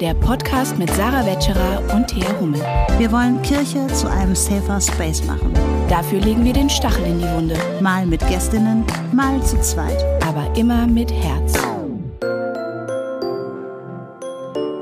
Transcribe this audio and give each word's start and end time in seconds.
der 0.00 0.14
Podcast 0.14 0.78
mit 0.78 0.90
Sarah 0.90 1.24
Wetscherer 1.24 1.82
und 1.94 2.08
Thea 2.08 2.28
Hummel. 2.40 2.60
Wir 2.98 3.10
wollen 3.10 3.40
Kirche 3.42 3.86
zu 3.88 4.10
einem 4.10 4.34
safer 4.34 4.80
Space 4.80 5.24
machen. 5.24 5.52
Dafür 5.88 6.20
legen 6.20 6.44
wir 6.44 6.52
den 6.52 6.68
Stachel 6.68 7.04
in 7.06 7.18
die 7.18 7.30
Wunde. 7.30 7.56
Mal 7.80 8.06
mit 8.06 8.20
Gästinnen, 8.28 8.84
mal 9.12 9.42
zu 9.42 9.60
zweit. 9.60 10.04
Aber 10.26 10.54
immer 10.56 10.86
mit 10.86 11.10
Herz. 11.12 11.54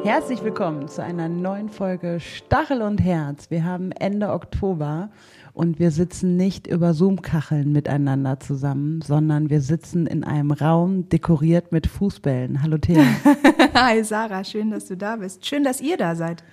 Herzlich 0.05 0.45
willkommen 0.45 0.87
zu 0.87 1.03
einer 1.03 1.31
neuen 1.31 1.71
Folge 1.71 2.21
Stachel 2.21 2.83
und 2.83 2.99
Herz. 2.99 3.51
Wir 3.51 3.65
haben 3.65 3.91
Ende 3.91 4.33
Oktober 4.33 5.09
und 5.55 5.79
wir 5.79 5.91
sitzen 5.91 6.37
nicht 6.37 6.67
über 6.67 6.93
Zoom-Kacheln 6.93 7.73
miteinander 7.73 8.39
zusammen, 8.39 9.01
sondern 9.01 9.49
wir 9.49 9.63
sitzen 9.63 10.07
in 10.07 10.23
einem 10.23 10.51
Raum 10.51 11.09
dekoriert 11.09 11.73
mit 11.73 11.87
Fußbällen. 11.87 12.63
Hallo 12.63 12.77
Thea. 12.77 13.03
Hi 13.75 14.05
Sarah, 14.05 14.45
schön, 14.45 14.73
dass 14.73 14.85
du 14.85 14.97
da 14.99 15.17
bist. 15.17 15.47
Schön, 15.47 15.65
dass 15.65 15.81
ihr 15.81 15.97
da 15.97 16.15
seid. 16.15 16.45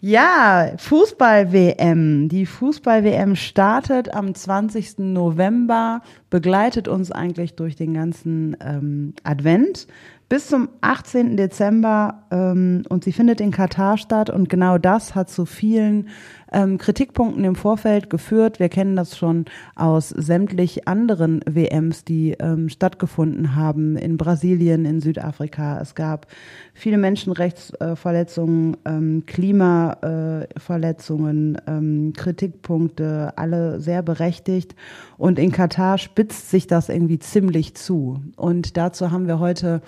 Ja, 0.00 0.74
Fußball-WM. 0.78 2.28
Die 2.28 2.46
Fußball-WM 2.46 3.34
startet 3.34 4.14
am 4.14 4.32
20. 4.32 4.98
November, 4.98 6.02
begleitet 6.30 6.86
uns 6.88 7.10
eigentlich 7.10 7.54
durch 7.54 7.74
den 7.74 7.94
ganzen 7.94 8.56
ähm, 8.60 9.14
Advent 9.24 9.88
bis 10.28 10.48
zum 10.48 10.68
18. 10.82 11.36
Dezember 11.36 12.22
ähm, 12.30 12.82
und 12.88 13.04
sie 13.04 13.12
findet 13.12 13.40
in 13.40 13.50
Katar 13.50 13.96
statt 13.96 14.28
und 14.28 14.50
genau 14.50 14.76
das 14.76 15.14
hat 15.14 15.30
zu 15.30 15.46
vielen 15.46 16.08
ähm, 16.52 16.76
Kritikpunkten 16.78 17.44
im 17.44 17.54
Vorfeld 17.54 18.10
geführt. 18.10 18.58
Wir 18.58 18.68
kennen 18.68 18.96
das 18.96 19.16
schon 19.16 19.44
aus 19.74 20.08
sämtlich 20.10 20.88
anderen 20.88 21.40
WMs, 21.46 22.04
die 22.04 22.36
ähm, 22.38 22.68
stattgefunden 22.68 23.54
haben 23.54 23.96
in 23.96 24.18
Brasilien, 24.18 24.84
in 24.84 25.00
Südafrika. 25.00 25.80
Es 25.80 25.94
gab 25.94 26.26
viele 26.74 26.98
Menschenrechtsverletzungen, 26.98 28.76
ähm, 28.84 29.22
Klimaverletzungen, 29.26 31.56
ähm, 31.66 32.12
Kritikpunkte, 32.16 33.32
alle 33.36 33.80
sehr 33.80 34.02
berechtigt. 34.02 34.74
Und 35.16 35.38
in 35.38 35.52
Katar 35.52 35.96
spitzt 35.98 36.50
sich 36.50 36.66
das 36.66 36.88
irgendwie 36.88 37.18
ziemlich 37.18 37.74
zu. 37.74 38.22
Und 38.36 38.76
dazu 38.76 39.10
haben 39.10 39.26
wir 39.26 39.38
heute 39.38 39.80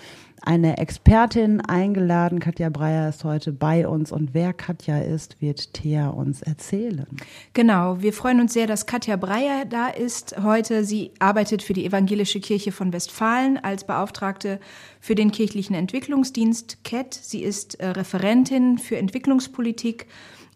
eine 0.42 0.78
Expertin 0.78 1.60
eingeladen. 1.60 2.40
Katja 2.40 2.68
Breyer 2.68 3.08
ist 3.08 3.24
heute 3.24 3.52
bei 3.52 3.86
uns 3.86 4.12
und 4.12 4.34
wer 4.34 4.52
Katja 4.52 4.98
ist, 4.98 5.40
wird 5.40 5.74
Thea 5.74 6.08
uns 6.08 6.42
erzählen. 6.42 7.06
Genau, 7.52 8.00
wir 8.00 8.12
freuen 8.12 8.40
uns 8.40 8.52
sehr, 8.52 8.66
dass 8.66 8.86
Katja 8.86 9.16
Breyer 9.16 9.64
da 9.64 9.88
ist 9.88 10.36
heute. 10.42 10.84
Sie 10.84 11.12
arbeitet 11.18 11.62
für 11.62 11.72
die 11.72 11.86
Evangelische 11.86 12.40
Kirche 12.40 12.72
von 12.72 12.92
Westfalen 12.92 13.58
als 13.58 13.84
Beauftragte 13.84 14.60
für 15.00 15.14
den 15.14 15.30
kirchlichen 15.32 15.74
Entwicklungsdienst 15.74 16.84
KET. 16.84 17.14
Sie 17.14 17.42
ist 17.42 17.80
äh, 17.80 17.88
Referentin 17.88 18.78
für 18.78 18.96
Entwicklungspolitik 18.96 20.06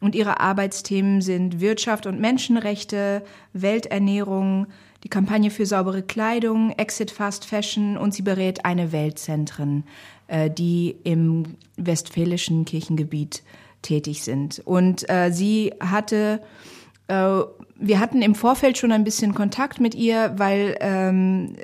und 0.00 0.14
ihre 0.14 0.40
Arbeitsthemen 0.40 1.22
sind 1.22 1.60
Wirtschaft 1.60 2.06
und 2.06 2.20
Menschenrechte, 2.20 3.24
Welternährung, 3.52 4.66
die 5.04 5.10
Kampagne 5.10 5.50
für 5.50 5.66
saubere 5.66 6.02
Kleidung, 6.02 6.70
Exit 6.70 7.10
Fast 7.10 7.44
Fashion 7.44 7.96
und 7.96 8.14
sie 8.14 8.22
berät 8.22 8.64
eine 8.64 8.90
Weltzentren, 8.90 9.84
äh, 10.26 10.50
die 10.50 10.96
im 11.04 11.56
westfälischen 11.76 12.64
Kirchengebiet 12.64 13.42
tätig 13.82 14.22
sind. 14.22 14.62
Und 14.64 15.08
äh, 15.10 15.30
sie 15.30 15.74
hatte, 15.78 16.40
äh, 17.08 17.40
wir 17.76 18.00
hatten 18.00 18.22
im 18.22 18.34
Vorfeld 18.34 18.78
schon 18.78 18.92
ein 18.92 19.04
bisschen 19.04 19.34
Kontakt 19.34 19.78
mit 19.78 19.94
ihr, 19.94 20.32
weil 20.38 20.76
ähm, 20.80 21.54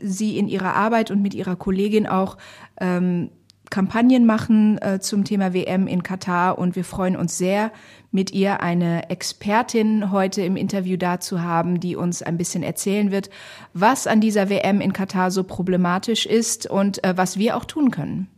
sie 0.00 0.38
in 0.38 0.48
ihrer 0.48 0.74
Arbeit 0.74 1.10
und 1.10 1.20
mit 1.20 1.34
ihrer 1.34 1.56
Kollegin 1.56 2.06
auch 2.06 2.38
ähm, 2.80 3.30
Kampagnen 3.70 4.26
machen 4.26 4.78
äh, 4.78 5.00
zum 5.00 5.24
Thema 5.24 5.52
WM 5.52 5.86
in 5.86 6.02
Katar 6.02 6.58
und 6.58 6.76
wir 6.76 6.84
freuen 6.84 7.16
uns 7.16 7.36
sehr, 7.38 7.70
mit 8.10 8.32
ihr 8.32 8.60
eine 8.60 9.10
Expertin 9.10 10.10
heute 10.10 10.42
im 10.42 10.56
Interview 10.56 10.96
dazu 10.96 11.42
haben, 11.42 11.78
die 11.80 11.94
uns 11.94 12.22
ein 12.22 12.38
bisschen 12.38 12.62
erzählen 12.62 13.10
wird, 13.10 13.28
was 13.74 14.06
an 14.06 14.20
dieser 14.20 14.48
WM 14.48 14.80
in 14.80 14.92
Katar 14.92 15.30
so 15.30 15.44
problematisch 15.44 16.24
ist 16.24 16.66
und 16.66 17.04
äh, 17.04 17.16
was 17.16 17.38
wir 17.38 17.56
auch 17.56 17.64
tun 17.64 17.90
können. 17.90 18.28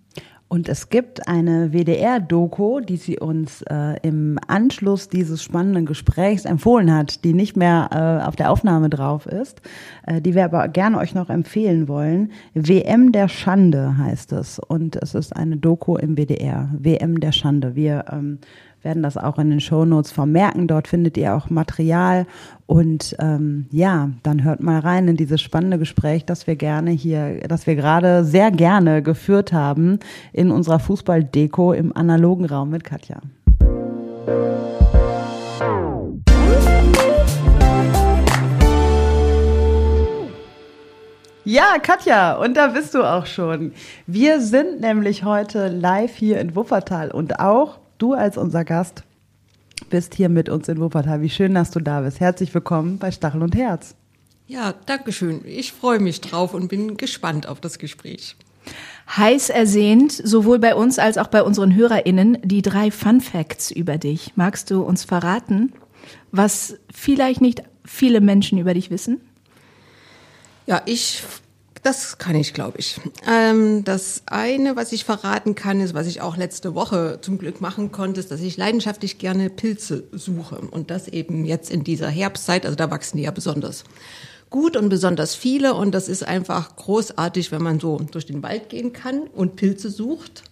Und 0.50 0.68
es 0.68 0.88
gibt 0.88 1.28
eine 1.28 1.72
WDR-Doku, 1.72 2.80
die 2.80 2.96
sie 2.96 3.20
uns 3.20 3.62
äh, 3.70 3.94
im 4.02 4.36
Anschluss 4.48 5.08
dieses 5.08 5.44
spannenden 5.44 5.86
Gesprächs 5.86 6.44
empfohlen 6.44 6.92
hat, 6.92 7.22
die 7.22 7.34
nicht 7.34 7.56
mehr 7.56 7.88
äh, 7.92 8.26
auf 8.26 8.34
der 8.34 8.50
Aufnahme 8.50 8.90
drauf 8.90 9.26
ist, 9.26 9.62
äh, 10.08 10.20
die 10.20 10.34
wir 10.34 10.44
aber 10.44 10.66
gerne 10.66 10.98
euch 10.98 11.14
noch 11.14 11.30
empfehlen 11.30 11.86
wollen. 11.86 12.32
WM 12.54 13.12
der 13.12 13.28
Schande 13.28 13.96
heißt 13.96 14.32
es. 14.32 14.58
Und 14.58 14.96
es 14.96 15.14
ist 15.14 15.36
eine 15.36 15.56
Doku 15.56 15.96
im 15.96 16.16
WDR. 16.16 16.68
WM 16.76 17.20
der 17.20 17.30
Schande. 17.30 17.76
Wir 17.76 18.06
ähm, 18.10 18.40
werden 18.82 19.02
das 19.02 19.16
auch 19.16 19.38
in 19.38 19.50
den 19.50 19.60
Shownotes 19.60 20.12
vermerken. 20.12 20.66
Dort 20.66 20.88
findet 20.88 21.16
ihr 21.16 21.34
auch 21.34 21.50
Material. 21.50 22.26
Und 22.66 23.16
ähm, 23.18 23.66
ja, 23.70 24.10
dann 24.22 24.44
hört 24.44 24.62
mal 24.62 24.78
rein 24.80 25.08
in 25.08 25.16
dieses 25.16 25.40
spannende 25.40 25.78
Gespräch, 25.78 26.24
das 26.24 26.46
wir 26.46 26.56
gerne 26.56 26.90
hier, 26.90 27.40
das 27.48 27.66
wir 27.66 27.76
gerade 27.76 28.24
sehr 28.24 28.50
gerne 28.50 29.02
geführt 29.02 29.52
haben 29.52 29.98
in 30.32 30.50
unserer 30.50 30.78
Fußballdeko 30.78 31.72
im 31.72 31.94
analogen 31.96 32.44
Raum 32.44 32.70
mit 32.70 32.84
Katja. 32.84 33.20
Ja, 41.52 41.78
Katja, 41.82 42.34
und 42.34 42.56
da 42.56 42.68
bist 42.68 42.94
du 42.94 43.02
auch 43.02 43.26
schon. 43.26 43.72
Wir 44.06 44.40
sind 44.40 44.80
nämlich 44.80 45.24
heute 45.24 45.66
live 45.66 46.14
hier 46.14 46.38
in 46.38 46.54
Wuppertal 46.54 47.10
und 47.10 47.40
auch 47.40 47.79
du 48.00 48.14
als 48.14 48.36
unser 48.36 48.64
Gast 48.64 49.04
bist 49.88 50.14
hier 50.14 50.28
mit 50.28 50.48
uns 50.48 50.68
in 50.68 50.80
Wuppertal. 50.80 51.22
Wie 51.22 51.30
schön, 51.30 51.54
dass 51.54 51.70
du 51.70 51.80
da 51.80 52.00
bist. 52.00 52.20
Herzlich 52.20 52.52
willkommen 52.54 52.98
bei 52.98 53.10
Stachel 53.10 53.42
und 53.42 53.54
Herz. 53.54 53.94
Ja, 54.46 54.74
danke 54.86 55.12
schön. 55.12 55.42
Ich 55.44 55.72
freue 55.72 56.00
mich 56.00 56.20
drauf 56.20 56.54
und 56.54 56.68
bin 56.68 56.96
gespannt 56.96 57.46
auf 57.46 57.60
das 57.60 57.78
Gespräch. 57.78 58.36
Heiß 59.16 59.50
ersehnt, 59.50 60.12
sowohl 60.12 60.58
bei 60.58 60.74
uns 60.74 60.98
als 60.98 61.18
auch 61.18 61.28
bei 61.28 61.42
unseren 61.42 61.74
HörerInnen, 61.74 62.38
die 62.42 62.62
drei 62.62 62.90
Fun 62.90 63.20
Facts 63.20 63.70
über 63.70 63.98
dich. 63.98 64.32
Magst 64.36 64.70
du 64.70 64.82
uns 64.82 65.04
verraten, 65.04 65.72
was 66.30 66.76
vielleicht 66.92 67.40
nicht 67.40 67.62
viele 67.84 68.20
Menschen 68.20 68.58
über 68.58 68.74
dich 68.74 68.90
wissen? 68.90 69.20
Ja, 70.66 70.82
ich 70.84 71.22
das 71.82 72.18
kann 72.18 72.36
ich, 72.36 72.52
glaube 72.52 72.78
ich. 72.78 73.00
Ähm, 73.26 73.84
das 73.84 74.22
eine, 74.26 74.76
was 74.76 74.92
ich 74.92 75.04
verraten 75.04 75.54
kann, 75.54 75.80
ist, 75.80 75.94
was 75.94 76.06
ich 76.06 76.20
auch 76.20 76.36
letzte 76.36 76.74
Woche 76.74 77.18
zum 77.22 77.38
Glück 77.38 77.60
machen 77.60 77.90
konnte, 77.90 78.20
ist, 78.20 78.30
dass 78.30 78.40
ich 78.40 78.56
leidenschaftlich 78.56 79.18
gerne 79.18 79.48
Pilze 79.48 80.04
suche. 80.12 80.56
Und 80.56 80.90
das 80.90 81.08
eben 81.08 81.44
jetzt 81.44 81.70
in 81.70 81.82
dieser 81.82 82.08
Herbstzeit, 82.08 82.66
also 82.66 82.76
da 82.76 82.90
wachsen 82.90 83.16
die 83.16 83.22
ja 83.22 83.30
besonders 83.30 83.84
gut 84.50 84.76
und 84.76 84.90
besonders 84.90 85.34
viele. 85.34 85.74
Und 85.74 85.92
das 85.92 86.08
ist 86.08 86.22
einfach 86.22 86.76
großartig, 86.76 87.50
wenn 87.50 87.62
man 87.62 87.80
so 87.80 87.98
durch 88.10 88.26
den 88.26 88.42
Wald 88.42 88.68
gehen 88.68 88.92
kann 88.92 89.22
und 89.28 89.56
Pilze 89.56 89.90
sucht. 89.90 90.44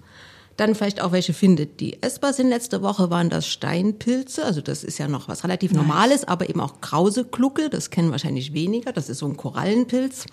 Dann 0.59 0.75
vielleicht 0.75 1.01
auch 1.01 1.13
welche 1.13 1.33
findet, 1.33 1.81
die 1.81 2.03
essbar 2.03 2.35
sind. 2.35 2.51
Letzte 2.51 2.83
Woche 2.83 3.09
waren 3.09 3.31
das 3.31 3.47
Steinpilze, 3.47 4.45
also 4.45 4.61
das 4.61 4.85
ist 4.85 4.99
ja 4.99 5.09
noch 5.09 5.29
was 5.29 5.45
relativ 5.45 5.73
nice. 5.73 5.81
Normales, 5.81 6.29
aber 6.29 6.51
eben 6.51 6.61
auch 6.61 6.83
Krauseklucke, 6.83 7.71
das 7.71 7.89
kennen 7.89 8.11
wahrscheinlich 8.11 8.53
weniger. 8.53 8.93
Das 8.93 9.09
ist 9.09 9.19
so 9.19 9.27
ein 9.27 9.39
Korallenpilz 9.39 10.27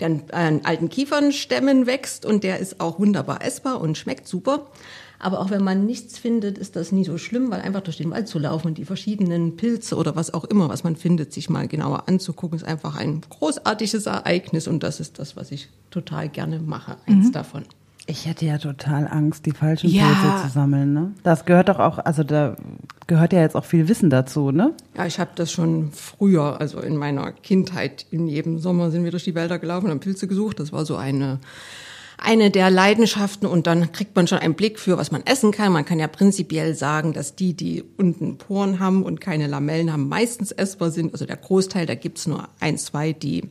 der 0.00 0.06
an, 0.08 0.22
an 0.32 0.60
alten 0.64 0.88
Kiefernstämmen 0.88 1.86
wächst 1.86 2.24
und 2.24 2.44
der 2.44 2.58
ist 2.58 2.80
auch 2.80 2.98
wunderbar 2.98 3.42
essbar 3.42 3.80
und 3.80 3.96
schmeckt 3.96 4.26
super. 4.26 4.66
Aber 5.18 5.38
auch 5.38 5.50
wenn 5.50 5.62
man 5.62 5.86
nichts 5.86 6.18
findet, 6.18 6.58
ist 6.58 6.74
das 6.74 6.90
nie 6.90 7.04
so 7.04 7.16
schlimm, 7.16 7.52
weil 7.52 7.60
einfach 7.60 7.82
durch 7.82 7.98
den 7.98 8.10
Wald 8.10 8.26
zu 8.26 8.40
laufen 8.40 8.68
und 8.68 8.78
die 8.78 8.84
verschiedenen 8.84 9.56
Pilze 9.56 9.96
oder 9.96 10.16
was 10.16 10.34
auch 10.34 10.44
immer, 10.44 10.68
was 10.68 10.82
man 10.82 10.96
findet, 10.96 11.32
sich 11.32 11.48
mal 11.48 11.68
genauer 11.68 12.08
anzugucken, 12.08 12.56
ist 12.56 12.64
einfach 12.64 12.96
ein 12.96 13.20
großartiges 13.28 14.06
Ereignis 14.06 14.66
und 14.66 14.82
das 14.82 14.98
ist 14.98 15.20
das, 15.20 15.36
was 15.36 15.52
ich 15.52 15.68
total 15.90 16.28
gerne 16.28 16.58
mache, 16.58 16.96
eins 17.06 17.26
mhm. 17.26 17.32
davon. 17.32 17.62
Ich 18.06 18.26
hätte 18.26 18.44
ja 18.46 18.58
total 18.58 19.06
Angst, 19.06 19.46
die 19.46 19.52
falschen 19.52 19.90
ja. 19.90 20.06
Pilze 20.06 20.46
zu 20.46 20.52
sammeln. 20.52 20.92
Ne? 20.92 21.12
Das 21.22 21.44
gehört 21.44 21.68
doch 21.68 21.78
auch, 21.78 21.98
also 21.98 22.24
da 22.24 22.56
gehört 23.06 23.32
ja 23.32 23.40
jetzt 23.40 23.54
auch 23.54 23.64
viel 23.64 23.88
Wissen 23.88 24.10
dazu, 24.10 24.50
ne? 24.50 24.72
Ja, 24.96 25.06
ich 25.06 25.20
habe 25.20 25.30
das 25.34 25.52
schon 25.52 25.92
früher, 25.92 26.60
also 26.60 26.80
in 26.80 26.96
meiner 26.96 27.32
Kindheit, 27.32 28.06
in 28.10 28.28
jedem 28.28 28.58
Sommer 28.58 28.90
sind 28.90 29.04
wir 29.04 29.10
durch 29.10 29.24
die 29.24 29.34
Wälder 29.34 29.58
gelaufen 29.58 29.86
und 29.86 29.92
haben 29.92 30.00
Pilze 30.00 30.26
gesucht. 30.26 30.58
Das 30.60 30.72
war 30.72 30.84
so 30.84 30.96
eine 30.96 31.38
eine 32.22 32.50
der 32.50 32.70
Leidenschaften 32.70 33.46
und 33.46 33.66
dann 33.66 33.92
kriegt 33.92 34.14
man 34.14 34.26
schon 34.26 34.38
einen 34.38 34.54
Blick 34.54 34.78
für, 34.78 34.96
was 34.96 35.10
man 35.10 35.26
essen 35.26 35.50
kann. 35.50 35.72
Man 35.72 35.84
kann 35.84 35.98
ja 35.98 36.06
prinzipiell 36.06 36.74
sagen, 36.74 37.12
dass 37.12 37.34
die, 37.34 37.54
die 37.54 37.82
unten 37.96 38.38
Poren 38.38 38.78
haben 38.78 39.02
und 39.02 39.20
keine 39.20 39.46
Lamellen 39.48 39.92
haben, 39.92 40.08
meistens 40.08 40.52
essbar 40.52 40.90
sind. 40.90 41.12
Also 41.12 41.26
der 41.26 41.36
Großteil, 41.36 41.86
da 41.86 41.94
gibt's 41.94 42.26
nur 42.26 42.48
ein, 42.60 42.78
zwei, 42.78 43.12
die 43.12 43.50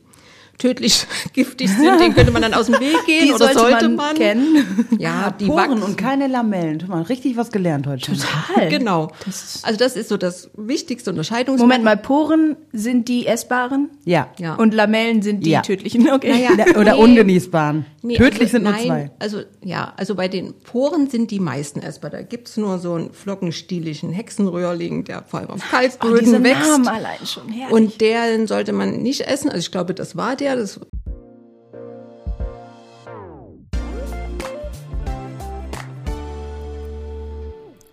tödlich 0.58 1.06
giftig 1.32 1.68
sind, 1.70 2.00
den 2.00 2.14
könnte 2.14 2.30
man 2.32 2.42
dann 2.42 2.54
aus 2.54 2.66
dem 2.66 2.78
Weg 2.80 2.96
gehen 3.06 3.26
Die 3.26 3.32
oder 3.32 3.38
sollte 3.52 3.58
sollte 3.58 3.88
man 3.88 3.96
man, 3.96 4.14
kennen. 4.16 4.86
Ja, 4.98 5.30
die 5.30 5.46
Poren 5.46 5.70
wachsen. 5.70 5.82
und 5.82 5.96
keine 5.98 6.26
Lamellen. 6.28 6.78
Guck 6.80 6.88
mal, 6.88 7.02
richtig 7.02 7.36
was 7.36 7.50
gelernt 7.50 7.86
heute. 7.86 8.12
Total. 8.12 8.68
Genau. 8.68 9.10
also 9.26 9.78
das 9.78 9.96
ist 9.96 10.08
so 10.08 10.16
das 10.16 10.50
wichtigste 10.56 11.10
Unterscheidungsmerkmal. 11.10 11.78
Moment 11.78 11.84
mal, 11.84 11.96
Poren 11.96 12.56
sind 12.72 13.08
die 13.08 13.26
essbaren 13.26 13.90
Ja. 14.04 14.28
Ja. 14.38 14.54
und 14.54 14.72
Lamellen 14.74 15.22
sind 15.22 15.44
die 15.46 15.50
Ja. 15.50 15.62
tödlichen. 15.62 16.08
Okay. 16.10 16.48
Naja. 16.56 16.76
Oder 16.78 16.94
Nee. 16.94 17.02
ungenießbaren. 17.02 17.86
Nee, 18.04 18.16
Tödlich 18.16 18.40
also 18.42 18.50
sind 18.52 18.62
nur 18.64 18.72
nein, 18.72 18.84
zwei. 18.86 19.10
Also 19.20 19.42
ja, 19.62 19.92
also 19.96 20.16
bei 20.16 20.26
den 20.26 20.54
Poren 20.64 21.08
sind 21.08 21.30
die 21.30 21.38
meisten 21.38 21.80
essbar. 21.80 22.10
Da 22.10 22.22
gibt's 22.22 22.56
nur 22.56 22.78
so 22.80 22.94
einen 22.94 23.12
flockenstieligen 23.12 24.10
Hexenröhrling, 24.12 25.04
der 25.04 25.22
vor 25.22 25.40
allem 25.40 25.50
auf 25.50 25.60
Oh, 25.62 25.70
Kalkböden 25.70 26.42
wächst. 26.42 26.68
Namen 26.68 26.88
allein 26.88 27.24
schon. 27.24 27.48
Herrlich. 27.48 27.72
Und 27.72 28.00
den 28.00 28.46
sollte 28.48 28.72
man 28.72 29.02
nicht 29.02 29.20
essen. 29.22 29.48
Also 29.50 29.60
ich 29.60 29.70
glaube, 29.70 29.94
das 29.94 30.16
war 30.16 30.34
der. 30.42 30.56
Das 30.56 30.80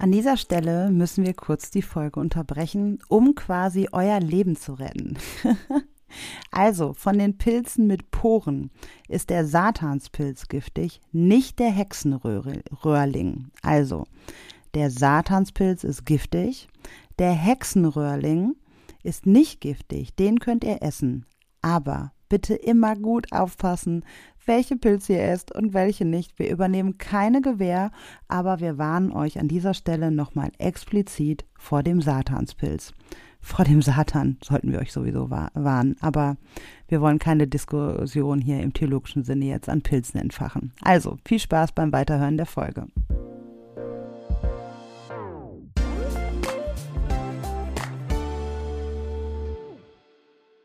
An 0.01 0.13
dieser 0.13 0.37
Stelle 0.37 0.89
müssen 0.91 1.25
wir 1.25 1.33
kurz 1.33 1.71
die 1.71 1.81
Folge 1.81 2.21
unterbrechen, 2.21 2.99
um 3.09 3.35
quasi 3.35 3.89
euer 3.91 4.21
Leben 4.21 4.55
zu 4.55 4.73
retten. 4.73 5.17
also, 6.51 6.93
von 6.93 7.19
den 7.19 7.37
Pilzen 7.37 7.85
mit 7.85 8.09
Poren 8.09 8.71
ist 9.09 9.29
der 9.29 9.45
Satanspilz 9.45 10.47
giftig, 10.47 11.01
nicht 11.11 11.59
der 11.59 11.71
Hexenröhrling. 11.71 13.51
Also, 13.61 14.05
der 14.73 14.89
Satanspilz 14.89 15.83
ist 15.83 16.05
giftig, 16.05 16.69
der 17.19 17.33
Hexenröhrling 17.33 18.55
ist 19.03 19.25
nicht 19.25 19.59
giftig, 19.59 20.15
den 20.15 20.39
könnt 20.39 20.63
ihr 20.63 20.81
essen. 20.81 21.25
Aber 21.61 22.13
bitte 22.29 22.53
immer 22.53 22.95
gut 22.95 23.31
aufpassen, 23.33 24.03
welche 24.45 24.77
Pilze 24.77 25.13
ihr 25.13 25.23
esst 25.23 25.53
und 25.53 25.73
welche 25.73 26.05
nicht. 26.05 26.39
Wir 26.39 26.49
übernehmen 26.49 26.97
keine 26.97 27.41
Gewähr, 27.41 27.91
aber 28.27 28.59
wir 28.59 28.77
warnen 28.77 29.11
euch 29.11 29.39
an 29.39 29.47
dieser 29.47 29.73
Stelle 29.73 30.11
nochmal 30.11 30.51
explizit 30.57 31.45
vor 31.57 31.83
dem 31.83 32.01
Satanspilz. 32.01 32.93
Vor 33.41 33.63
dem 33.63 33.81
Satan 33.81 34.37
sollten 34.43 34.71
wir 34.71 34.79
euch 34.79 34.91
sowieso 34.91 35.29
wa- 35.29 35.49
warnen, 35.53 35.95
aber 36.01 36.35
wir 36.87 36.99
wollen 36.99 37.19
keine 37.19 37.47
Diskussion 37.47 38.41
hier 38.41 38.59
im 38.59 38.73
theologischen 38.73 39.23
Sinne 39.23 39.45
jetzt 39.45 39.69
an 39.69 39.81
Pilzen 39.81 40.19
entfachen. 40.19 40.73
Also 40.81 41.17
viel 41.25 41.39
Spaß 41.39 41.71
beim 41.71 41.91
Weiterhören 41.93 42.35
der 42.37 42.45
Folge. 42.45 42.87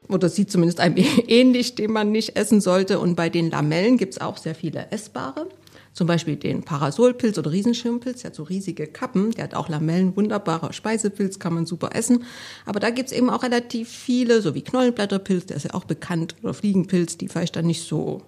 Oder 0.08 0.28
sieht 0.28 0.50
zumindest 0.50 0.80
einem 0.80 0.96
ähnlich, 1.28 1.74
den 1.74 1.92
man 1.92 2.12
nicht 2.12 2.36
essen 2.36 2.60
sollte. 2.60 2.98
Und 2.98 3.14
bei 3.14 3.28
den 3.28 3.50
Lamellen 3.50 3.96
gibt's 3.96 4.20
auch 4.20 4.36
sehr 4.36 4.54
viele 4.54 4.90
essbare. 4.90 5.48
Zum 5.92 6.08
Beispiel 6.08 6.34
den 6.34 6.64
Parasolpilz 6.64 7.38
oder 7.38 7.52
Riesenschirmpilz, 7.52 8.22
der 8.22 8.30
hat 8.30 8.34
so 8.34 8.42
riesige 8.42 8.88
Kappen, 8.88 9.30
der 9.30 9.44
hat 9.44 9.54
auch 9.54 9.68
Lamellen, 9.68 10.16
wunderbarer 10.16 10.72
Speisepilz, 10.72 11.38
kann 11.38 11.54
man 11.54 11.66
super 11.66 11.90
essen. 11.94 12.24
Aber 12.66 12.80
da 12.80 12.90
gibt's 12.90 13.12
eben 13.12 13.30
auch 13.30 13.44
relativ 13.44 13.88
viele, 13.90 14.42
so 14.42 14.56
wie 14.56 14.62
Knollenblätterpilz, 14.62 15.46
der 15.46 15.56
ist 15.56 15.62
ja 15.62 15.74
auch 15.74 15.84
bekannt, 15.84 16.34
oder 16.42 16.52
Fliegenpilz, 16.52 17.16
die 17.16 17.28
vielleicht 17.28 17.54
dann 17.54 17.66
nicht 17.66 17.86
so 17.86 18.22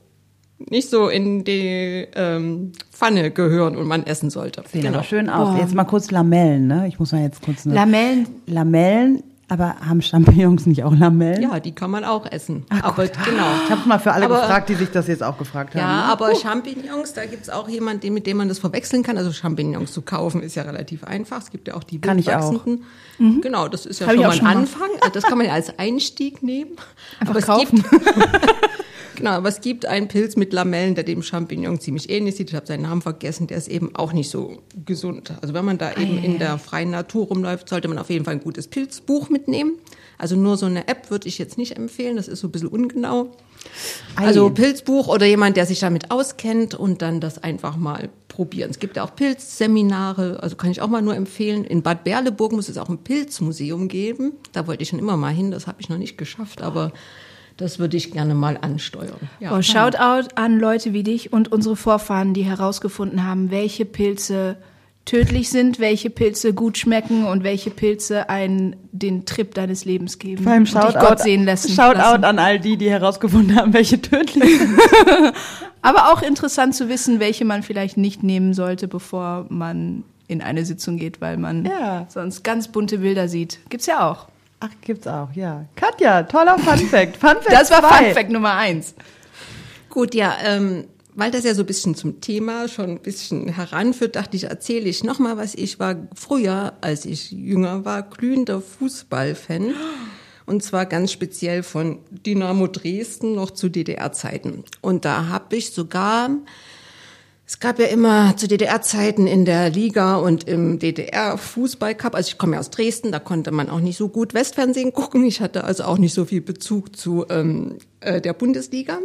nicht 0.59 0.89
so 0.89 1.09
in 1.09 1.45
die 1.45 2.07
ähm, 2.15 2.73
Pfanne 2.91 3.31
gehören 3.31 3.77
und 3.77 3.87
man 3.87 4.07
essen 4.07 4.31
sollte. 4.31 4.63
Sehen 4.73 4.87
aber 4.87 5.03
schön 5.03 5.29
aus. 5.29 5.59
Jetzt 5.61 5.75
mal 5.75 5.85
kurz 5.85 6.11
Lamellen, 6.11 6.67
ne? 6.67 6.89
Ich 6.89 6.99
muss 6.99 7.13
mal 7.13 7.23
jetzt 7.23 7.43
kurz. 7.43 7.67
Ne? 7.67 7.75
Lamellen. 7.75 8.27
Lamellen, 8.47 9.23
aber 9.49 9.77
haben 9.87 10.03
Champignons 10.03 10.67
nicht 10.67 10.83
auch 10.83 10.93
Lamellen? 10.95 11.43
Ja, 11.43 11.61
die 11.61 11.73
kann 11.73 11.91
man 11.91 12.05
auch 12.05 12.27
essen. 12.31 12.65
aber 12.83 13.07
genau. 13.07 13.45
Ich 13.65 13.71
habe 13.71 13.89
mal 13.89 13.99
für 13.99 14.13
alle 14.13 14.25
Aber- 14.25 14.41
gefragt, 14.41 14.69
die 14.69 14.75
sich 14.75 14.91
das 14.91 15.07
jetzt 15.07 15.23
auch 15.23 15.39
gefragt 15.39 15.75
haben. 15.75 15.81
Ja, 15.81 15.97
ne? 15.99 16.03
aber 16.05 16.35
Champignons, 16.35 17.13
da 17.13 17.27
gibt's 17.27 17.49
auch 17.49 17.69
jemanden, 17.69 18.13
mit 18.13 18.27
dem 18.27 18.39
man 18.39 18.49
das 18.49 18.59
verwechseln 18.59 19.03
kann. 19.03 19.17
Also 19.19 19.33
Champignons 19.33 19.93
zu 19.93 20.03
kaufen 20.03 20.43
ist 20.43 20.55
ja 20.57 20.63
relativ 20.65 21.05
einfach. 21.05 21.39
Es 21.43 21.51
gibt 21.51 21.69
ja 21.69 21.75
auch 21.75 21.85
die 21.85 22.01
Kann 22.01 22.19
ich 22.19 22.29
auch. 22.35 22.51
wildwachsenden. 22.53 23.41
Genau, 23.41 23.69
das 23.69 23.87
ist 23.87 24.01
ja 24.01 24.07
Hab 24.09 24.15
schon 24.15 24.23
mal 24.25 24.29
auch 24.31 24.41
ein. 24.41 24.47
Anfang. 24.47 24.89
Also 25.01 25.13
Das 25.15 25.23
kann 25.25 25.39
man 25.39 25.47
ja 25.47 25.53
als 25.55 25.79
Einstieg 25.79 26.43
nehmen. 26.43 26.73
Einfach 27.21 27.31
aber 27.31 27.39
es 27.39 27.47
kaufen. 27.47 27.85
Genau, 29.17 29.31
aber 29.31 29.49
es 29.49 29.61
gibt 29.61 29.87
einen 29.87 30.09
Pilz 30.09 30.37
mit 30.37 30.53
Lamellen, 30.53 30.95
der 30.95 31.05
dem 31.05 31.23
Champignon 31.23 31.81
ziemlich 31.81 32.11
ähnlich 32.11 32.37
sieht. 32.37 32.51
Ich 32.51 32.55
habe 32.55 32.67
seinen 32.67 32.83
Namen 32.83 33.03
vergessen. 33.03 33.47
Der 33.47 33.57
ist 33.57 33.69
eben 33.69 33.97
auch 33.97 34.13
nicht 34.13 34.31
so 34.31 34.63
gesund. 34.85 35.33
Also 35.41 35.55
wenn 35.55 35.65
man 35.65 35.79
da 35.79 35.95
eben 35.97 36.23
in 36.23 36.39
der 36.39 36.59
freien 36.59 36.91
Natur 36.91 37.27
rumläuft, 37.27 37.69
sollte 37.69 37.89
man 37.89 37.99
auf 37.99 38.11
jeden 38.11 38.25
Fall 38.25 38.35
ein 38.35 38.43
gutes 38.43 38.69
Pilzbuch 38.69 39.31
mitnehmen. 39.31 39.79
Also 40.19 40.37
nur 40.37 40.57
so 40.57 40.67
eine 40.67 40.87
App 40.89 41.11
würde 41.11 41.29
ich 41.29 41.39
jetzt 41.39 41.59
nicht 41.59 41.77
empfehlen. 41.77 42.17
Das 42.17 42.29
ist 42.29 42.41
so 42.41 42.49
ein 42.49 42.53
bisschen 42.53 42.69
ungenau. 42.69 43.31
Also 44.15 44.51
Pilzbuch 44.51 45.09
oder 45.09 45.27
jemand, 45.27 45.57
der 45.57 45.67
sich 45.67 45.81
damit 45.81 46.11
auskennt 46.11 46.75
und 46.75 47.03
dann 47.03 47.21
das 47.21 47.43
einfach 47.43 47.77
mal 47.77 48.11
probieren. 48.29 48.71
Es 48.71 48.79
gibt 48.79 48.97
ja 48.97 49.05
auch 49.05 49.17
Pilzseminare, 49.17 50.43
also 50.43 50.57
kann 50.57 50.71
ich 50.71 50.81
auch 50.81 50.89
mal 50.89 51.03
nur 51.03 51.17
empfehlen. 51.17 51.65
In 51.65 51.83
Bad 51.83 52.05
Berleburg 52.05 52.53
muss 52.53 52.69
es 52.69 52.79
auch 52.79 52.89
ein 52.89 52.99
Pilzmuseum 52.99 53.89
geben. 53.89 54.33
Da 54.53 54.67
wollte 54.67 54.83
ich 54.83 54.91
schon 54.91 54.99
immer 54.99 55.17
mal 55.17 55.33
hin, 55.33 55.51
das 55.51 55.67
habe 55.67 55.81
ich 55.81 55.89
noch 55.89 55.99
nicht 55.99 56.19
geschafft, 56.19 56.63
aber 56.63 56.93
das 57.57 57.79
würde 57.79 57.97
ich 57.97 58.11
gerne 58.13 58.35
mal 58.35 58.59
ansteuern. 58.61 59.31
Ja. 59.41 59.57
Oh, 59.57 59.63
Shoutout 59.63 60.29
an 60.35 60.59
Leute 60.59 60.93
wie 60.93 61.03
dich 61.03 61.33
und 61.33 61.51
unsere 61.53 61.77
Vorfahren, 61.77 62.35
die 62.35 62.43
herausgefunden 62.43 63.25
haben, 63.27 63.51
welche 63.51 63.85
Pilze 63.85 64.57
tödlich 65.07 65.51
sind, 65.51 65.79
welche 65.79 66.11
Pilze 66.11 66.53
gut 66.53 66.77
schmecken 66.79 67.25
und 67.27 67.45
welche 67.45 67.71
Pilze 67.71 68.29
einen 68.29 68.75
den 68.91 69.25
Trip 69.25 69.55
deines 69.55 69.85
Lebens 69.85 70.19
geben 70.19 70.45
Beim 70.45 70.63
und 70.63 70.65
dich 70.65 70.73
Shoutout, 70.73 70.99
Gott 70.99 71.21
sehen 71.21 71.45
lassen. 71.45 71.71
Shoutout 71.73 71.99
lassen. 71.99 72.25
an 72.25 72.39
all 72.41 72.59
die, 72.59 72.77
die 72.77 72.91
herausgefunden 72.91 73.57
haben, 73.57 73.73
welche 73.73 74.03
tödlich 74.03 74.59
sind. 74.59 74.77
Aber 75.83 76.13
auch 76.13 76.23
interessant 76.23 76.75
zu 76.75 76.89
wissen, 76.89 77.21
welche 77.21 77.45
man 77.45 77.63
vielleicht 77.63 77.97
nicht 77.97 78.25
nehmen 78.25 78.53
sollte, 78.53 78.89
bevor 78.89 79.47
man 79.49 80.03
in 80.27 80.43
eine 80.43 80.65
Sitzung 80.65 80.97
geht, 80.97 81.21
weil 81.21 81.37
man 81.37 81.65
Ja. 81.65 82.07
sonst 82.09 82.43
ganz 82.43 82.67
bunte 82.67 82.99
Bilder 82.99 83.29
sieht. 83.29 83.61
Gibt's 83.69 83.87
ja 83.87 84.11
auch. 84.11 84.27
Ach, 84.61 84.71
gibt's 84.81 85.07
auch, 85.07 85.33
ja. 85.33 85.67
Katja, 85.77 86.23
toller 86.23 86.59
Fun 86.59 86.79
Fact. 86.79 87.17
Fun 87.17 87.37
Fact 87.41 87.53
Das 87.53 87.71
war 87.71 87.81
zwei. 87.81 88.07
Fun 88.07 88.15
Fact 88.15 88.31
Nummer 88.31 88.55
eins. 88.55 88.95
Gut, 89.91 90.15
ja, 90.15 90.37
ähm, 90.43 90.85
weil 91.15 91.31
das 91.31 91.45
ja 91.45 91.55
so 91.55 91.63
ein 91.63 91.67
bisschen 91.67 91.95
zum 91.95 92.21
Thema 92.21 92.69
schon 92.69 92.91
ein 92.91 93.01
bisschen 93.01 93.49
heranführt, 93.49 94.17
dachte 94.17 94.37
ich, 94.37 94.45
erzähle 94.45 94.89
ich 94.89 95.03
noch 95.03 95.19
mal 95.19 95.37
was. 95.39 95.55
Ich 95.55 95.79
war 95.79 95.97
früher, 96.15 96.75
als 96.83 97.07
ich 97.07 97.31
jünger 97.31 97.85
war, 97.85 98.03
glühender 98.03 98.61
Fußballfan. 98.61 99.75
Und 100.45 100.63
zwar 100.63 100.87
ganz 100.87 101.13
speziell 101.13 101.63
von 101.63 101.99
Dynamo 102.11 102.67
Dresden 102.69 103.35
noch 103.35 103.51
zu 103.51 103.69
DDR-Zeiten. 103.69 104.65
Und 104.81 105.05
da 105.05 105.29
habe 105.29 105.57
ich 105.57 105.73
sogar, 105.73 106.31
es 107.49 107.61
gab 107.61 107.79
ja 107.79 107.87
immer 107.87 108.37
zu 108.37 108.49
DDR-Zeiten 108.49 109.29
in 109.29 109.45
der 109.45 109.71
Liga 109.71 110.17
und 110.17 110.49
im 110.49 110.81
DDR-Fußballcup, 110.81 112.17
also 112.17 112.29
ich 112.29 112.39
komme 112.39 112.55
ja 112.55 112.61
aus 112.61 112.71
Dresden, 112.71 113.13
da 113.13 113.21
konnte 113.21 113.53
man 113.53 113.71
auch 113.71 113.79
nicht 113.79 113.97
so 113.97 114.09
gut 114.09 114.35
Westfernsehen 114.35 114.93
gucken. 114.93 115.25
Ich 115.25 115.41
hatte 115.41 115.63
also 115.63 115.85
auch 115.85 115.99
nicht 115.99 116.13
so 116.13 116.25
viel 116.25 116.41
Bezug 116.41 116.97
zu 116.97 117.25
ähm, 117.31 117.79
äh, 118.01 118.21
der 118.21 118.33
Bundesliga. 118.33 118.99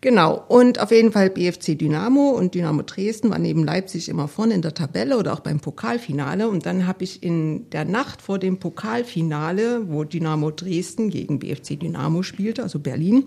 Genau, 0.00 0.44
und 0.48 0.80
auf 0.80 0.92
jeden 0.92 1.10
Fall 1.10 1.30
BFC 1.30 1.76
Dynamo 1.78 2.30
und 2.30 2.54
Dynamo 2.54 2.82
Dresden 2.82 3.30
war 3.30 3.38
neben 3.38 3.64
Leipzig 3.64 4.08
immer 4.08 4.28
vorne 4.28 4.54
in 4.54 4.62
der 4.62 4.74
Tabelle 4.74 5.16
oder 5.16 5.32
auch 5.32 5.40
beim 5.40 5.60
Pokalfinale. 5.60 6.48
Und 6.48 6.66
dann 6.66 6.86
habe 6.86 7.02
ich 7.02 7.22
in 7.22 7.70
der 7.70 7.86
Nacht 7.86 8.22
vor 8.22 8.38
dem 8.38 8.58
Pokalfinale, 8.58 9.88
wo 9.88 10.04
Dynamo 10.04 10.50
Dresden 10.50 11.10
gegen 11.10 11.38
BFC 11.38 11.80
Dynamo 11.80 12.22
spielte, 12.22 12.62
also 12.62 12.78
Berlin, 12.78 13.24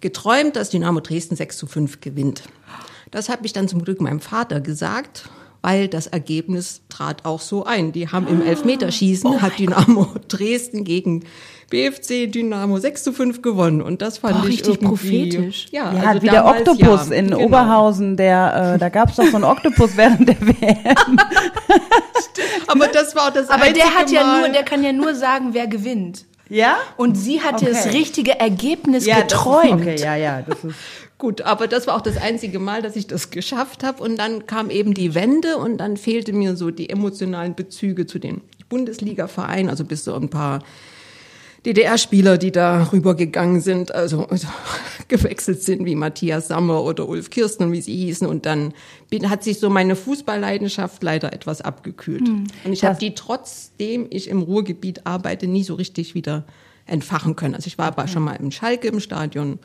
geträumt, 0.00 0.56
dass 0.56 0.70
Dynamo 0.70 1.00
Dresden 1.00 1.36
6 1.36 1.56
zu 1.56 1.66
5 1.66 2.00
gewinnt. 2.02 2.44
Das 3.10 3.28
habe 3.28 3.46
ich 3.46 3.52
dann 3.52 3.68
zum 3.68 3.84
Glück 3.84 4.00
meinem 4.00 4.20
Vater 4.20 4.60
gesagt, 4.60 5.28
weil 5.62 5.88
das 5.88 6.06
Ergebnis 6.06 6.82
trat 6.88 7.24
auch 7.24 7.40
so 7.40 7.64
ein. 7.64 7.92
Die 7.92 8.08
haben 8.08 8.26
im 8.28 8.42
Elfmeterschießen, 8.42 9.40
hat 9.40 9.58
Dynamo 9.58 10.08
Dresden 10.28 10.84
gegen 10.84 11.24
BFC 11.70 12.30
Dynamo 12.30 12.78
6 12.78 13.02
zu 13.02 13.12
5 13.12 13.40
gewonnen. 13.40 13.80
Und 13.80 14.02
das 14.02 14.18
fand 14.18 14.34
Boah, 14.42 14.46
ich 14.48 14.58
richtig 14.60 14.80
prophetisch. 14.80 15.66
Ja, 15.70 15.92
Ja, 15.94 16.02
also 16.02 16.22
wie 16.22 16.28
der 16.28 16.44
Oktopus 16.44 17.08
ja, 17.08 17.16
in 17.16 17.28
genau. 17.30 17.40
Oberhausen, 17.40 18.16
der, 18.16 18.74
äh, 18.74 18.78
da 18.80 18.88
gab's 18.90 19.16
doch 19.16 19.24
so 19.24 19.36
einen 19.36 19.44
Oktopus 19.44 19.96
während 19.96 20.28
der 20.28 20.40
WM. 20.40 21.18
Aber 22.66 22.86
das 22.88 23.14
war 23.14 23.30
das 23.30 23.48
Aber 23.48 23.70
der 23.70 23.94
hat 23.94 24.10
ja 24.10 24.22
Mal. 24.22 24.40
nur, 24.40 24.48
der 24.50 24.62
kann 24.64 24.82
ja 24.84 24.92
nur 24.92 25.14
sagen, 25.14 25.50
wer 25.52 25.66
gewinnt. 25.66 26.24
Ja? 26.48 26.76
Und 26.96 27.14
sie 27.14 27.40
hatte 27.40 27.64
Okay. 27.64 27.72
das 27.72 27.92
richtige 27.92 28.38
Ergebnis 28.38 29.06
ja, 29.06 29.14
das 29.22 29.22
geträumt. 29.32 29.80
Ist, 29.80 29.86
okay, 29.86 29.96
ja, 30.02 30.14
ja, 30.16 30.42
das 30.42 30.62
ist. 30.64 30.76
Gut, 31.18 31.42
aber 31.42 31.68
das 31.68 31.86
war 31.86 31.96
auch 31.96 32.00
das 32.00 32.16
einzige 32.16 32.58
Mal, 32.58 32.82
dass 32.82 32.96
ich 32.96 33.06
das 33.06 33.30
geschafft 33.30 33.84
habe. 33.84 34.02
Und 34.02 34.16
dann 34.18 34.46
kam 34.46 34.70
eben 34.70 34.94
die 34.94 35.14
Wende 35.14 35.56
und 35.58 35.78
dann 35.78 35.96
fehlte 35.96 36.32
mir 36.32 36.56
so 36.56 36.70
die 36.70 36.90
emotionalen 36.90 37.54
Bezüge 37.54 38.06
zu 38.06 38.18
den 38.18 38.40
Bundesliga-Vereinen, 38.68 39.70
also 39.70 39.84
bis 39.84 40.04
so 40.04 40.14
ein 40.14 40.28
paar 40.28 40.60
DDR-Spieler, 41.64 42.36
die 42.36 42.52
da 42.52 42.90
rübergegangen 42.92 43.60
sind, 43.60 43.94
also, 43.94 44.26
also 44.26 44.48
gewechselt 45.08 45.62
sind, 45.62 45.86
wie 45.86 45.94
Matthias 45.94 46.48
Sammer 46.48 46.82
oder 46.82 47.08
Ulf 47.08 47.30
Kirsten, 47.30 47.72
wie 47.72 47.80
sie 47.80 47.96
hießen. 47.96 48.26
Und 48.26 48.44
dann 48.44 48.74
bin, 49.08 49.30
hat 49.30 49.44
sich 49.44 49.60
so 49.60 49.70
meine 49.70 49.96
Fußballleidenschaft 49.96 51.02
leider 51.02 51.32
etwas 51.32 51.60
abgekühlt. 51.60 52.28
Und 52.64 52.72
ich 52.72 52.84
habe 52.84 52.98
die, 52.98 53.14
trotzdem 53.14 54.08
ich 54.10 54.28
im 54.28 54.42
Ruhrgebiet 54.42 55.06
arbeite, 55.06 55.46
nie 55.46 55.62
so 55.62 55.74
richtig 55.74 56.14
wieder 56.14 56.44
entfachen 56.86 57.34
können. 57.34 57.54
Also 57.54 57.68
ich 57.68 57.78
war 57.78 57.86
aber 57.86 58.08
schon 58.08 58.24
mal 58.24 58.34
im 58.34 58.50
Schalke 58.50 58.88
im 58.88 59.00
Stadion, 59.00 59.58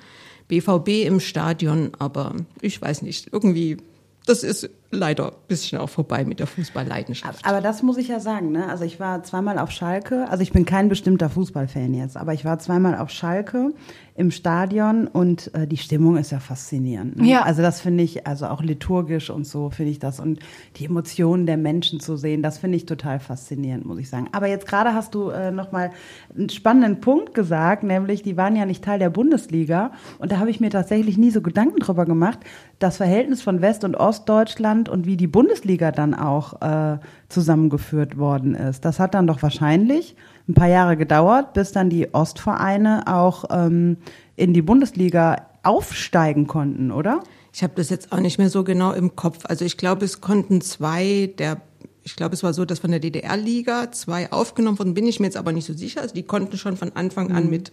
BVB 0.49 1.05
im 1.05 1.21
Stadion, 1.21 1.91
aber 1.97 2.35
ich 2.61 2.81
weiß 2.81 3.03
nicht, 3.03 3.29
irgendwie, 3.31 3.77
das 4.25 4.43
ist 4.43 4.69
leider 4.91 5.27
ein 5.27 5.37
bisschen 5.47 5.79
auch 5.79 5.89
vorbei 5.89 6.25
mit 6.25 6.39
der 6.39 6.47
Fußballleidenschaft. 6.47 7.45
Aber 7.45 7.61
das 7.61 7.83
muss 7.83 7.97
ich 7.97 8.07
ja 8.07 8.19
sagen, 8.19 8.51
ne? 8.51 8.67
Also 8.67 8.85
ich 8.85 8.99
war 8.99 9.23
zweimal 9.23 9.59
auf 9.59 9.71
Schalke, 9.71 10.27
also 10.29 10.41
ich 10.41 10.51
bin 10.51 10.65
kein 10.65 10.89
bestimmter 10.89 11.29
Fußballfan 11.29 11.93
jetzt, 11.93 12.17
aber 12.17 12.33
ich 12.33 12.43
war 12.43 12.57
zweimal 12.59 12.97
auf 12.97 13.09
Schalke 13.09 13.73
im 14.15 14.31
Stadion 14.31 15.07
und 15.07 15.53
äh, 15.53 15.67
die 15.67 15.77
Stimmung 15.77 16.17
ist 16.17 16.31
ja 16.31 16.39
faszinierend. 16.39 17.17
Ne? 17.17 17.27
Ja. 17.27 17.43
Also 17.43 17.61
das 17.61 17.79
finde 17.79 18.03
ich, 18.03 18.27
also 18.27 18.47
auch 18.47 18.61
liturgisch 18.61 19.29
und 19.29 19.45
so 19.45 19.69
finde 19.69 19.91
ich 19.91 19.99
das 19.99 20.19
und 20.19 20.39
die 20.75 20.85
Emotionen 20.85 21.45
der 21.45 21.57
Menschen 21.57 21.99
zu 21.99 22.17
sehen, 22.17 22.41
das 22.41 22.57
finde 22.57 22.77
ich 22.77 22.85
total 22.85 23.19
faszinierend, 23.19 23.85
muss 23.85 23.99
ich 23.99 24.09
sagen. 24.09 24.27
Aber 24.31 24.47
jetzt 24.47 24.65
gerade 24.65 24.93
hast 24.93 25.13
du 25.13 25.29
äh, 25.29 25.51
nochmal 25.51 25.91
einen 26.35 26.49
spannenden 26.49 26.99
Punkt 26.99 27.33
gesagt, 27.33 27.83
nämlich 27.83 28.23
die 28.23 28.35
waren 28.35 28.55
ja 28.55 28.65
nicht 28.65 28.83
Teil 28.83 28.99
der 28.99 29.09
Bundesliga 29.09 29.91
und 30.17 30.31
da 30.31 30.39
habe 30.39 30.49
ich 30.49 30.59
mir 30.59 30.69
tatsächlich 30.69 31.17
nie 31.17 31.31
so 31.31 31.41
Gedanken 31.41 31.79
drüber 31.79 32.05
gemacht, 32.05 32.39
das 32.79 32.97
Verhältnis 32.97 33.41
von 33.41 33.61
West- 33.61 33.83
und 33.83 33.95
Ostdeutschland 33.95 34.78
und 34.87 35.05
wie 35.05 35.17
die 35.17 35.27
Bundesliga 35.27 35.91
dann 35.91 36.13
auch 36.13 36.61
äh, 36.61 36.99
zusammengeführt 37.27 38.17
worden 38.17 38.55
ist. 38.55 38.85
Das 38.85 38.99
hat 38.99 39.13
dann 39.13 39.27
doch 39.27 39.41
wahrscheinlich 39.41 40.15
ein 40.47 40.53
paar 40.53 40.67
Jahre 40.67 40.95
gedauert, 40.95 41.53
bis 41.53 41.71
dann 41.71 41.89
die 41.89 42.13
Ostvereine 42.13 43.03
auch 43.07 43.45
ähm, 43.49 43.97
in 44.35 44.53
die 44.53 44.61
Bundesliga 44.61 45.47
aufsteigen 45.63 46.47
konnten, 46.47 46.91
oder? 46.91 47.21
Ich 47.53 47.63
habe 47.63 47.73
das 47.75 47.89
jetzt 47.89 48.11
auch 48.11 48.19
nicht 48.19 48.37
mehr 48.37 48.49
so 48.49 48.63
genau 48.63 48.91
im 48.91 49.15
Kopf. 49.15 49.45
Also 49.45 49.65
ich 49.65 49.77
glaube, 49.77 50.05
es 50.05 50.21
konnten 50.21 50.61
zwei 50.61 51.33
der, 51.37 51.61
ich 52.03 52.15
glaube, 52.15 52.35
es 52.35 52.43
war 52.43 52.53
so, 52.53 52.63
dass 52.63 52.79
von 52.79 52.91
der 52.91 52.99
DDR-Liga 52.99 53.91
zwei 53.91 54.31
aufgenommen 54.31 54.79
wurden, 54.79 54.93
bin 54.93 55.07
ich 55.07 55.19
mir 55.19 55.25
jetzt 55.25 55.37
aber 55.37 55.51
nicht 55.51 55.65
so 55.65 55.73
sicher. 55.73 56.01
Also 56.01 56.15
die 56.15 56.23
konnten 56.23 56.57
schon 56.57 56.77
von 56.77 56.95
Anfang 56.95 57.31
an 57.31 57.49
mit 57.49 57.71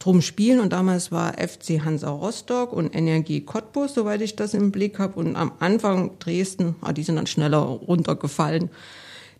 drum 0.00 0.22
spielen 0.22 0.58
und 0.58 0.72
damals 0.72 1.12
war 1.12 1.34
FC 1.34 1.84
Hansa 1.84 2.10
Rostock 2.10 2.72
und 2.72 2.94
Energie 2.96 3.42
Cottbus, 3.42 3.94
soweit 3.94 4.22
ich 4.22 4.34
das 4.34 4.54
im 4.54 4.72
Blick 4.72 4.98
habe. 4.98 5.20
Und 5.20 5.36
am 5.36 5.52
Anfang 5.60 6.18
Dresden, 6.18 6.74
ah, 6.80 6.92
die 6.92 7.04
sind 7.04 7.16
dann 7.16 7.28
schneller 7.28 7.58
runtergefallen. 7.58 8.70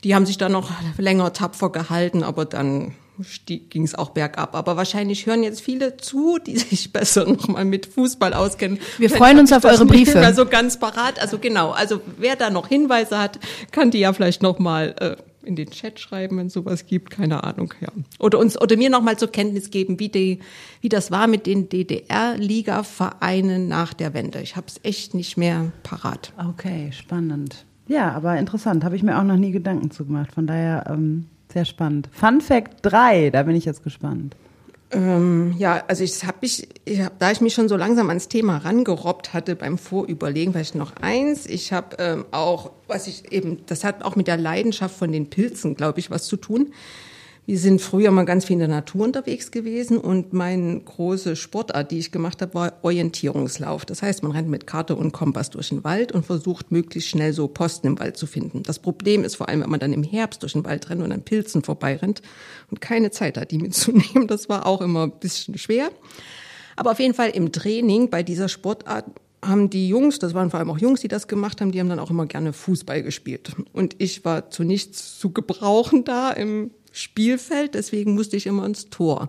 Die 0.04 0.14
haben 0.14 0.26
sich 0.26 0.38
dann 0.38 0.52
noch 0.52 0.70
länger 0.98 1.32
tapfer 1.32 1.70
gehalten, 1.70 2.22
aber 2.22 2.44
dann 2.44 2.94
ging 3.46 3.82
es 3.84 3.94
auch 3.94 4.10
bergab. 4.10 4.54
Aber 4.54 4.76
wahrscheinlich 4.76 5.26
hören 5.26 5.42
jetzt 5.42 5.60
viele 5.62 5.96
zu, 5.96 6.38
die 6.38 6.58
sich 6.58 6.92
besser 6.92 7.26
nochmal 7.26 7.64
mit 7.64 7.86
Fußball 7.86 8.34
auskennen. 8.34 8.78
Wir 8.98 9.10
freuen 9.10 9.38
uns 9.38 9.52
auf 9.52 9.64
eure 9.64 9.84
nicht 9.84 9.92
Briefe. 9.92 10.18
mehr 10.18 10.34
so 10.34 10.46
ganz 10.46 10.78
parat. 10.78 11.20
Also 11.20 11.38
genau, 11.38 11.70
also 11.70 12.00
wer 12.18 12.36
da 12.36 12.50
noch 12.50 12.68
Hinweise 12.68 13.18
hat, 13.18 13.38
kann 13.72 13.90
die 13.90 14.00
ja 14.00 14.12
vielleicht 14.12 14.42
nochmal 14.42 14.94
äh, 15.00 15.29
in 15.42 15.56
den 15.56 15.70
Chat 15.70 15.98
schreiben, 16.00 16.36
wenn 16.38 16.48
es 16.48 16.52
sowas 16.52 16.84
gibt, 16.86 17.10
keine 17.10 17.42
Ahnung, 17.44 17.72
ja. 17.80 17.88
Oder 18.18 18.38
uns 18.38 18.60
oder 18.60 18.76
mir 18.76 18.90
nochmal 18.90 19.16
zur 19.18 19.32
Kenntnis 19.32 19.70
geben, 19.70 19.98
wie 19.98 20.08
die, 20.08 20.40
wie 20.80 20.88
das 20.88 21.10
war 21.10 21.26
mit 21.26 21.46
den 21.46 21.68
DDR-Liga-Vereinen 21.68 23.66
nach 23.68 23.92
der 23.94 24.14
Wende. 24.14 24.40
Ich 24.40 24.54
habe 24.56 24.66
es 24.68 24.78
echt 24.82 25.14
nicht 25.14 25.36
mehr 25.36 25.72
parat. 25.82 26.32
Okay, 26.36 26.92
spannend. 26.92 27.64
Ja, 27.88 28.12
aber 28.12 28.38
interessant. 28.38 28.84
Habe 28.84 28.94
ich 28.96 29.02
mir 29.02 29.18
auch 29.18 29.24
noch 29.24 29.36
nie 29.36 29.50
Gedanken 29.50 29.90
zu 29.90 30.04
gemacht. 30.04 30.32
Von 30.32 30.46
daher 30.46 30.84
ähm, 30.88 31.26
sehr 31.52 31.64
spannend. 31.64 32.08
Fun 32.12 32.40
Fact 32.40 32.78
3, 32.82 33.30
da 33.30 33.42
bin 33.42 33.56
ich 33.56 33.64
jetzt 33.64 33.82
gespannt. 33.82 34.36
Ähm, 34.92 35.54
ja, 35.56 35.84
also 35.86 36.02
ich 36.02 36.24
habe 36.24 36.38
mich, 36.40 36.68
ich 36.84 37.00
hab, 37.00 37.18
da 37.18 37.30
ich 37.30 37.40
mich 37.40 37.54
schon 37.54 37.68
so 37.68 37.76
langsam 37.76 38.08
ans 38.08 38.28
Thema 38.28 38.58
rangerobbt 38.58 39.32
hatte 39.32 39.54
beim 39.54 39.78
Vorüberlegen, 39.78 40.52
vielleicht 40.52 40.74
noch 40.74 40.96
eins. 40.96 41.46
Ich 41.46 41.72
habe 41.72 41.96
ähm, 41.98 42.24
auch, 42.32 42.72
was 42.88 43.06
ich 43.06 43.32
eben, 43.32 43.64
das 43.66 43.84
hat 43.84 44.02
auch 44.02 44.16
mit 44.16 44.26
der 44.26 44.36
Leidenschaft 44.36 44.96
von 44.96 45.12
den 45.12 45.30
Pilzen, 45.30 45.76
glaube 45.76 46.00
ich, 46.00 46.10
was 46.10 46.26
zu 46.26 46.36
tun. 46.36 46.72
Wir 47.50 47.58
sind 47.58 47.82
früher 47.82 48.12
mal 48.12 48.26
ganz 48.26 48.44
viel 48.44 48.54
in 48.54 48.60
der 48.60 48.68
Natur 48.68 49.02
unterwegs 49.02 49.50
gewesen 49.50 49.98
und 49.98 50.32
meine 50.32 50.78
große 50.78 51.34
Sportart, 51.34 51.90
die 51.90 51.98
ich 51.98 52.12
gemacht 52.12 52.40
habe, 52.42 52.54
war 52.54 52.74
Orientierungslauf. 52.82 53.84
Das 53.84 54.02
heißt, 54.02 54.22
man 54.22 54.30
rennt 54.30 54.48
mit 54.48 54.68
Karte 54.68 54.94
und 54.94 55.10
Kompass 55.10 55.50
durch 55.50 55.70
den 55.70 55.82
Wald 55.82 56.12
und 56.12 56.24
versucht 56.24 56.70
möglichst 56.70 57.10
schnell 57.10 57.32
so 57.32 57.48
Posten 57.48 57.88
im 57.88 57.98
Wald 57.98 58.16
zu 58.16 58.28
finden. 58.28 58.62
Das 58.62 58.78
Problem 58.78 59.24
ist 59.24 59.34
vor 59.34 59.48
allem, 59.48 59.62
wenn 59.62 59.70
man 59.70 59.80
dann 59.80 59.92
im 59.92 60.04
Herbst 60.04 60.44
durch 60.44 60.52
den 60.52 60.64
Wald 60.64 60.90
rennt 60.90 61.02
und 61.02 61.10
an 61.10 61.24
Pilzen 61.24 61.64
vorbeirennt 61.64 62.22
und 62.70 62.80
keine 62.80 63.10
Zeit 63.10 63.36
hat, 63.36 63.50
die 63.50 63.58
mitzunehmen. 63.58 64.28
Das 64.28 64.48
war 64.48 64.64
auch 64.64 64.80
immer 64.80 65.02
ein 65.02 65.18
bisschen 65.18 65.58
schwer. 65.58 65.90
Aber 66.76 66.92
auf 66.92 67.00
jeden 67.00 67.14
Fall 67.14 67.30
im 67.30 67.50
Training 67.50 68.10
bei 68.10 68.22
dieser 68.22 68.48
Sportart 68.48 69.06
haben 69.44 69.70
die 69.70 69.88
Jungs, 69.88 70.20
das 70.20 70.34
waren 70.34 70.50
vor 70.50 70.60
allem 70.60 70.70
auch 70.70 70.78
Jungs, 70.78 71.00
die 71.00 71.08
das 71.08 71.26
gemacht 71.26 71.60
haben, 71.60 71.72
die 71.72 71.80
haben 71.80 71.88
dann 71.88 71.98
auch 71.98 72.10
immer 72.10 72.26
gerne 72.26 72.52
Fußball 72.52 73.02
gespielt. 73.02 73.56
Und 73.72 73.96
ich 73.98 74.24
war 74.24 74.50
zu 74.50 74.62
nichts 74.62 75.18
zu 75.18 75.32
gebrauchen 75.32 76.04
da 76.04 76.30
im 76.30 76.70
Spielfeld, 76.92 77.74
deswegen 77.74 78.14
musste 78.14 78.36
ich 78.36 78.46
immer 78.46 78.64
ins 78.66 78.90
Tor. 78.90 79.28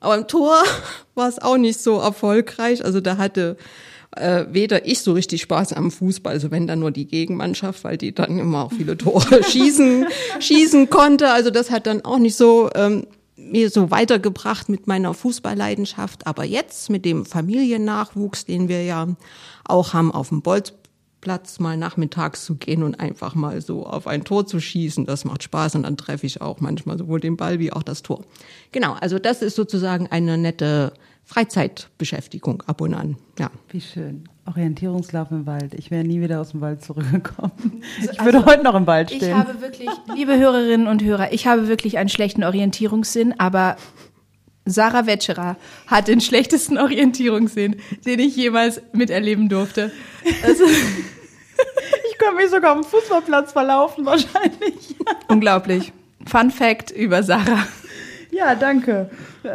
Aber 0.00 0.16
im 0.16 0.28
Tor 0.28 0.62
war 1.14 1.28
es 1.28 1.40
auch 1.40 1.56
nicht 1.56 1.80
so 1.80 1.98
erfolgreich. 1.98 2.84
Also 2.84 3.00
da 3.00 3.16
hatte 3.16 3.56
äh, 4.16 4.46
weder 4.50 4.86
ich 4.86 5.00
so 5.00 5.12
richtig 5.12 5.42
Spaß 5.42 5.72
am 5.72 5.90
Fußball, 5.90 6.32
also 6.32 6.50
wenn 6.50 6.66
dann 6.66 6.80
nur 6.80 6.90
die 6.90 7.06
Gegenmannschaft, 7.06 7.84
weil 7.84 7.96
die 7.96 8.14
dann 8.14 8.38
immer 8.38 8.64
auch 8.64 8.72
viele 8.72 8.96
Tore 8.96 9.42
schießen, 9.48 10.06
schießen 10.40 10.90
konnte. 10.90 11.30
Also 11.30 11.50
das 11.50 11.70
hat 11.70 11.86
dann 11.86 12.04
auch 12.04 12.18
nicht 12.18 12.36
so 12.36 12.70
ähm, 12.74 13.06
mir 13.36 13.70
so 13.70 13.90
weitergebracht 13.90 14.68
mit 14.68 14.86
meiner 14.86 15.14
Fußballleidenschaft. 15.14 16.26
Aber 16.26 16.44
jetzt 16.44 16.90
mit 16.90 17.04
dem 17.04 17.26
Familiennachwuchs, 17.26 18.44
den 18.44 18.68
wir 18.68 18.84
ja 18.84 19.08
auch 19.64 19.92
haben 19.92 20.12
auf 20.12 20.28
dem 20.28 20.42
Bolzplatz 21.24 21.58
mal 21.58 21.76
nachmittags 21.76 22.44
zu 22.44 22.54
gehen 22.56 22.82
und 22.82 23.00
einfach 23.00 23.34
mal 23.34 23.60
so 23.60 23.86
auf 23.86 24.06
ein 24.06 24.24
Tor 24.24 24.46
zu 24.46 24.60
schießen, 24.60 25.06
das 25.06 25.24
macht 25.24 25.42
Spaß 25.42 25.74
und 25.76 25.84
dann 25.84 25.96
treffe 25.96 26.26
ich 26.26 26.40
auch 26.40 26.60
manchmal 26.60 26.98
sowohl 26.98 27.20
den 27.20 27.36
Ball 27.36 27.58
wie 27.58 27.72
auch 27.72 27.82
das 27.82 28.02
Tor. 28.02 28.22
Genau, 28.72 28.94
also 29.00 29.18
das 29.18 29.42
ist 29.42 29.56
sozusagen 29.56 30.06
eine 30.08 30.38
nette 30.38 30.92
Freizeitbeschäftigung 31.24 32.62
ab 32.66 32.80
und 32.82 32.94
an. 32.94 33.16
Ja. 33.38 33.50
Wie 33.70 33.80
schön. 33.80 34.28
Orientierungslauf 34.46 35.30
im 35.30 35.46
Wald. 35.46 35.72
Ich 35.74 35.90
wäre 35.90 36.04
nie 36.04 36.20
wieder 36.20 36.42
aus 36.42 36.50
dem 36.50 36.60
Wald 36.60 36.84
zurückgekommen. 36.84 37.82
Ich 38.02 38.22
würde 38.22 38.44
heute 38.44 38.62
noch 38.62 38.74
im 38.74 38.86
Wald 38.86 39.10
Ich 39.10 39.16
stehen. 39.16 39.38
habe 39.38 39.62
wirklich, 39.62 39.88
liebe 40.14 40.36
Hörerinnen 40.38 40.86
und 40.86 41.02
Hörer, 41.02 41.32
ich 41.32 41.46
habe 41.46 41.66
wirklich 41.68 41.96
einen 41.96 42.10
schlechten 42.10 42.44
Orientierungssinn, 42.44 43.40
aber 43.40 43.76
Sarah 44.66 45.06
Wetscherer 45.06 45.56
hat 45.86 46.08
den 46.08 46.20
schlechtesten 46.20 46.78
Orientierungssinn, 46.78 47.76
den 48.06 48.18
ich 48.18 48.34
jemals 48.36 48.80
miterleben 48.92 49.48
durfte. 49.48 49.92
Also, 50.42 50.64
ich 52.10 52.18
könnte 52.18 52.36
mich 52.36 52.50
sogar 52.50 52.72
am 52.72 52.84
Fußballplatz 52.84 53.52
verlaufen, 53.52 54.06
wahrscheinlich. 54.06 54.96
unglaublich. 55.28 55.92
Fun 56.26 56.50
Fact 56.50 56.90
über 56.90 57.22
Sarah. 57.22 57.66
Ja, 58.30 58.54
danke. 58.54 59.10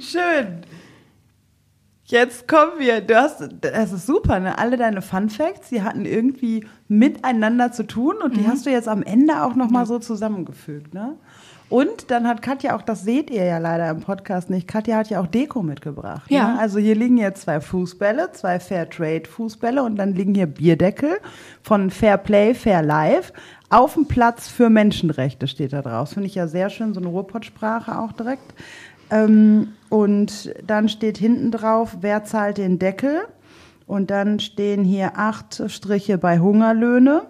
Schön. 0.00 0.62
Jetzt 2.04 2.46
kommen 2.46 2.72
wir. 2.78 3.00
Du 3.00 3.16
hast, 3.16 3.48
das 3.60 3.92
ist 3.92 4.06
super, 4.06 4.38
ne? 4.38 4.58
Alle 4.58 4.76
deine 4.76 5.02
Fun 5.02 5.28
Facts, 5.28 5.70
die 5.70 5.82
hatten 5.82 6.04
irgendwie 6.04 6.66
miteinander 6.88 7.72
zu 7.72 7.84
tun 7.84 8.16
und 8.22 8.36
die 8.36 8.46
hast 8.46 8.66
du 8.66 8.70
jetzt 8.70 8.88
am 8.88 9.02
Ende 9.02 9.42
auch 9.42 9.54
nochmal 9.54 9.86
so 9.86 9.98
zusammengefügt, 9.98 10.94
ne? 10.94 11.16
Und 11.68 12.12
dann 12.12 12.28
hat 12.28 12.42
Katja 12.42 12.76
auch, 12.76 12.82
das 12.82 13.02
seht 13.02 13.28
ihr 13.28 13.44
ja 13.44 13.58
leider 13.58 13.90
im 13.90 14.00
Podcast 14.00 14.50
nicht, 14.50 14.68
Katja 14.68 14.98
hat 14.98 15.10
ja 15.10 15.20
auch 15.20 15.26
Deko 15.26 15.62
mitgebracht. 15.62 16.30
Ja. 16.30 16.52
Ne? 16.52 16.60
Also 16.60 16.78
hier 16.78 16.94
liegen 16.94 17.18
jetzt 17.18 17.42
zwei 17.42 17.60
Fußbälle, 17.60 18.30
zwei 18.32 18.60
Fair 18.60 18.88
Trade 18.88 19.24
Fußbälle 19.28 19.82
und 19.82 19.96
dann 19.96 20.14
liegen 20.14 20.34
hier 20.34 20.46
Bierdeckel 20.46 21.18
von 21.62 21.90
Fair 21.90 22.18
Play, 22.18 22.54
Fair 22.54 22.82
Life. 22.82 23.32
Auf 23.68 23.94
dem 23.94 24.06
Platz 24.06 24.46
für 24.46 24.70
Menschenrechte 24.70 25.48
steht 25.48 25.72
da 25.72 25.82
draus. 25.82 26.12
Finde 26.12 26.28
ich 26.28 26.36
ja 26.36 26.46
sehr 26.46 26.70
schön, 26.70 26.94
so 26.94 27.00
eine 27.00 27.08
Ruhrpott-Sprache 27.08 27.98
auch 27.98 28.12
direkt. 28.12 28.54
Ähm, 29.10 29.72
und 29.88 30.54
dann 30.64 30.88
steht 30.88 31.18
hinten 31.18 31.50
drauf, 31.50 31.96
wer 32.00 32.22
zahlt 32.22 32.58
den 32.58 32.78
Deckel? 32.78 33.22
Und 33.88 34.10
dann 34.10 34.38
stehen 34.38 34.84
hier 34.84 35.12
acht 35.16 35.62
Striche 35.68 36.16
bei 36.18 36.38
Hungerlöhne, 36.38 37.22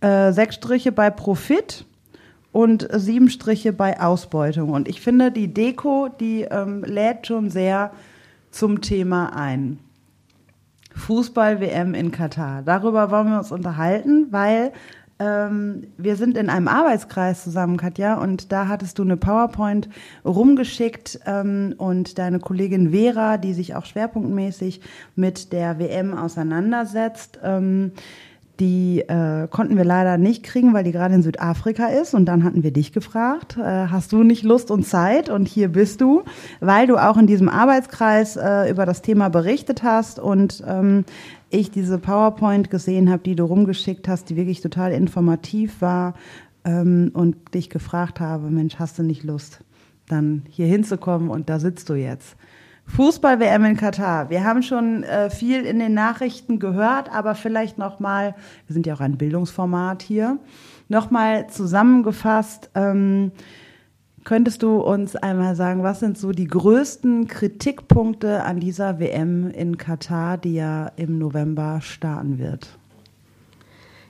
äh, 0.00 0.32
sechs 0.32 0.56
Striche 0.56 0.92
bei 0.92 1.10
Profit 1.10 1.84
und 2.52 2.88
sieben 2.92 3.30
Striche 3.30 3.72
bei 3.72 4.00
Ausbeutung. 4.00 4.70
Und 4.70 4.88
ich 4.88 5.00
finde, 5.00 5.30
die 5.30 5.52
Deko, 5.52 6.08
die 6.08 6.42
ähm, 6.42 6.82
lädt 6.84 7.26
schon 7.26 7.50
sehr 7.50 7.92
zum 8.50 8.80
Thema 8.80 9.36
ein. 9.36 9.78
Fußball-WM 10.94 11.94
in 11.94 12.10
Katar. 12.10 12.62
Darüber 12.62 13.10
wollen 13.10 13.30
wir 13.30 13.38
uns 13.38 13.52
unterhalten, 13.52 14.28
weil 14.30 14.72
ähm, 15.20 15.88
wir 15.96 16.16
sind 16.16 16.36
in 16.36 16.48
einem 16.48 16.68
Arbeitskreis 16.68 17.42
zusammen, 17.42 17.76
Katja, 17.76 18.14
und 18.14 18.52
da 18.52 18.68
hattest 18.68 18.98
du 18.98 19.02
eine 19.02 19.16
PowerPoint 19.16 19.88
rumgeschickt 20.24 21.20
ähm, 21.26 21.74
und 21.76 22.18
deine 22.18 22.38
Kollegin 22.38 22.92
Vera, 22.92 23.36
die 23.36 23.52
sich 23.52 23.74
auch 23.74 23.84
schwerpunktmäßig 23.84 24.80
mit 25.16 25.52
der 25.52 25.78
WM 25.78 26.16
auseinandersetzt, 26.16 27.40
ähm, 27.42 27.92
die 28.60 29.00
äh, 29.00 29.46
konnten 29.48 29.76
wir 29.76 29.84
leider 29.84 30.18
nicht 30.18 30.42
kriegen, 30.42 30.74
weil 30.74 30.84
die 30.84 30.92
gerade 30.92 31.14
in 31.14 31.22
Südafrika 31.22 31.86
ist. 31.86 32.14
Und 32.14 32.26
dann 32.26 32.42
hatten 32.42 32.62
wir 32.62 32.72
dich 32.72 32.92
gefragt, 32.92 33.56
äh, 33.56 33.62
hast 33.62 34.12
du 34.12 34.22
nicht 34.22 34.42
Lust 34.42 34.70
und 34.70 34.84
Zeit? 34.84 35.28
Und 35.28 35.46
hier 35.46 35.68
bist 35.68 36.00
du, 36.00 36.24
weil 36.60 36.86
du 36.86 36.96
auch 36.96 37.16
in 37.16 37.26
diesem 37.26 37.48
Arbeitskreis 37.48 38.36
äh, 38.36 38.68
über 38.70 38.84
das 38.84 39.02
Thema 39.02 39.28
berichtet 39.28 39.82
hast 39.82 40.18
und 40.18 40.62
ähm, 40.66 41.04
ich 41.50 41.70
diese 41.70 41.98
PowerPoint 41.98 42.70
gesehen 42.70 43.10
habe, 43.10 43.22
die 43.22 43.36
du 43.36 43.44
rumgeschickt 43.44 44.08
hast, 44.08 44.28
die 44.28 44.36
wirklich 44.36 44.60
total 44.60 44.92
informativ 44.92 45.80
war 45.80 46.14
ähm, 46.64 47.10
und 47.14 47.54
dich 47.54 47.70
gefragt 47.70 48.20
habe, 48.20 48.50
Mensch, 48.50 48.76
hast 48.78 48.98
du 48.98 49.02
nicht 49.02 49.22
Lust, 49.22 49.60
dann 50.08 50.42
hier 50.48 50.66
hinzukommen 50.66 51.30
und 51.30 51.48
da 51.48 51.58
sitzt 51.60 51.88
du 51.88 51.94
jetzt. 51.94 52.36
Fußball-WM 52.88 53.64
in 53.64 53.76
Katar. 53.76 54.30
Wir 54.30 54.44
haben 54.44 54.62
schon 54.62 55.04
äh, 55.04 55.30
viel 55.30 55.64
in 55.64 55.78
den 55.78 55.94
Nachrichten 55.94 56.58
gehört, 56.58 57.12
aber 57.12 57.34
vielleicht 57.34 57.78
noch 57.78 58.00
mal, 58.00 58.34
wir 58.66 58.74
sind 58.74 58.86
ja 58.86 58.94
auch 58.94 59.00
ein 59.00 59.18
Bildungsformat 59.18 60.02
hier, 60.02 60.38
noch 60.88 61.10
mal 61.10 61.48
zusammengefasst. 61.48 62.70
Ähm, 62.74 63.30
könntest 64.24 64.62
du 64.62 64.80
uns 64.80 65.16
einmal 65.16 65.54
sagen, 65.54 65.82
was 65.82 66.00
sind 66.00 66.18
so 66.18 66.32
die 66.32 66.46
größten 66.46 67.28
Kritikpunkte 67.28 68.42
an 68.42 68.58
dieser 68.58 68.98
WM 68.98 69.50
in 69.50 69.76
Katar, 69.76 70.38
die 70.38 70.54
ja 70.54 70.90
im 70.96 71.18
November 71.18 71.80
starten 71.82 72.38
wird? 72.38 72.68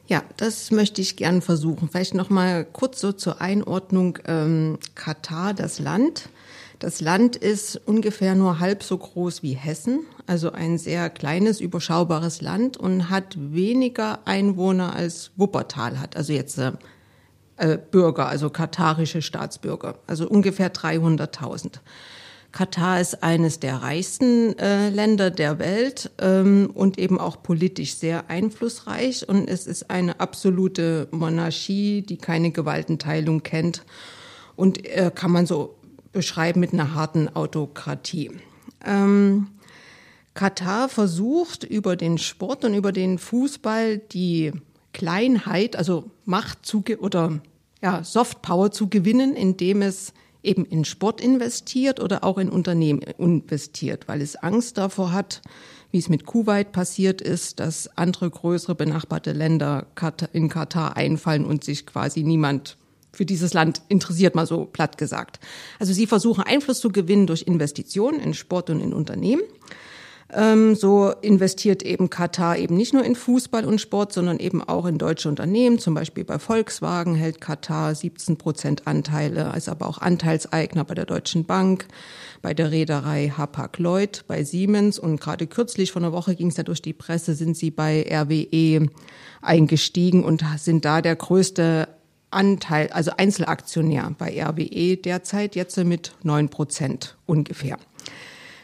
Ja, 0.06 0.22
das 0.38 0.70
möchte 0.70 1.02
ich 1.02 1.16
gern 1.16 1.42
versuchen. 1.42 1.90
Vielleicht 1.90 2.14
noch 2.14 2.30
mal 2.30 2.64
kurz 2.64 3.00
so 3.00 3.12
zur 3.12 3.42
Einordnung 3.42 4.18
ähm, 4.26 4.78
Katar, 4.94 5.52
das 5.52 5.78
Land. 5.80 6.30
Das 6.78 7.00
Land 7.00 7.34
ist 7.34 7.80
ungefähr 7.86 8.36
nur 8.36 8.60
halb 8.60 8.84
so 8.84 8.96
groß 8.96 9.42
wie 9.42 9.54
Hessen, 9.54 10.06
also 10.26 10.52
ein 10.52 10.78
sehr 10.78 11.10
kleines, 11.10 11.60
überschaubares 11.60 12.40
Land 12.40 12.76
und 12.76 13.10
hat 13.10 13.36
weniger 13.36 14.20
Einwohner 14.26 14.94
als 14.94 15.32
Wuppertal 15.36 15.98
hat, 15.98 16.16
also 16.16 16.32
jetzt 16.32 16.56
äh, 16.58 16.72
äh 17.56 17.78
Bürger, 17.78 18.28
also 18.28 18.48
katarische 18.50 19.22
Staatsbürger, 19.22 19.98
also 20.06 20.28
ungefähr 20.28 20.72
300.000. 20.72 21.80
Katar 22.52 23.00
ist 23.00 23.22
eines 23.22 23.58
der 23.60 23.76
reichsten 23.82 24.58
äh, 24.58 24.88
Länder 24.88 25.30
der 25.30 25.58
Welt 25.58 26.10
ähm, 26.18 26.70
und 26.72 26.96
eben 26.98 27.20
auch 27.20 27.42
politisch 27.42 27.94
sehr 27.94 28.30
einflussreich. 28.30 29.28
Und 29.28 29.50
es 29.50 29.66
ist 29.66 29.90
eine 29.90 30.18
absolute 30.18 31.08
Monarchie, 31.10 32.02
die 32.02 32.16
keine 32.16 32.50
Gewaltenteilung 32.50 33.42
kennt. 33.42 33.84
Und 34.56 34.84
äh, 34.86 35.12
kann 35.14 35.30
man 35.30 35.44
so 35.44 35.77
beschreiben 36.12 36.60
mit 36.60 36.72
einer 36.72 36.94
harten 36.94 37.28
Autokratie. 37.28 38.30
Ähm, 38.84 39.48
Katar 40.34 40.88
versucht 40.88 41.64
über 41.64 41.96
den 41.96 42.18
Sport 42.18 42.64
und 42.64 42.74
über 42.74 42.92
den 42.92 43.18
Fußball 43.18 43.98
die 43.98 44.52
Kleinheit, 44.92 45.76
also 45.76 46.10
Macht 46.24 46.64
zu 46.64 46.84
oder 47.00 47.40
ja, 47.82 48.02
Softpower 48.04 48.70
zu 48.70 48.88
gewinnen, 48.88 49.34
indem 49.34 49.82
es 49.82 50.12
eben 50.42 50.64
in 50.64 50.84
Sport 50.84 51.20
investiert 51.20 52.00
oder 52.00 52.24
auch 52.24 52.38
in 52.38 52.48
Unternehmen 52.48 53.00
investiert, 53.02 54.08
weil 54.08 54.20
es 54.22 54.36
Angst 54.36 54.78
davor 54.78 55.12
hat, 55.12 55.42
wie 55.90 55.98
es 55.98 56.08
mit 56.08 56.26
Kuwait 56.26 56.72
passiert 56.72 57.20
ist, 57.20 57.60
dass 57.60 57.96
andere 57.96 58.30
größere 58.30 58.74
benachbarte 58.74 59.32
Länder 59.32 59.86
in 60.32 60.48
Katar 60.48 60.96
einfallen 60.96 61.44
und 61.44 61.64
sich 61.64 61.86
quasi 61.86 62.22
niemand 62.22 62.76
für 63.18 63.26
dieses 63.26 63.52
Land 63.52 63.82
interessiert, 63.88 64.36
mal 64.36 64.46
so 64.46 64.64
platt 64.64 64.96
gesagt. 64.96 65.40
Also 65.80 65.92
sie 65.92 66.06
versuchen 66.06 66.44
Einfluss 66.44 66.78
zu 66.78 66.90
gewinnen 66.90 67.26
durch 67.26 67.42
Investitionen 67.42 68.20
in 68.20 68.32
Sport 68.32 68.70
und 68.70 68.80
in 68.80 68.92
Unternehmen. 68.92 69.42
Ähm, 70.32 70.76
so 70.76 71.10
investiert 71.20 71.82
eben 71.82 72.10
Katar 72.10 72.58
eben 72.58 72.76
nicht 72.76 72.92
nur 72.94 73.02
in 73.02 73.16
Fußball 73.16 73.64
und 73.64 73.80
Sport, 73.80 74.12
sondern 74.12 74.38
eben 74.38 74.62
auch 74.62 74.86
in 74.86 74.98
deutsche 74.98 75.28
Unternehmen. 75.28 75.80
Zum 75.80 75.94
Beispiel 75.94 76.24
bei 76.24 76.38
Volkswagen 76.38 77.16
hält 77.16 77.40
Katar 77.40 77.92
17 77.92 78.36
Prozent 78.36 78.86
Anteile, 78.86 79.52
ist 79.56 79.68
aber 79.68 79.88
auch 79.88 79.98
Anteilseigner 79.98 80.84
bei 80.84 80.94
der 80.94 81.06
Deutschen 81.06 81.44
Bank, 81.44 81.88
bei 82.40 82.54
der 82.54 82.70
Reederei 82.70 83.32
Hapag-Lloyd, 83.36 84.26
bei 84.28 84.44
Siemens 84.44 85.00
und 85.00 85.20
gerade 85.20 85.48
kürzlich 85.48 85.90
von 85.90 86.02
der 86.02 86.12
Woche 86.12 86.36
ging 86.36 86.48
es 86.48 86.56
ja 86.56 86.62
durch 86.62 86.82
die 86.82 86.92
Presse, 86.92 87.34
sind 87.34 87.56
sie 87.56 87.72
bei 87.72 88.06
RWE 88.08 88.90
eingestiegen 89.42 90.22
und 90.22 90.44
sind 90.58 90.84
da 90.84 91.02
der 91.02 91.16
größte 91.16 91.88
Anteil, 92.30 92.88
also 92.88 93.12
Einzelaktionär 93.16 94.14
bei 94.18 94.42
RWE 94.42 94.96
derzeit 94.96 95.56
jetzt 95.56 95.76
mit 95.78 96.12
neun 96.22 96.48
Prozent 96.48 97.16
ungefähr. 97.26 97.78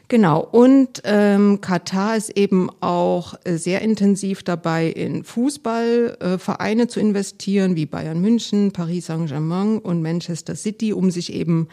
Genau, 0.08 0.40
und 0.40 1.00
ähm, 1.04 1.62
Katar 1.62 2.16
ist 2.16 2.36
eben 2.36 2.68
auch 2.80 3.34
sehr 3.46 3.80
intensiv 3.80 4.42
dabei, 4.42 4.88
in 4.88 5.24
Fußballvereine 5.24 6.82
äh, 6.82 6.88
zu 6.88 7.00
investieren, 7.00 7.74
wie 7.74 7.86
Bayern 7.86 8.20
München, 8.20 8.72
Paris 8.72 9.06
Saint-Germain 9.06 9.78
und 9.78 10.02
Manchester 10.02 10.56
City, 10.56 10.92
um 10.92 11.10
sich 11.10 11.32
eben 11.32 11.68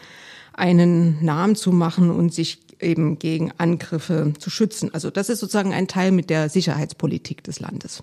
einen 0.54 1.22
Namen 1.22 1.56
zu 1.56 1.72
machen 1.72 2.10
und 2.10 2.32
sich 2.32 2.58
eben 2.80 3.18
gegen 3.18 3.52
Angriffe 3.58 4.32
zu 4.38 4.48
schützen. 4.48 4.92
Also 4.94 5.10
das 5.10 5.28
ist 5.28 5.40
sozusagen 5.40 5.72
ein 5.72 5.86
Teil 5.86 6.10
mit 6.10 6.30
der 6.30 6.48
Sicherheitspolitik 6.48 7.44
des 7.44 7.60
Landes. 7.60 8.02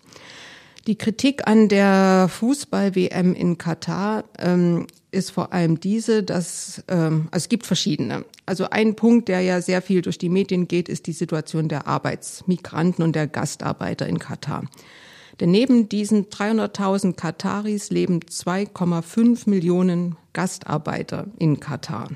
Die 0.90 0.98
Kritik 0.98 1.48
an 1.48 1.68
der 1.68 2.28
Fußball-WM 2.32 3.36
in 3.36 3.60
Katar 3.60 4.24
ähm, 4.40 4.88
ist 5.12 5.30
vor 5.30 5.54
allem 5.54 5.80
diese, 5.80 6.24
dass 6.24 6.84
ähm, 6.88 7.28
also 7.30 7.44
es 7.44 7.48
gibt 7.48 7.68
verschiedene. 7.68 8.26
Also 8.48 8.72
ein 8.72 8.96
Punkt, 8.96 9.28
der 9.28 9.42
ja 9.42 9.62
sehr 9.62 9.84
viel 9.84 10.02
durch 10.02 10.18
die 10.18 10.30
Medien 10.30 10.68
geht, 10.68 10.90
ist 10.90 11.06
die 11.06 11.12
Situation 11.12 11.68
der 11.68 11.86
Arbeitsmigranten 11.86 13.04
und 13.04 13.16
der 13.16 13.28
Gastarbeiter 13.28 14.08
in 14.08 14.18
Katar. 14.18 14.64
Denn 15.40 15.52
neben 15.52 15.90
diesen 15.90 16.26
300.000 16.26 17.14
Kataris 17.14 17.92
leben 17.92 18.22
2,5 18.22 19.48
Millionen 19.48 20.16
Gastarbeiter 20.34 21.28
in 21.38 21.60
Katar 21.60 22.10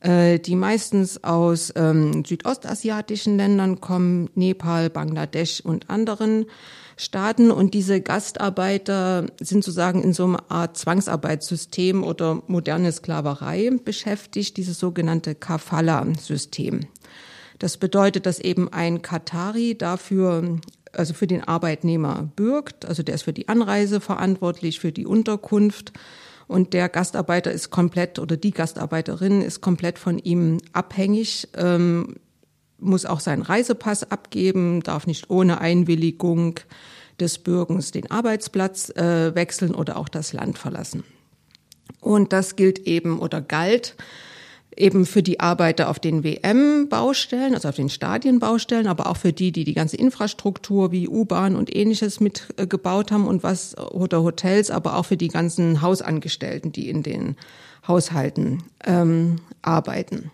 äh, 0.00 0.38
die 0.38 0.56
meistens 0.56 1.22
aus 1.22 1.74
ähm, 1.76 2.24
südostasiatischen 2.24 3.36
Ländern 3.36 3.82
kommen, 3.82 4.30
Nepal, 4.34 4.88
Bangladesch 4.88 5.60
und 5.60 5.90
anderen. 5.90 6.46
Staaten 6.96 7.50
und 7.50 7.74
diese 7.74 8.00
Gastarbeiter 8.00 9.26
sind 9.40 9.64
sozusagen 9.64 10.02
in 10.02 10.12
so 10.12 10.24
einer 10.24 10.50
Art 10.50 10.76
Zwangsarbeitssystem 10.76 12.04
oder 12.04 12.42
moderne 12.46 12.92
Sklaverei 12.92 13.70
beschäftigt, 13.84 14.56
dieses 14.56 14.78
sogenannte 14.78 15.34
Kafala-System. 15.34 16.80
Das 17.58 17.76
bedeutet, 17.76 18.26
dass 18.26 18.38
eben 18.38 18.72
ein 18.72 19.02
Katari 19.02 19.76
dafür, 19.76 20.58
also 20.92 21.14
für 21.14 21.26
den 21.26 21.44
Arbeitnehmer 21.44 22.30
bürgt, 22.36 22.84
also 22.84 23.02
der 23.02 23.14
ist 23.14 23.22
für 23.22 23.32
die 23.32 23.48
Anreise 23.48 24.00
verantwortlich, 24.00 24.80
für 24.80 24.92
die 24.92 25.06
Unterkunft 25.06 25.92
und 26.48 26.74
der 26.74 26.88
Gastarbeiter 26.88 27.52
ist 27.52 27.70
komplett 27.70 28.18
oder 28.18 28.36
die 28.36 28.50
Gastarbeiterin 28.50 29.42
ist 29.42 29.60
komplett 29.60 29.98
von 29.98 30.18
ihm 30.18 30.58
abhängig. 30.72 31.48
Ähm, 31.56 32.16
muss 32.82 33.06
auch 33.06 33.20
seinen 33.20 33.42
Reisepass 33.42 34.10
abgeben, 34.10 34.82
darf 34.82 35.06
nicht 35.06 35.30
ohne 35.30 35.60
Einwilligung 35.60 36.60
des 37.20 37.38
Bürgers 37.38 37.90
den 37.90 38.10
Arbeitsplatz 38.10 38.90
äh, 38.90 39.34
wechseln 39.34 39.74
oder 39.74 39.96
auch 39.96 40.08
das 40.08 40.32
Land 40.32 40.58
verlassen. 40.58 41.04
Und 42.00 42.32
das 42.32 42.56
gilt 42.56 42.80
eben 42.80 43.20
oder 43.20 43.40
galt 43.40 43.96
eben 44.76 45.06
für 45.06 45.22
die 45.22 45.40
Arbeiter 45.40 45.88
auf 45.90 45.98
den 45.98 46.24
WM-Baustellen, 46.24 47.54
also 47.54 47.68
auf 47.68 47.76
den 47.76 47.90
Stadienbaustellen, 47.90 48.86
aber 48.86 49.06
auch 49.06 49.16
für 49.16 49.32
die, 49.32 49.52
die 49.52 49.64
die 49.64 49.74
ganze 49.74 49.96
Infrastruktur 49.96 50.92
wie 50.92 51.08
U-Bahn 51.08 51.56
und 51.56 51.74
ähnliches 51.74 52.20
mitgebaut 52.20 53.10
äh, 53.10 53.14
haben 53.14 53.26
und 53.26 53.42
was 53.42 53.76
oder 53.76 54.22
Hotels, 54.22 54.70
aber 54.70 54.96
auch 54.96 55.06
für 55.06 55.16
die 55.16 55.28
ganzen 55.28 55.82
Hausangestellten, 55.82 56.72
die 56.72 56.88
in 56.88 57.02
den 57.02 57.36
Haushalten 57.86 58.62
ähm, 58.84 59.36
arbeiten. 59.60 60.30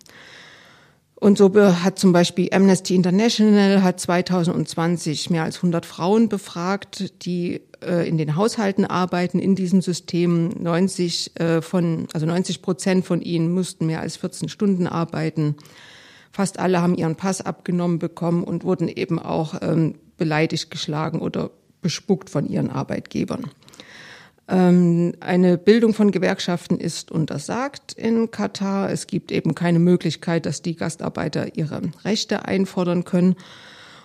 Und 1.19 1.37
so 1.37 1.53
hat 1.53 1.99
zum 1.99 2.13
Beispiel 2.13 2.47
Amnesty 2.53 2.95
International 2.95 3.83
hat 3.83 3.99
2020 3.99 5.29
mehr 5.29 5.43
als 5.43 5.57
100 5.57 5.85
Frauen 5.85 6.29
befragt, 6.29 7.25
die 7.25 7.61
äh, 7.83 8.07
in 8.07 8.17
den 8.17 8.37
Haushalten 8.37 8.85
arbeiten 8.85 9.39
in 9.39 9.53
diesem 9.53 9.81
System. 9.81 10.49
90 10.57 11.37
äh, 11.37 11.61
von, 11.61 12.07
also 12.13 12.25
90 12.25 12.61
Prozent 12.61 13.05
von 13.05 13.21
ihnen 13.21 13.53
mussten 13.53 13.85
mehr 13.85 13.99
als 13.99 14.15
14 14.15 14.47
Stunden 14.47 14.87
arbeiten. 14.87 15.55
Fast 16.31 16.57
alle 16.57 16.81
haben 16.81 16.95
ihren 16.95 17.17
Pass 17.17 17.41
abgenommen 17.41 17.99
bekommen 17.99 18.45
und 18.45 18.63
wurden 18.63 18.87
eben 18.87 19.19
auch 19.19 19.55
ähm, 19.61 19.95
beleidigt, 20.17 20.71
geschlagen 20.71 21.19
oder 21.19 21.51
bespuckt 21.81 22.29
von 22.29 22.47
ihren 22.47 22.69
Arbeitgebern. 22.69 23.49
Ähm, 24.49 25.13
eine 25.19 25.59
Bildung 25.59 25.93
von 25.93 26.11
Gewerkschaften 26.11 26.77
ist 26.77 27.11
untersagt 27.11 27.93
in 27.93 28.31
Katar. 28.31 28.89
Es 28.89 29.05
gibt 29.05 29.31
eben 29.31 29.53
keine 29.53 29.77
Möglichkeit, 29.77 30.47
dass 30.47 30.63
die 30.63 30.75
Gastarbeiter 30.75 31.55
ihre 31.55 31.81
Rechte 32.03 32.45
einfordern 32.45 33.03
können. 33.03 33.35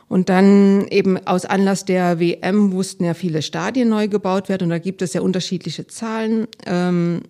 Und 0.07 0.28
dann 0.28 0.87
eben 0.88 1.26
aus 1.26 1.46
Anlass 1.46 1.87
der 1.87 2.20
WM 2.20 2.68
mussten 2.68 3.04
ja 3.04 3.14
viele 3.14 3.40
Stadien 3.40 3.88
neu 3.88 4.07
gebaut 4.07 4.50
werden 4.50 4.64
und 4.64 4.70
da 4.70 4.78
gibt 4.78 5.00
es 5.00 5.14
ja 5.14 5.22
unterschiedliche 5.22 5.87
Zahlen. 5.87 6.46
Ähm, 6.66 7.22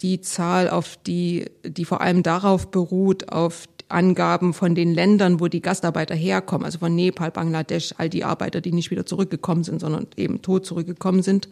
die 0.00 0.22
Zahl, 0.22 0.70
auf 0.70 0.96
die, 1.06 1.46
die 1.64 1.84
vor 1.84 2.00
allem 2.00 2.22
darauf 2.22 2.70
beruht, 2.70 3.30
auf 3.30 3.64
Angaben 3.90 4.54
von 4.54 4.74
den 4.74 4.94
Ländern, 4.94 5.40
wo 5.40 5.48
die 5.48 5.60
Gastarbeiter 5.60 6.14
herkommen, 6.14 6.64
also 6.64 6.78
von 6.78 6.94
Nepal, 6.94 7.30
Bangladesch, 7.30 7.94
all 7.98 8.08
die 8.08 8.24
Arbeiter, 8.24 8.60
die 8.60 8.72
nicht 8.72 8.90
wieder 8.90 9.04
zurückgekommen 9.04 9.64
sind, 9.64 9.80
sondern 9.80 10.06
eben 10.16 10.40
tot 10.40 10.64
zurückgekommen 10.64 11.22
sind 11.22 11.48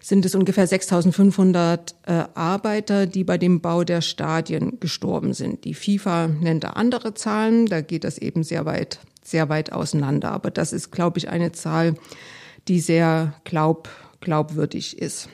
sind 0.00 0.24
es 0.24 0.34
ungefähr 0.34 0.66
6.500 0.66 1.94
äh, 2.06 2.24
Arbeiter, 2.34 3.06
die 3.06 3.24
bei 3.24 3.38
dem 3.38 3.60
Bau 3.60 3.84
der 3.84 4.00
Stadien 4.00 4.80
gestorben 4.80 5.34
sind. 5.34 5.64
Die 5.64 5.74
FIFA 5.74 6.28
nennt 6.28 6.64
da 6.64 6.70
andere 6.70 7.14
Zahlen, 7.14 7.66
da 7.66 7.80
geht 7.82 8.04
das 8.04 8.18
eben 8.18 8.42
sehr 8.42 8.64
weit, 8.64 9.00
sehr 9.22 9.48
weit 9.48 9.72
auseinander. 9.72 10.32
Aber 10.32 10.50
das 10.50 10.72
ist, 10.72 10.90
glaube 10.90 11.18
ich, 11.18 11.28
eine 11.28 11.52
Zahl, 11.52 11.94
die 12.68 12.80
sehr 12.80 13.34
glaub, 13.44 13.88
glaubwürdig 14.20 14.98
ist. 14.98 15.28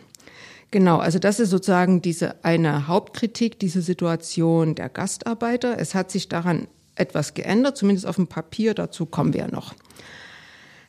Genau, 0.73 0.99
also 0.99 1.19
das 1.19 1.39
ist 1.39 1.51
sozusagen 1.51 2.03
diese 2.03 2.45
eine 2.45 2.89
Hauptkritik, 2.89 3.59
diese 3.61 3.83
Situation 3.83 4.75
der 4.75 4.89
Gastarbeiter. 4.89 5.79
Es 5.79 5.95
hat 5.95 6.11
sich 6.11 6.29
daran 6.29 6.67
etwas 6.97 7.35
geändert, 7.35 7.77
zumindest 7.77 8.07
auf 8.07 8.17
dem 8.17 8.27
Papier. 8.27 8.75
Dazu 8.75 9.07
kommen 9.07 9.33
wir 9.33 9.49
noch. 9.49 9.75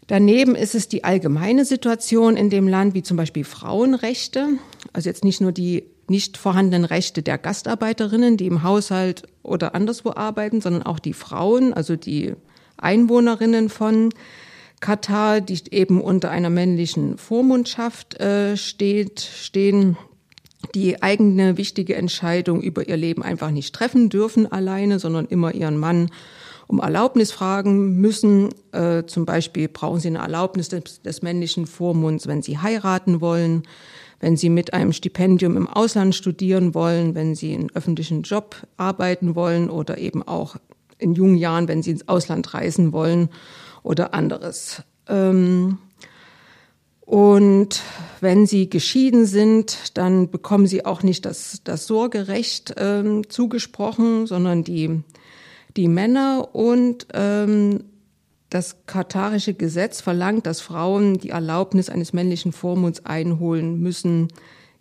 Daneben 0.07 0.55
ist 0.55 0.73
es 0.73 0.87
die 0.87 1.03
allgemeine 1.03 1.65
Situation 1.65 2.37
in 2.37 2.49
dem 2.49 2.67
Land, 2.67 2.93
wie 2.93 3.03
zum 3.03 3.17
Beispiel 3.17 3.43
Frauenrechte. 3.43 4.47
Also 4.93 5.09
jetzt 5.09 5.25
nicht 5.25 5.41
nur 5.41 5.51
die 5.51 5.83
nicht 6.09 6.37
vorhandenen 6.37 6.85
Rechte 6.85 7.21
der 7.21 7.37
Gastarbeiterinnen, 7.37 8.37
die 8.37 8.47
im 8.47 8.63
Haushalt 8.63 9.23
oder 9.43 9.75
anderswo 9.75 10.11
arbeiten, 10.11 10.61
sondern 10.61 10.83
auch 10.83 10.99
die 10.99 11.13
Frauen, 11.13 11.73
also 11.73 11.97
die 11.97 12.33
Einwohnerinnen 12.77 13.67
von 13.67 14.13
Katar, 14.79 15.41
die 15.41 15.59
eben 15.71 15.99
unter 15.99 16.29
einer 16.29 16.49
männlichen 16.49 17.17
Vormundschaft 17.17 18.19
äh, 18.21 18.55
steht, 18.55 19.19
stehen, 19.19 19.97
die 20.75 21.01
eigene 21.01 21.57
wichtige 21.57 21.95
Entscheidung 21.95 22.61
über 22.61 22.87
ihr 22.87 22.97
Leben 22.97 23.23
einfach 23.23 23.51
nicht 23.51 23.75
treffen 23.75 24.09
dürfen 24.09 24.49
alleine, 24.51 24.99
sondern 24.99 25.25
immer 25.25 25.53
ihren 25.53 25.77
Mann 25.77 26.09
um 26.67 26.79
Erlaubnis 26.79 27.31
fragen 27.31 27.95
müssen. 27.95 28.49
Äh, 28.71 29.03
zum 29.05 29.25
Beispiel 29.25 29.67
brauchen 29.67 29.99
sie 29.99 30.09
eine 30.09 30.19
Erlaubnis 30.19 30.69
des, 30.69 31.01
des 31.01 31.21
männlichen 31.21 31.65
Vormunds, 31.65 32.27
wenn 32.27 32.41
sie 32.41 32.59
heiraten 32.59 33.21
wollen, 33.21 33.63
wenn 34.19 34.35
sie 34.35 34.49
mit 34.49 34.73
einem 34.73 34.93
Stipendium 34.93 35.57
im 35.57 35.67
Ausland 35.67 36.15
studieren 36.15 36.73
wollen, 36.73 37.15
wenn 37.15 37.35
sie 37.35 37.53
in 37.53 37.73
öffentlichen 37.73 38.23
Job 38.23 38.67
arbeiten 38.75 39.35
wollen 39.35 39.69
oder 39.69 39.97
eben 39.97 40.23
auch 40.23 40.57
in 40.97 41.13
jungen 41.13 41.37
Jahren, 41.37 41.67
wenn 41.67 41.83
sie 41.83 41.91
ins 41.91 42.07
Ausland 42.07 42.53
reisen 42.53 42.91
wollen 42.91 43.29
oder 43.83 44.13
anderes. 44.13 44.81
Ähm, 45.07 45.77
und 47.01 47.81
wenn 48.19 48.45
sie 48.47 48.69
geschieden 48.69 49.25
sind, 49.25 49.77
dann 49.93 50.29
bekommen 50.29 50.67
sie 50.67 50.85
auch 50.85 51.03
nicht 51.03 51.25
das, 51.25 51.61
das 51.63 51.87
Sorgerecht 51.87 52.75
ähm, 52.77 53.29
zugesprochen, 53.29 54.27
sondern 54.27 54.65
die 54.65 55.03
die 55.77 55.87
Männer 55.87 56.49
und 56.53 57.07
ähm, 57.13 57.83
das 58.49 58.77
katarische 58.85 59.53
Gesetz 59.53 60.01
verlangt, 60.01 60.45
dass 60.45 60.61
Frauen 60.61 61.17
die 61.17 61.29
Erlaubnis 61.29 61.89
eines 61.89 62.13
männlichen 62.13 62.51
Vormunds 62.51 63.05
einholen 63.05 63.79
müssen, 63.79 64.29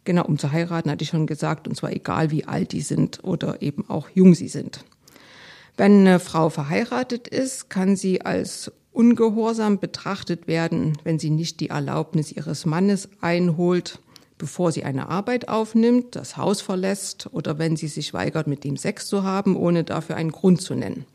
genau 0.04 0.24
um 0.24 0.38
zu 0.38 0.52
heiraten, 0.52 0.90
hatte 0.90 1.04
ich 1.04 1.11
schon 1.11 1.26
gesagt, 1.26 1.68
und 1.68 1.76
zwar 1.76 1.92
egal 1.92 2.30
wie 2.30 2.44
alt 2.44 2.72
die 2.72 2.80
sind 2.80 3.22
oder 3.24 3.61
eben 3.62 3.88
auch 3.88 4.09
jung 4.14 4.35
sie 4.35 4.48
sind. 4.48 4.85
Wenn 5.76 6.00
eine 6.00 6.20
Frau 6.20 6.48
verheiratet 6.48 7.28
ist, 7.28 7.68
kann 7.68 7.96
sie 7.96 8.22
als 8.22 8.72
ungehorsam 8.92 9.78
betrachtet 9.78 10.46
werden, 10.46 10.96
wenn 11.04 11.18
sie 11.18 11.28
nicht 11.28 11.61
die 11.61 11.68
Erlaubnis 11.68 12.32
ihres 12.32 12.64
Mannes 12.64 13.11
einholt 13.20 13.98
bevor 14.38 14.72
sie 14.72 14.85
eine 14.85 15.09
Arbeit 15.09 15.49
aufnimmt, 15.49 16.16
das 16.16 16.37
Haus 16.37 16.61
verlässt 16.61 17.29
oder 17.33 17.59
wenn 17.59 17.77
sie 17.77 17.88
sich 17.88 18.12
weigert, 18.12 18.46
mit 18.46 18.64
ihm 18.64 18.77
Sex 18.77 19.07
zu 19.07 19.22
haben, 19.22 19.57
ohne 19.57 19.85
dafür 19.85 20.16
einen 20.16 20.33
Grund 20.33 20.61
zu 20.61 20.75
nennen. 20.75 21.07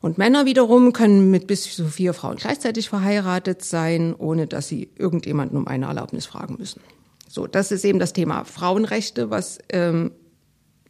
Und 0.00 0.16
Männer 0.16 0.46
wiederum 0.46 0.92
können 0.92 1.30
mit 1.30 1.46
bis 1.46 1.74
zu 1.74 1.86
vier 1.86 2.14
Frauen 2.14 2.36
gleichzeitig 2.36 2.88
verheiratet 2.88 3.62
sein, 3.62 4.14
ohne 4.14 4.46
dass 4.46 4.66
sie 4.66 4.90
irgendjemanden 4.96 5.58
um 5.58 5.66
eine 5.66 5.86
Erlaubnis 5.86 6.26
fragen 6.26 6.56
müssen. 6.58 6.80
So, 7.28 7.46
das 7.46 7.70
ist 7.70 7.84
eben 7.84 7.98
das 7.98 8.12
Thema 8.12 8.44
Frauenrechte, 8.44 9.30
was 9.30 9.58
ähm, 9.68 10.12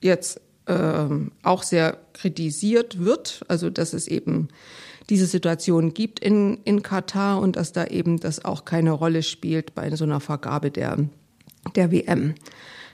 jetzt 0.00 0.40
ähm, 0.68 1.33
auch 1.42 1.64
sehr 1.64 1.98
kritisiert 2.12 3.04
wird. 3.04 3.44
Also, 3.48 3.68
dass 3.68 3.92
es 3.92 4.06
eben 4.06 4.48
diese 5.11 5.27
Situation 5.27 5.92
gibt 5.92 6.20
in, 6.20 6.59
in 6.64 6.83
Katar 6.83 7.40
und 7.40 7.57
dass 7.57 7.73
da 7.73 7.87
eben 7.87 8.20
das 8.20 8.44
auch 8.44 8.64
keine 8.64 8.92
Rolle 8.92 9.23
spielt 9.23 9.75
bei 9.75 9.94
so 9.94 10.05
einer 10.05 10.20
Vergabe 10.20 10.70
der, 10.70 10.96
der 11.75 11.90
WM. 11.90 12.35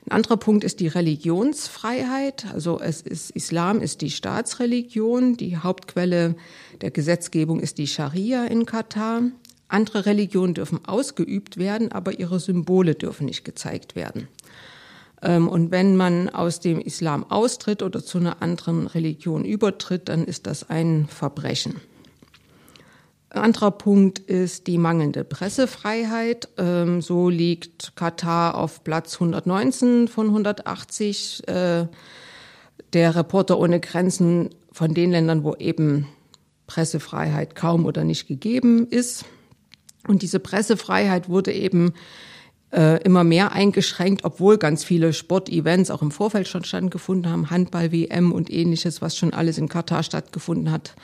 Ein 0.07 0.13
anderer 0.13 0.37
Punkt 0.37 0.65
ist 0.65 0.81
die 0.81 0.89
Religionsfreiheit. 0.89 2.47
Also 2.53 2.81
es 2.81 3.03
ist, 3.03 3.31
Islam 3.33 3.81
ist 3.81 4.01
die 4.01 4.11
Staatsreligion. 4.11 5.37
Die 5.37 5.59
Hauptquelle 5.59 6.37
der 6.81 6.91
Gesetzgebung 6.91 7.61
ist 7.61 7.79
die 7.79 7.89
Scharia 7.89 8.47
in 8.47 8.67
Katar. 8.67 9.23
Andere 9.69 10.07
Religionen 10.07 10.55
dürfen 10.55 10.85
ausgeübt 10.87 11.57
werden, 11.57 11.91
aber 11.91 12.21
ihre 12.21 12.39
Symbole 12.39 12.95
dürfen 12.95 13.27
nicht 13.27 13.45
gezeigt 13.45 13.97
werden. 13.97 14.29
Ähm, 15.23 15.49
und 15.49 15.73
wenn 15.73 15.97
man 15.97 16.29
aus 16.29 16.61
dem 16.61 16.81
Islam 16.81 17.25
austritt 17.29 17.83
oder 17.83 18.03
zu 18.03 18.19
einer 18.19 18.43
anderen 18.43 18.87
Religion 18.87 19.45
übertritt, 19.45 20.09
dann 20.09 20.25
ist 20.25 20.47
das 20.47 20.71
ein 20.71 21.09
Verbrechen. 21.09 21.81
Ein 23.37 23.45
anderer 23.45 23.71
Punkt 23.71 24.19
ist 24.19 24.67
die 24.67 24.79
mangelnde 24.79 25.23
Pressefreiheit. 25.23 26.49
Ähm, 26.57 27.03
so 27.03 27.29
liegt 27.29 27.95
Katar 27.95 28.55
auf 28.55 28.83
Platz 28.83 29.13
119 29.17 30.09
von 30.09 30.29
180 30.29 31.47
äh, 31.47 31.87
der 32.95 33.15
Reporter 33.15 33.59
ohne 33.59 33.79
Grenzen 33.79 34.55
von 34.73 34.95
den 34.95 35.11
Ländern, 35.11 35.45
wo 35.45 35.55
eben 35.55 36.09
Pressefreiheit 36.67 37.55
kaum 37.55 37.85
oder 37.85 38.05
nicht 38.05 38.27
gegeben 38.27 38.87
ist. 38.89 39.27
Und 40.09 40.23
diese 40.23 40.41
Pressefreiheit 40.41 41.29
wurde 41.29 41.53
eben 41.53 41.93
äh, 42.73 43.03
immer 43.03 43.23
mehr 43.23 43.53
eingeschränkt, 43.53 44.25
obwohl 44.25 44.57
ganz 44.57 44.83
viele 44.83 45.13
Sportevents 45.13 45.91
auch 45.91 46.01
im 46.01 46.11
Vorfeld 46.11 46.49
schon 46.49 46.65
stattgefunden 46.65 47.31
haben, 47.31 47.51
Handball, 47.51 47.93
WM 47.93 48.33
und 48.33 48.51
ähnliches, 48.51 49.03
was 49.03 49.15
schon 49.15 49.35
alles 49.35 49.59
in 49.59 49.69
Katar 49.69 50.03
stattgefunden 50.03 50.71
hat. 50.71 50.95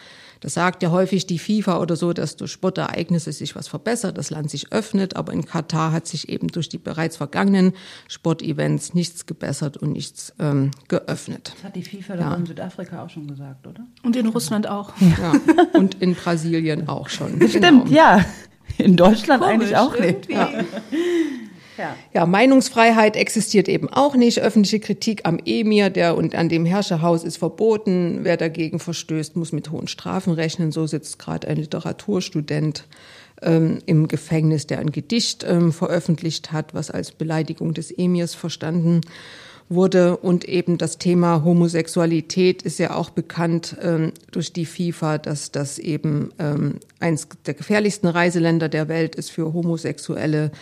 Das 0.42 0.54
sagt 0.54 0.82
ja 0.82 0.90
häufig 0.90 1.26
die 1.26 1.38
FIFA 1.38 1.78
oder 1.78 1.94
so, 1.94 2.12
dass 2.12 2.36
durch 2.36 2.50
Sportereignisse 2.50 3.32
sich 3.32 3.54
was 3.54 3.68
verbessert, 3.68 4.18
das 4.18 4.30
Land 4.30 4.50
sich 4.50 4.72
öffnet, 4.72 5.14
aber 5.14 5.32
in 5.32 5.46
Katar 5.46 5.92
hat 5.92 6.08
sich 6.08 6.28
eben 6.28 6.48
durch 6.48 6.68
die 6.68 6.78
bereits 6.78 7.16
vergangenen 7.16 7.74
Sportevents 8.08 8.92
nichts 8.92 9.26
gebessert 9.26 9.76
und 9.76 9.92
nichts 9.92 10.34
ähm, 10.40 10.72
geöffnet. 10.88 11.52
Das 11.54 11.64
hat 11.64 11.76
die 11.76 11.84
FIFA 11.84 12.16
ja. 12.16 12.34
in 12.34 12.46
Südafrika 12.46 13.04
auch 13.04 13.10
schon 13.10 13.28
gesagt, 13.28 13.68
oder? 13.68 13.86
Und 14.02 14.16
in 14.16 14.26
Russland 14.26 14.66
auch. 14.66 14.92
Ja, 15.20 15.34
und 15.74 16.02
in 16.02 16.16
Brasilien 16.16 16.88
auch 16.88 17.08
schon. 17.08 17.36
Stimmt, 17.48 17.84
genau. 17.84 17.86
ja. 17.86 18.24
In 18.78 18.96
Deutschland 18.96 19.42
Komisch, 19.42 19.72
eigentlich 19.72 19.76
auch 19.76 19.98
nicht. 19.98 20.30
Ja. 20.30 20.50
Ja. 21.78 21.96
ja, 22.12 22.26
Meinungsfreiheit 22.26 23.16
existiert 23.16 23.68
eben 23.68 23.88
auch 23.88 24.14
nicht. 24.14 24.40
Öffentliche 24.40 24.80
Kritik 24.80 25.22
am 25.24 25.38
Emir 25.44 25.90
der 25.90 26.16
und 26.16 26.34
an 26.34 26.48
dem 26.48 26.66
Herrscherhaus 26.66 27.24
ist 27.24 27.38
verboten. 27.38 28.20
Wer 28.22 28.36
dagegen 28.36 28.78
verstößt, 28.78 29.36
muss 29.36 29.52
mit 29.52 29.70
hohen 29.70 29.88
Strafen 29.88 30.32
rechnen. 30.32 30.72
So 30.72 30.86
sitzt 30.86 31.18
gerade 31.18 31.48
ein 31.48 31.56
Literaturstudent 31.56 32.84
ähm, 33.40 33.78
im 33.86 34.08
Gefängnis, 34.08 34.66
der 34.66 34.80
ein 34.80 34.92
Gedicht 34.92 35.44
ähm, 35.48 35.72
veröffentlicht 35.72 36.52
hat, 36.52 36.74
was 36.74 36.90
als 36.90 37.12
Beleidigung 37.12 37.74
des 37.74 37.90
Emirs 37.90 38.34
verstanden 38.34 39.00
wurde. 39.68 40.16
Und 40.16 40.44
eben 40.44 40.78
das 40.78 40.98
Thema 40.98 41.44
Homosexualität 41.44 42.62
ist 42.62 42.78
ja 42.78 42.94
auch 42.94 43.10
bekannt 43.10 43.76
ähm, 43.82 44.12
durch 44.30 44.52
die 44.52 44.66
FIFA, 44.66 45.18
dass 45.18 45.50
das 45.50 45.78
eben 45.78 46.32
ähm, 46.38 46.80
eines 47.00 47.28
der 47.46 47.54
gefährlichsten 47.54 48.08
Reiseländer 48.08 48.68
der 48.68 48.88
Welt 48.88 49.14
ist 49.14 49.30
für 49.30 49.52
Homosexuelle 49.52 50.52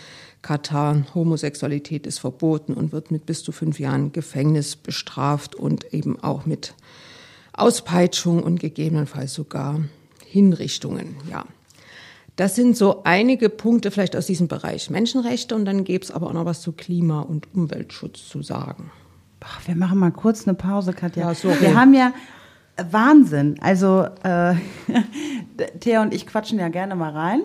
Katar. 0.41 1.03
Homosexualität 1.13 2.07
ist 2.07 2.19
verboten 2.19 2.73
und 2.73 2.91
wird 2.91 3.11
mit 3.11 3.25
bis 3.25 3.43
zu 3.43 3.51
fünf 3.51 3.79
Jahren 3.79 4.11
Gefängnis 4.11 4.75
bestraft 4.75 5.55
und 5.55 5.93
eben 5.93 6.19
auch 6.19 6.45
mit 6.45 6.73
Auspeitschung 7.53 8.41
und 8.41 8.59
gegebenenfalls 8.59 9.33
sogar 9.33 9.81
Hinrichtungen. 10.25 11.17
Ja. 11.29 11.45
Das 12.37 12.55
sind 12.55 12.77
so 12.77 13.03
einige 13.03 13.49
Punkte 13.49 13.91
vielleicht 13.91 14.15
aus 14.15 14.25
diesem 14.25 14.47
Bereich 14.47 14.89
Menschenrechte 14.89 15.53
und 15.53 15.65
dann 15.65 15.83
gäbe 15.83 16.03
es 16.03 16.11
aber 16.11 16.27
auch 16.27 16.33
noch 16.33 16.45
was 16.45 16.61
zu 16.61 16.71
Klima- 16.71 17.21
und 17.21 17.53
Umweltschutz 17.53 18.27
zu 18.27 18.41
sagen. 18.41 18.89
Boah, 19.39 19.47
wir 19.65 19.75
machen 19.75 19.99
mal 19.99 20.11
kurz 20.11 20.47
eine 20.47 20.55
Pause, 20.55 20.93
Katja. 20.93 21.27
Ja, 21.27 21.35
sorry. 21.35 21.61
Wir 21.61 21.75
haben 21.75 21.93
ja 21.93 22.13
Wahnsinn. 22.89 23.57
Also 23.61 24.07
äh, 24.23 24.55
Thea 25.79 26.01
und 26.01 26.13
ich 26.13 26.25
quatschen 26.25 26.57
ja 26.57 26.69
gerne 26.69 26.95
mal 26.95 27.11
rein. 27.11 27.41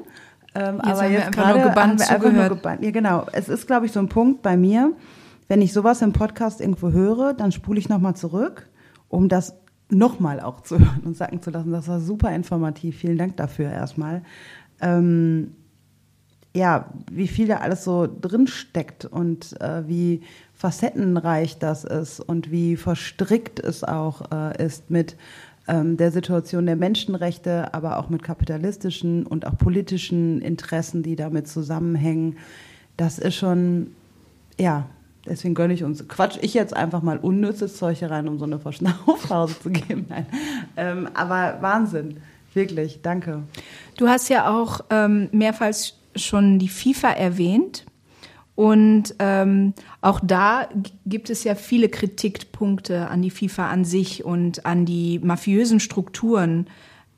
Ähm, 0.56 0.76
jetzt 0.76 0.86
aber 0.86 1.06
jetzt 1.06 1.32
gerade 1.32 1.58
nur 1.58 1.68
gebannt 1.68 2.10
haben 2.10 2.22
wir 2.22 2.32
nur 2.32 2.48
gebannt. 2.48 2.82
Ja, 2.82 2.90
genau. 2.90 3.26
Es 3.32 3.48
ist, 3.48 3.66
glaube 3.66 3.86
ich, 3.86 3.92
so 3.92 4.00
ein 4.00 4.08
Punkt 4.08 4.42
bei 4.42 4.56
mir, 4.56 4.92
wenn 5.48 5.60
ich 5.60 5.72
sowas 5.72 6.02
im 6.02 6.12
Podcast 6.12 6.60
irgendwo 6.60 6.90
höre, 6.90 7.34
dann 7.34 7.52
spule 7.52 7.78
ich 7.78 7.88
nochmal 7.88 8.16
zurück, 8.16 8.68
um 9.08 9.28
das 9.28 9.54
nochmal 9.90 10.40
auch 10.40 10.62
zu 10.62 10.78
hören 10.80 11.02
und 11.04 11.16
sagen 11.16 11.42
zu 11.42 11.50
lassen. 11.50 11.72
Das 11.72 11.88
war 11.88 12.00
super 12.00 12.34
informativ. 12.34 12.96
Vielen 12.96 13.18
Dank 13.18 13.36
dafür 13.36 13.70
erstmal. 13.70 14.22
Ähm, 14.80 15.52
ja, 16.54 16.88
wie 17.12 17.28
viel 17.28 17.48
da 17.48 17.58
alles 17.58 17.84
so 17.84 18.08
drin 18.08 18.46
steckt 18.46 19.04
und 19.04 19.60
äh, 19.60 19.86
wie 19.86 20.22
facettenreich 20.54 21.58
das 21.58 21.84
ist 21.84 22.18
und 22.18 22.50
wie 22.50 22.76
verstrickt 22.76 23.60
es 23.60 23.84
auch 23.84 24.30
äh, 24.32 24.64
ist 24.64 24.90
mit 24.90 25.16
ähm, 25.68 25.96
der 25.96 26.12
Situation 26.12 26.66
der 26.66 26.76
Menschenrechte, 26.76 27.72
aber 27.74 27.98
auch 27.98 28.08
mit 28.08 28.22
kapitalistischen 28.22 29.26
und 29.26 29.46
auch 29.46 29.58
politischen 29.58 30.40
Interessen, 30.40 31.02
die 31.02 31.16
damit 31.16 31.48
zusammenhängen. 31.48 32.36
Das 32.96 33.18
ist 33.18 33.34
schon, 33.34 33.92
ja, 34.58 34.86
deswegen 35.26 35.54
gönne 35.54 35.74
ich 35.74 35.84
uns, 35.84 36.06
quatsch 36.08 36.38
ich 36.40 36.54
jetzt 36.54 36.74
einfach 36.74 37.02
mal 37.02 37.18
unnützes 37.18 37.76
Zeug 37.76 38.02
rein, 38.02 38.28
um 38.28 38.38
so 38.38 38.44
eine 38.44 38.58
Verschnaufpause 38.58 39.58
zu 39.60 39.70
geben. 39.70 40.06
Nein. 40.08 40.26
Ähm, 40.76 41.08
aber 41.14 41.58
Wahnsinn, 41.60 42.18
wirklich, 42.54 43.00
danke. 43.02 43.42
Du 43.96 44.08
hast 44.08 44.28
ja 44.28 44.48
auch 44.48 44.80
ähm, 44.90 45.28
mehrfach 45.32 45.74
schon 46.14 46.58
die 46.58 46.68
FIFA 46.68 47.10
erwähnt. 47.10 47.84
Und 48.56 49.14
ähm, 49.18 49.74
auch 50.00 50.18
da 50.22 50.68
gibt 51.04 51.28
es 51.28 51.44
ja 51.44 51.54
viele 51.54 51.90
Kritikpunkte 51.90 53.08
an 53.08 53.20
die 53.20 53.30
FIFA 53.30 53.68
an 53.68 53.84
sich 53.84 54.24
und 54.24 54.64
an 54.64 54.86
die 54.86 55.18
mafiösen 55.18 55.78
Strukturen, 55.78 56.66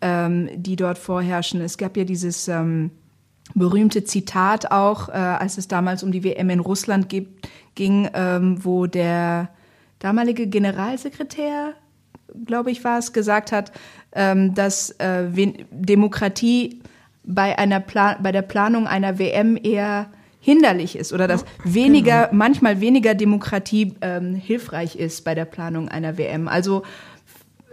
ähm, 0.01 0.51
die 0.57 0.75
dort 0.75 0.99
vorherrschen. 0.99 1.61
Es 1.61 1.79
gab 1.79 1.97
ja 1.97 2.03
dieses 2.03 2.49
ähm, 2.49 2.91
berühmte 3.55 4.03
Zitat 4.03 4.73
auch, 4.73 5.09
äh, 5.09 5.13
als 5.13 5.59
es 5.59 5.69
damals 5.69 6.03
um 6.03 6.11
die 6.11 6.25
WM 6.25 6.51
in 6.51 6.59
Russland 6.59 7.09
gibt, 7.09 7.49
ging, 7.77 8.11
ähm, 8.15 8.65
wo 8.65 8.87
der 8.87 9.51
damalige 10.01 10.49
Generalsekretär, 10.49 11.75
glaube 12.47 12.73
ich, 12.73 12.83
war 12.83 12.99
es, 12.99 13.13
gesagt 13.13 13.53
hat, 13.53 13.71
ähm, 14.13 14.55
dass 14.55 14.91
äh, 14.99 15.25
Demokratie 15.71 16.83
bei 17.23 17.57
einer 17.59 17.79
bei 17.79 18.33
der 18.33 18.43
Planung 18.43 18.89
einer 18.89 19.19
WM 19.21 19.57
eher 19.63 20.11
hinderlich 20.41 20.97
ist 20.97 21.13
oder 21.13 21.27
dass 21.27 21.45
weniger, 21.65 22.27
genau. 22.27 22.37
manchmal 22.39 22.81
weniger 22.81 23.15
Demokratie 23.15 23.95
ähm, 24.01 24.35
hilfreich 24.35 24.97
ist 24.97 25.25
bei 25.25 25.35
der 25.35 25.45
Planung 25.45 25.89
einer 25.89 26.17
WM. 26.17 26.49
Also 26.49 26.83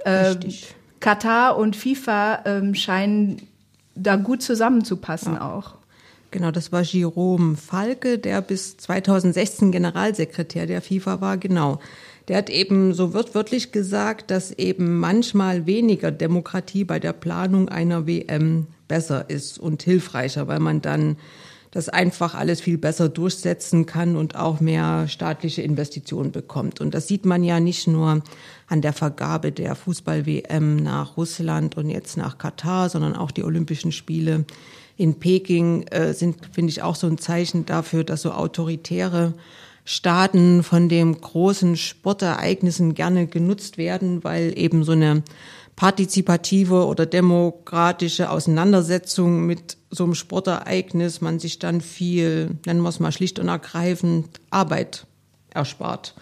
äh, 0.03 0.35
Katar 0.99 1.57
und 1.57 1.75
FIFA 1.75 2.43
ähm, 2.45 2.75
scheinen 2.75 3.41
da 3.95 4.15
gut 4.15 4.41
zusammenzupassen 4.41 5.35
ja. 5.35 5.53
auch. 5.53 5.75
Genau, 6.31 6.51
das 6.51 6.71
war 6.71 6.81
Jerome 6.81 7.55
Falke, 7.55 8.17
der 8.19 8.41
bis 8.41 8.75
2016 8.77 9.71
Generalsekretär 9.71 10.65
der 10.65 10.81
FIFA 10.81 11.21
war, 11.21 11.37
genau. 11.37 11.79
Der 12.27 12.37
hat 12.37 12.49
eben 12.49 12.93
so 12.93 13.13
wörtlich 13.13 13.71
gesagt, 13.71 14.31
dass 14.31 14.51
eben 14.51 14.97
manchmal 14.97 15.65
weniger 15.65 16.11
Demokratie 16.11 16.83
bei 16.83 16.99
der 16.99 17.13
Planung 17.13 17.69
einer 17.69 18.07
WM 18.07 18.67
besser 18.87 19.29
ist 19.29 19.59
und 19.59 19.83
hilfreicher, 19.83 20.47
weil 20.47 20.59
man 20.59 20.81
dann 20.81 21.17
das 21.75 21.89
einfach 21.89 22.35
alles 22.35 22.61
viel 22.61 22.77
besser 22.77 23.09
durchsetzen 23.09 23.85
kann 23.85 24.15
und 24.15 24.37
auch 24.37 24.61
mehr 24.61 25.09
staatliche 25.09 25.61
Investitionen 25.61 26.31
bekommt. 26.31 26.79
Und 26.79 26.93
das 26.93 27.09
sieht 27.09 27.25
man 27.25 27.43
ja 27.43 27.59
nicht 27.59 27.85
nur 27.85 28.23
an 28.67 28.81
der 28.81 28.93
Vergabe 28.93 29.51
der 29.51 29.75
Fußball-WM 29.75 30.77
nach 30.77 31.17
Russland 31.17 31.75
und 31.75 31.89
jetzt 31.89 32.15
nach 32.15 32.37
Katar, 32.37 32.87
sondern 32.87 33.13
auch 33.13 33.29
die 33.29 33.43
Olympischen 33.43 33.91
Spiele 33.91 34.45
in 34.95 35.15
Peking 35.19 35.83
äh, 35.87 36.13
sind, 36.13 36.37
finde 36.53 36.71
ich, 36.71 36.81
auch 36.81 36.95
so 36.95 37.07
ein 37.07 37.17
Zeichen 37.17 37.65
dafür, 37.65 38.05
dass 38.05 38.21
so 38.21 38.31
autoritäre 38.31 39.33
Staaten 39.83 40.63
von 40.63 40.87
den 40.87 41.19
großen 41.19 41.75
Sportereignissen 41.75 42.93
gerne 42.93 43.27
genutzt 43.27 43.77
werden, 43.77 44.23
weil 44.23 44.57
eben 44.57 44.85
so 44.85 44.93
eine 44.93 45.23
partizipative 45.75 46.85
oder 46.85 47.05
demokratische 47.05 48.29
Auseinandersetzung 48.29 49.45
mit 49.45 49.77
so 49.89 50.05
einem 50.05 50.15
Sportereignis 50.15 51.21
man 51.21 51.39
sich 51.39 51.59
dann 51.59 51.81
viel, 51.81 52.57
nennen 52.65 52.81
wir 52.81 52.89
es 52.89 52.99
mal 52.99 53.11
schlicht 53.11 53.39
und 53.39 53.47
ergreifend, 53.47 54.39
Arbeit 54.49 55.05
erspart 55.49 56.15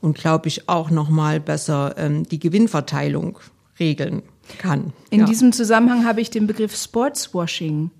und 0.00 0.16
glaube 0.16 0.48
ich 0.48 0.68
auch 0.68 0.90
noch 0.90 1.08
mal 1.08 1.40
besser 1.40 1.94
ähm, 1.96 2.24
die 2.28 2.38
Gewinnverteilung 2.38 3.38
regeln 3.80 4.22
kann. 4.58 4.92
In 5.10 5.20
ja. 5.20 5.26
diesem 5.26 5.52
Zusammenhang 5.52 6.04
habe 6.04 6.20
ich 6.20 6.30
den 6.30 6.46
Begriff 6.46 6.76
Sportswashing 6.76 7.90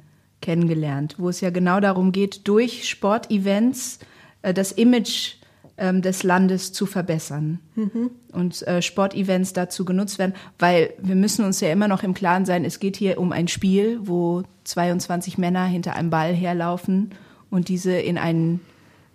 kennengelernt, 0.40 1.16
wo 1.18 1.28
es 1.28 1.40
ja 1.40 1.50
genau 1.50 1.80
darum 1.80 2.12
geht, 2.12 2.46
durch 2.46 2.88
Sportevents 2.88 3.98
äh, 4.42 4.54
das 4.54 4.72
Image 4.72 5.37
ähm, 5.78 6.02
des 6.02 6.22
Landes 6.22 6.72
zu 6.72 6.86
verbessern 6.86 7.60
mhm. 7.74 8.10
und 8.32 8.66
äh, 8.66 8.82
Sportevents 8.82 9.52
dazu 9.52 9.84
genutzt 9.84 10.18
werden, 10.18 10.34
weil 10.58 10.92
wir 11.00 11.14
müssen 11.14 11.44
uns 11.44 11.60
ja 11.60 11.70
immer 11.70 11.88
noch 11.88 12.02
im 12.02 12.14
Klaren 12.14 12.44
sein, 12.44 12.64
es 12.64 12.80
geht 12.80 12.96
hier 12.96 13.18
um 13.18 13.32
ein 13.32 13.48
Spiel, 13.48 14.00
wo 14.02 14.42
22 14.64 15.38
Männer 15.38 15.64
hinter 15.64 15.94
einem 15.94 16.10
Ball 16.10 16.34
herlaufen 16.34 17.12
und 17.50 17.68
diese 17.68 17.92
in 17.92 18.18
ein 18.18 18.60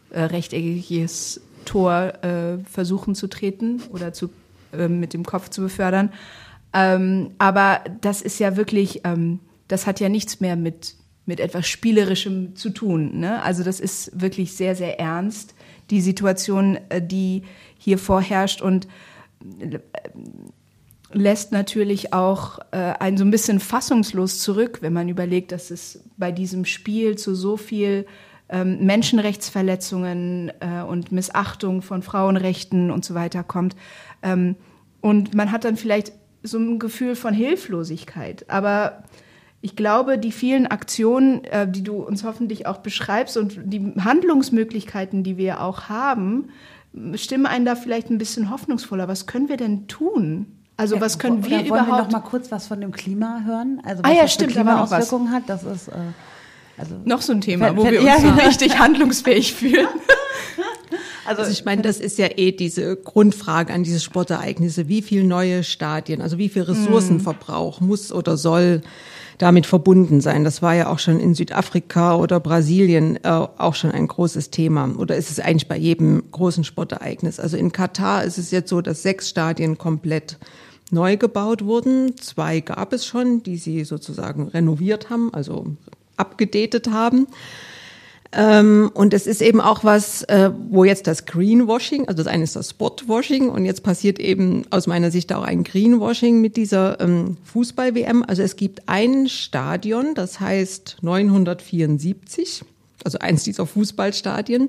äh, 0.09 0.21
rechteckiges 0.21 1.41
Tor 1.65 2.13
äh, 2.23 2.57
versuchen 2.69 3.15
zu 3.15 3.27
treten 3.27 3.81
oder 3.91 4.13
zu, 4.13 4.29
äh, 4.71 4.87
mit 4.87 5.13
dem 5.13 5.25
Kopf 5.25 5.49
zu 5.49 5.61
befördern. 5.61 6.11
Ähm, 6.73 7.31
aber 7.37 7.81
das 8.01 8.21
ist 8.21 8.39
ja 8.39 8.55
wirklich, 8.57 9.01
ähm, 9.03 9.39
das 9.67 9.85
hat 9.85 9.99
ja 9.99 10.09
nichts 10.09 10.39
mehr 10.39 10.55
mit, 10.55 10.95
mit 11.25 11.39
etwas 11.39 11.67
Spielerischem 11.67 12.55
zu 12.55 12.69
tun. 12.69 13.19
Ne? 13.19 13.41
Also 13.43 13.63
das 13.63 13.79
ist 13.79 14.19
wirklich 14.19 14.53
sehr, 14.53 14.75
sehr 14.75 14.99
ernst 14.99 15.53
die 15.89 16.01
Situation, 16.01 16.77
äh, 16.89 17.01
die 17.01 17.43
hier 17.77 17.97
vorherrscht 17.97 18.61
und 18.61 18.87
äh, 19.59 19.79
lässt 21.11 21.51
natürlich 21.51 22.13
auch 22.13 22.59
äh, 22.71 22.93
einen 22.99 23.17
so 23.17 23.25
ein 23.25 23.31
bisschen 23.31 23.59
fassungslos 23.59 24.39
zurück, 24.39 24.79
wenn 24.81 24.93
man 24.93 25.09
überlegt, 25.09 25.51
dass 25.51 25.69
es 25.69 26.03
bei 26.17 26.31
diesem 26.31 26.65
Spiel 26.65 27.17
zu 27.17 27.35
so 27.35 27.57
viel 27.57 28.05
ähm, 28.49 28.85
Menschenrechtsverletzungen 28.85 30.51
und 30.87 31.11
Missachtung 31.11 31.81
von 31.81 32.01
Frauenrechten 32.01 32.91
und 32.91 33.05
so 33.05 33.13
weiter 33.13 33.43
kommt. 33.43 33.75
Ähm, 34.21 34.55
und 35.01 35.33
man 35.33 35.51
hat 35.51 35.65
dann 35.65 35.77
vielleicht 35.77 36.13
so 36.43 36.57
ein 36.57 36.79
Gefühl 36.79 37.15
von 37.15 37.33
Hilflosigkeit. 37.33 38.49
Aber 38.49 39.03
ich 39.63 39.77
glaube, 39.77 40.17
die 40.17 40.33
vielen 40.33 40.67
Aktionen, 40.67 41.45
äh, 41.45 41.65
die 41.65 41.85
du 41.85 41.95
uns 41.95 42.25
hoffentlich 42.25 42.67
auch 42.67 42.79
beschreibst 42.79 43.37
und 43.37 43.57
die 43.63 43.93
Handlungsmöglichkeiten, 43.97 45.23
die 45.23 45.37
wir 45.37 45.61
auch 45.61 45.83
haben, 45.87 46.49
stimmen 47.15 47.45
einen 47.45 47.63
da 47.63 47.75
vielleicht 47.75 48.09
ein 48.09 48.17
bisschen 48.17 48.51
hoffnungsvoller. 48.51 49.07
Was 49.07 49.25
können 49.25 49.47
wir 49.47 49.55
denn 49.55 49.87
tun? 49.87 50.47
Also 50.75 50.95
ja, 50.95 51.01
was 51.01 51.17
können 51.17 51.45
wir 51.45 51.51
wollen 51.51 51.65
überhaupt? 51.65 51.87
Wollen 51.89 51.97
wir 51.97 52.03
noch 52.03 52.11
mal 52.11 52.19
kurz 52.19 52.51
was 52.51 52.67
von 52.67 52.81
dem 52.81 52.91
Klima 52.91 53.43
hören? 53.45 53.81
Also 53.85 54.03
ah 54.03 54.07
was 54.07 54.11
ah 54.11 54.15
ja, 54.15 54.21
das 54.23 54.33
stimmt, 54.33 54.51
Klimaauswirkungen 54.51 55.31
hat. 55.31 55.43
Das 55.47 55.63
ist 55.63 55.87
äh, 55.87 55.93
also 56.77 56.95
noch 57.05 57.21
so 57.21 57.31
ein 57.31 57.39
Thema, 57.39 57.73
wo 57.77 57.85
wir 57.85 58.01
uns 58.01 58.07
ja, 58.07 58.19
so 58.19 58.31
genau. 58.31 58.43
richtig 58.45 58.77
handlungsfähig 58.77 59.53
fühlen. 59.53 59.87
Also, 61.25 61.43
also 61.43 61.53
ich 61.53 61.63
meine, 61.63 61.81
das 61.81 62.01
ist 62.01 62.17
ja 62.17 62.27
eh 62.35 62.51
diese 62.51 62.97
Grundfrage 62.97 63.73
an 63.73 63.83
diese 63.83 64.01
Sportereignisse. 64.01 64.89
Wie 64.89 65.01
viel 65.01 65.23
neue 65.23 65.63
Stadien, 65.63 66.21
also 66.21 66.37
wie 66.37 66.49
viel 66.49 66.63
Ressourcenverbrauch 66.63 67.79
mm. 67.79 67.85
muss 67.85 68.11
oder 68.11 68.35
soll 68.35 68.81
damit 69.37 69.65
verbunden 69.65 70.21
sein? 70.21 70.43
Das 70.43 70.61
war 70.61 70.75
ja 70.75 70.89
auch 70.89 70.99
schon 70.99 71.19
in 71.19 71.35
Südafrika 71.35 72.15
oder 72.15 72.39
Brasilien 72.39 73.17
äh, 73.23 73.29
auch 73.29 73.75
schon 73.75 73.91
ein 73.91 74.07
großes 74.07 74.49
Thema. 74.49 74.89
Oder 74.97 75.15
ist 75.15 75.29
es 75.29 75.39
eigentlich 75.39 75.67
bei 75.67 75.77
jedem 75.77 76.23
großen 76.31 76.63
Sportereignis? 76.63 77.39
Also 77.39 77.57
in 77.57 77.71
Katar 77.71 78.23
ist 78.23 78.37
es 78.37 78.51
jetzt 78.51 78.69
so, 78.69 78.81
dass 78.81 79.03
sechs 79.03 79.29
Stadien 79.29 79.77
komplett 79.77 80.37
neu 80.91 81.17
gebaut 81.17 81.63
wurden. 81.65 82.17
Zwei 82.17 82.59
gab 82.59 82.93
es 82.93 83.05
schon, 83.05 83.43
die 83.43 83.57
sie 83.57 83.83
sozusagen 83.83 84.47
renoviert 84.47 85.09
haben, 85.09 85.33
also 85.33 85.65
abgedatet 86.17 86.89
haben. 86.89 87.27
Ähm, 88.35 88.89
und 88.93 89.13
es 89.13 89.27
ist 89.27 89.41
eben 89.41 89.61
auch 89.61 89.83
was, 89.83 90.23
äh, 90.23 90.49
wo 90.69 90.83
jetzt 90.83 91.05
das 91.05 91.25
Greenwashing, 91.25 92.07
also 92.07 92.23
das 92.23 92.27
eine 92.31 92.43
ist 92.43 92.55
das 92.55 92.71
Spotwashing 92.71 93.49
und 93.49 93.65
jetzt 93.65 93.83
passiert 93.83 94.19
eben 94.19 94.65
aus 94.71 94.87
meiner 94.87 95.11
Sicht 95.11 95.31
auch 95.33 95.43
ein 95.43 95.63
Greenwashing 95.63 96.41
mit 96.41 96.57
dieser 96.57 96.99
ähm, 96.99 97.37
Fußball-WM. 97.43 98.23
Also 98.27 98.41
es 98.41 98.55
gibt 98.55 98.89
ein 98.89 99.29
Stadion, 99.29 100.15
das 100.15 100.39
heißt 100.39 100.97
974, 101.01 102.63
also 103.03 103.19
eins 103.19 103.43
dieser 103.43 103.67
Fußballstadien. 103.67 104.67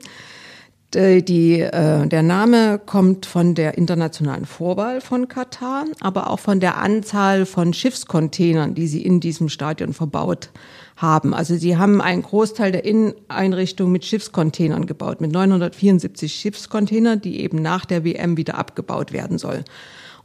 Die, 0.94 1.58
äh, 1.58 2.06
der 2.06 2.22
Name 2.22 2.78
kommt 2.78 3.26
von 3.26 3.56
der 3.56 3.76
internationalen 3.76 4.46
Vorwahl 4.46 5.00
von 5.00 5.26
Katar, 5.26 5.86
aber 6.00 6.30
auch 6.30 6.38
von 6.38 6.60
der 6.60 6.76
Anzahl 6.78 7.46
von 7.46 7.74
Schiffscontainern, 7.74 8.76
die 8.76 8.86
sie 8.86 9.02
in 9.02 9.18
diesem 9.18 9.48
Stadion 9.48 9.92
verbaut 9.92 10.50
haben. 10.96 11.34
Also 11.34 11.56
sie 11.56 11.76
haben 11.76 12.00
einen 12.00 12.22
Großteil 12.22 12.72
der 12.72 12.84
Inneneinrichtung 12.84 13.90
mit 13.90 14.04
Schiffscontainern 14.04 14.86
gebaut, 14.86 15.20
mit 15.20 15.32
974 15.32 16.32
Schiffscontainern, 16.32 17.20
die 17.20 17.40
eben 17.40 17.60
nach 17.62 17.84
der 17.84 18.04
WM 18.04 18.36
wieder 18.36 18.56
abgebaut 18.56 19.12
werden 19.12 19.38
soll. 19.38 19.64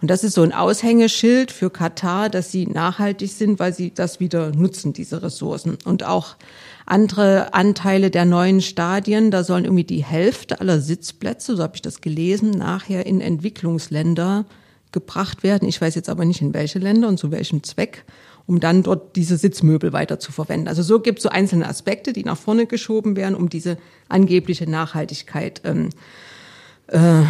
Und 0.01 0.09
das 0.09 0.23
ist 0.23 0.33
so 0.35 0.43
ein 0.43 0.53
Aushängeschild 0.53 1.51
für 1.51 1.69
Katar, 1.69 2.29
dass 2.29 2.51
sie 2.51 2.65
nachhaltig 2.65 3.31
sind, 3.31 3.59
weil 3.59 3.73
sie 3.73 3.93
das 3.93 4.21
wieder 4.21 4.51
nutzen, 4.55 4.93
diese 4.93 5.21
Ressourcen. 5.21 5.77
Und 5.83 6.05
auch 6.05 6.37
andere 6.85 7.53
Anteile 7.53 8.09
der 8.09 8.23
neuen 8.23 8.61
Stadien, 8.61 9.29
da 9.29 9.43
sollen 9.43 9.65
irgendwie 9.65 9.83
die 9.83 10.03
Hälfte 10.03 10.61
aller 10.61 10.79
Sitzplätze, 10.79 11.57
so 11.57 11.63
habe 11.63 11.75
ich 11.75 11.81
das 11.81 11.99
gelesen, 11.99 12.51
nachher 12.51 13.05
in 13.05 13.19
Entwicklungsländer 13.19 14.45
gebracht 14.91 15.43
werden. 15.43 15.67
Ich 15.67 15.81
weiß 15.81 15.95
jetzt 15.95 16.09
aber 16.09 16.23
nicht, 16.23 16.41
in 16.41 16.53
welche 16.53 16.79
Länder 16.79 17.09
und 17.09 17.19
zu 17.19 17.29
welchem 17.31 17.61
Zweck 17.63 18.05
um 18.49 18.59
dann 18.59 18.81
dort 18.81 19.15
diese 19.15 19.37
Sitzmöbel 19.37 19.93
weiter 19.93 20.19
zu 20.19 20.31
verwenden. 20.31 20.67
Also 20.67 20.81
so 20.81 20.99
gibt 20.99 21.19
es 21.19 21.23
so 21.23 21.29
einzelne 21.29 21.67
Aspekte, 21.67 22.13
die 22.13 22.23
nach 22.23 22.35
vorne 22.35 22.65
geschoben 22.65 23.15
werden, 23.15 23.35
um 23.35 23.47
diese 23.47 23.77
angebliche 24.09 24.67
Nachhaltigkeit 24.67 25.61
ähm, 25.65 25.89
äh, 26.87 27.21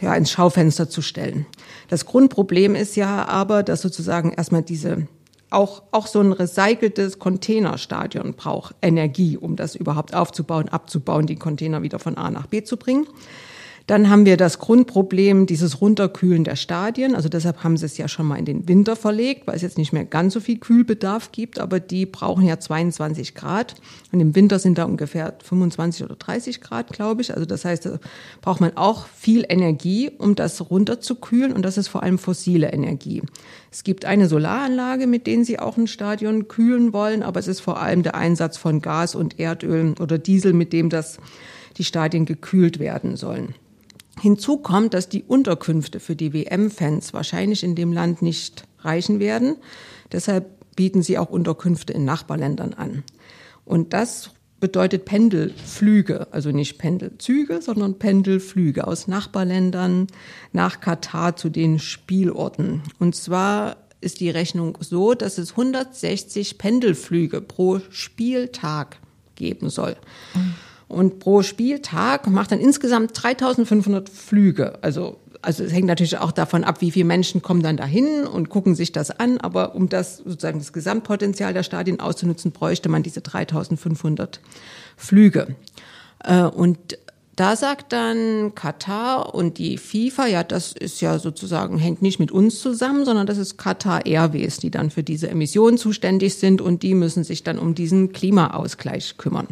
ja, 0.00 0.14
ins 0.14 0.30
Schaufenster 0.30 0.88
zu 0.88 1.02
stellen. 1.02 1.46
Das 1.88 2.06
Grundproblem 2.06 2.76
ist 2.76 2.94
ja 2.94 3.26
aber, 3.26 3.64
dass 3.64 3.82
sozusagen 3.82 4.32
erstmal 4.32 4.62
diese 4.62 5.08
auch, 5.50 5.82
auch 5.90 6.06
so 6.06 6.20
ein 6.20 6.30
recyceltes 6.30 7.18
Containerstadion 7.18 8.34
braucht 8.34 8.76
Energie, 8.80 9.36
um 9.36 9.56
das 9.56 9.74
überhaupt 9.74 10.14
aufzubauen, 10.14 10.68
abzubauen, 10.68 11.26
die 11.26 11.36
Container 11.36 11.82
wieder 11.82 11.98
von 11.98 12.16
A 12.16 12.30
nach 12.30 12.46
B 12.46 12.62
zu 12.62 12.76
bringen. 12.76 13.08
Dann 13.88 14.10
haben 14.10 14.26
wir 14.26 14.36
das 14.36 14.58
Grundproblem, 14.58 15.46
dieses 15.46 15.80
Runterkühlen 15.80 16.44
der 16.44 16.56
Stadien. 16.56 17.14
Also 17.14 17.30
deshalb 17.30 17.64
haben 17.64 17.78
sie 17.78 17.86
es 17.86 17.96
ja 17.96 18.06
schon 18.06 18.26
mal 18.26 18.36
in 18.36 18.44
den 18.44 18.68
Winter 18.68 18.96
verlegt, 18.96 19.46
weil 19.46 19.56
es 19.56 19.62
jetzt 19.62 19.78
nicht 19.78 19.94
mehr 19.94 20.04
ganz 20.04 20.34
so 20.34 20.40
viel 20.40 20.58
Kühlbedarf 20.58 21.32
gibt, 21.32 21.58
aber 21.58 21.80
die 21.80 22.04
brauchen 22.04 22.44
ja 22.44 22.60
22 22.60 23.34
Grad. 23.34 23.76
Und 24.12 24.20
im 24.20 24.36
Winter 24.36 24.58
sind 24.58 24.76
da 24.76 24.84
ungefähr 24.84 25.38
25 25.42 26.04
oder 26.04 26.16
30 26.16 26.60
Grad, 26.60 26.92
glaube 26.92 27.22
ich. 27.22 27.32
Also 27.32 27.46
das 27.46 27.64
heißt, 27.64 27.86
da 27.86 27.98
braucht 28.42 28.60
man 28.60 28.76
auch 28.76 29.06
viel 29.06 29.46
Energie, 29.48 30.10
um 30.18 30.34
das 30.34 30.70
runterzukühlen. 30.70 31.52
Und 31.52 31.62
das 31.62 31.78
ist 31.78 31.88
vor 31.88 32.02
allem 32.02 32.18
fossile 32.18 32.70
Energie. 32.74 33.22
Es 33.72 33.84
gibt 33.84 34.04
eine 34.04 34.28
Solaranlage, 34.28 35.06
mit 35.06 35.26
denen 35.26 35.44
sie 35.44 35.58
auch 35.58 35.78
ein 35.78 35.86
Stadion 35.86 36.46
kühlen 36.46 36.92
wollen, 36.92 37.22
aber 37.22 37.40
es 37.40 37.48
ist 37.48 37.60
vor 37.60 37.80
allem 37.80 38.02
der 38.02 38.16
Einsatz 38.16 38.58
von 38.58 38.82
Gas 38.82 39.14
und 39.14 39.40
Erdöl 39.40 39.94
oder 39.98 40.18
Diesel, 40.18 40.52
mit 40.52 40.74
dem 40.74 40.90
das 40.90 41.16
die 41.78 41.84
Stadien 41.84 42.26
gekühlt 42.26 42.80
werden 42.80 43.16
sollen. 43.16 43.54
Hinzu 44.20 44.58
kommt, 44.58 44.94
dass 44.94 45.08
die 45.08 45.22
Unterkünfte 45.22 46.00
für 46.00 46.16
die 46.16 46.32
WM-Fans 46.32 47.12
wahrscheinlich 47.12 47.62
in 47.62 47.74
dem 47.74 47.92
Land 47.92 48.22
nicht 48.22 48.64
reichen 48.80 49.20
werden. 49.20 49.56
Deshalb 50.12 50.46
bieten 50.76 51.02
sie 51.02 51.18
auch 51.18 51.30
Unterkünfte 51.30 51.92
in 51.92 52.04
Nachbarländern 52.04 52.74
an. 52.74 53.02
Und 53.64 53.92
das 53.92 54.30
bedeutet 54.60 55.04
Pendelflüge, 55.04 56.28
also 56.32 56.50
nicht 56.50 56.78
Pendelzüge, 56.78 57.60
sondern 57.62 57.98
Pendelflüge 57.98 58.86
aus 58.86 59.06
Nachbarländern 59.06 60.08
nach 60.52 60.80
Katar 60.80 61.36
zu 61.36 61.48
den 61.48 61.78
Spielorten. 61.78 62.82
Und 62.98 63.14
zwar 63.14 63.76
ist 64.00 64.20
die 64.20 64.30
Rechnung 64.30 64.78
so, 64.80 65.14
dass 65.14 65.38
es 65.38 65.52
160 65.52 66.58
Pendelflüge 66.58 67.40
pro 67.40 67.80
Spieltag 67.90 68.98
geben 69.34 69.70
soll. 69.70 69.96
Mhm. 70.34 70.54
Und 70.88 71.18
pro 71.18 71.42
Spieltag 71.42 72.26
macht 72.28 72.50
dann 72.50 72.60
insgesamt 72.60 73.10
3500 73.14 74.08
Flüge. 74.08 74.78
Also, 74.80 75.18
also 75.42 75.62
es 75.62 75.72
hängt 75.72 75.86
natürlich 75.86 76.16
auch 76.18 76.32
davon 76.32 76.64
ab, 76.64 76.80
wie 76.80 76.90
viele 76.90 77.04
Menschen 77.04 77.42
kommen 77.42 77.62
dann 77.62 77.76
dahin 77.76 78.26
und 78.26 78.48
gucken 78.48 78.74
sich 78.74 78.90
das 78.92 79.10
an. 79.10 79.38
Aber 79.38 79.74
um 79.74 79.90
das 79.90 80.16
sozusagen 80.18 80.58
das 80.58 80.72
Gesamtpotenzial 80.72 81.52
der 81.52 81.62
Stadien 81.62 82.00
auszunutzen, 82.00 82.52
bräuchte 82.52 82.88
man 82.88 83.02
diese 83.02 83.20
3500 83.20 84.40
Flüge. 84.96 85.56
Äh, 86.24 86.44
und 86.44 86.98
da 87.36 87.54
sagt 87.54 87.92
dann 87.92 88.56
Katar 88.56 89.32
und 89.32 89.58
die 89.58 89.78
FIFA, 89.78 90.26
ja, 90.26 90.42
das 90.42 90.72
ist 90.72 91.00
ja 91.00 91.20
sozusagen, 91.20 91.78
hängt 91.78 92.02
nicht 92.02 92.18
mit 92.18 92.32
uns 92.32 92.60
zusammen, 92.60 93.04
sondern 93.04 93.28
das 93.28 93.38
ist 93.38 93.58
Katar 93.58 94.06
Airways, 94.06 94.56
die 94.56 94.72
dann 94.72 94.90
für 94.90 95.04
diese 95.04 95.28
Emissionen 95.28 95.78
zuständig 95.78 96.34
sind 96.34 96.60
und 96.60 96.82
die 96.82 96.94
müssen 96.94 97.22
sich 97.22 97.44
dann 97.44 97.60
um 97.60 97.76
diesen 97.76 98.12
Klimaausgleich 98.12 99.18
kümmern. 99.18 99.46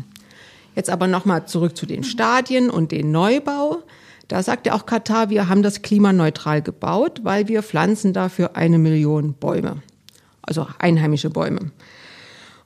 Jetzt 0.76 0.90
aber 0.90 1.08
nochmal 1.08 1.46
zurück 1.46 1.76
zu 1.76 1.86
den 1.86 2.04
Stadien 2.04 2.70
und 2.70 2.92
den 2.92 3.10
Neubau. 3.10 3.82
Da 4.28 4.42
sagt 4.42 4.66
ja 4.66 4.74
auch 4.74 4.84
Katar, 4.86 5.30
wir 5.30 5.48
haben 5.48 5.62
das 5.62 5.80
klimaneutral 5.82 6.60
gebaut, 6.60 7.20
weil 7.22 7.48
wir 7.48 7.62
pflanzen 7.62 8.12
dafür 8.12 8.56
eine 8.56 8.78
Million 8.78 9.32
Bäume. 9.32 9.82
Also 10.42 10.66
einheimische 10.78 11.30
Bäume. 11.30 11.72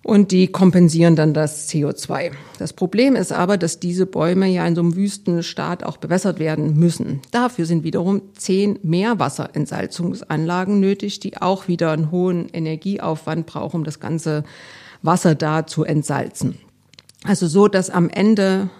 Und 0.03 0.33
die 0.33 0.49
kompensieren 0.49 1.15
dann 1.15 1.35
das 1.35 1.69
CO2. 1.69 2.33
Das 2.59 2.73
Problem 2.73 3.15
ist 3.15 3.33
aber, 3.33 3.59
dass 3.59 3.81
diese 3.81 4.07
Bäume 4.07 4.49
ja 4.49 4.67
in 4.67 4.75
so 4.75 4.81
einem 4.81 4.97
Wüstenstaat 4.97 5.85
auch 5.85 5.99
bewässert 5.99 6.39
werden 6.39 6.79
müssen. 6.79 7.21
Dafür 7.31 7.67
sind 7.67 7.85
wiederum 7.85 8.23
zehn 8.35 8.79
Meerwasserentsalzungsanlagen 8.83 10.81
nötig, 10.81 11.21
die 11.21 11.41
auch 11.41 11.69
wieder 11.69 11.93
einen 11.93 12.11
hohen 12.11 12.49
Energieaufwand 12.49 13.47
brauchen, 13.47 13.77
um 13.77 13.85
das 13.85 14.01
ganze 14.01 14.43
Wasser 15.03 15.35
da 15.35 15.67
zu 15.67 15.85
entsalzen. 15.85 16.59
Also 17.25 17.47
so, 17.49 17.69
dass 17.69 17.91
am 17.91 18.09
Ende 18.09 18.71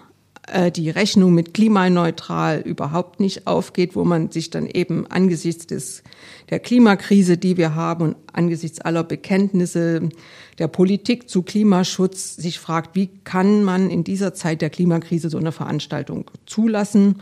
äh, 0.47 0.71
die 0.71 0.89
Rechnung 0.89 1.33
mit 1.33 1.53
klimaneutral 1.53 2.59
überhaupt 2.61 3.19
nicht 3.19 3.45
aufgeht, 3.47 3.95
wo 3.95 4.03
man 4.03 4.31
sich 4.31 4.49
dann 4.49 4.67
eben 4.67 5.05
angesichts 5.07 5.67
des, 5.67 6.03
der 6.49 6.59
Klimakrise, 6.59 7.37
die 7.37 7.57
wir 7.57 7.75
haben 7.75 8.03
und 8.03 8.15
angesichts 8.33 8.81
aller 8.81 9.03
Bekenntnisse 9.03 10.09
der 10.57 10.67
Politik 10.67 11.29
zu 11.29 11.43
Klimaschutz 11.43 12.35
sich 12.35 12.59
fragt, 12.59 12.95
wie 12.95 13.07
kann 13.23 13.63
man 13.63 13.89
in 13.89 14.03
dieser 14.03 14.33
Zeit 14.33 14.61
der 14.61 14.71
Klimakrise 14.71 15.29
so 15.29 15.37
eine 15.37 15.51
Veranstaltung 15.51 16.29
zulassen? 16.45 17.21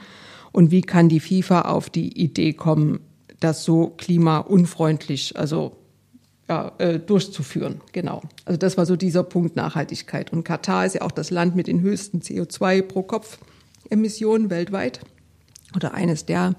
Und 0.51 0.71
wie 0.71 0.81
kann 0.81 1.09
die 1.09 1.19
FIFA 1.19 1.61
auf 1.63 1.89
die 1.89 2.19
Idee 2.19 2.53
kommen, 2.53 3.01
das 3.39 3.63
so 3.63 3.93
klimaunfreundlich, 3.97 5.37
also 5.37 5.75
ja, 6.49 6.71
äh, 6.79 6.99
durchzuführen. 6.99 7.79
Genau. 7.91 8.23
Also 8.45 8.57
das 8.57 8.75
war 8.75 8.85
so 8.85 8.95
dieser 8.95 9.23
Punkt 9.23 9.55
Nachhaltigkeit. 9.55 10.33
Und 10.33 10.43
Katar 10.43 10.85
ist 10.85 10.95
ja 10.95 11.01
auch 11.03 11.11
das 11.11 11.29
Land 11.29 11.55
mit 11.55 11.67
den 11.67 11.81
höchsten 11.81 12.21
CO2 12.21 12.81
pro 12.81 13.03
Kopf 13.03 13.37
Emissionen 13.89 14.49
weltweit. 14.49 14.99
Oder 15.75 15.93
eines 15.93 16.25
der, 16.25 16.55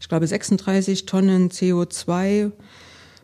ich 0.00 0.08
glaube, 0.08 0.26
36 0.26 1.04
Tonnen 1.04 1.50
CO2 1.50 2.52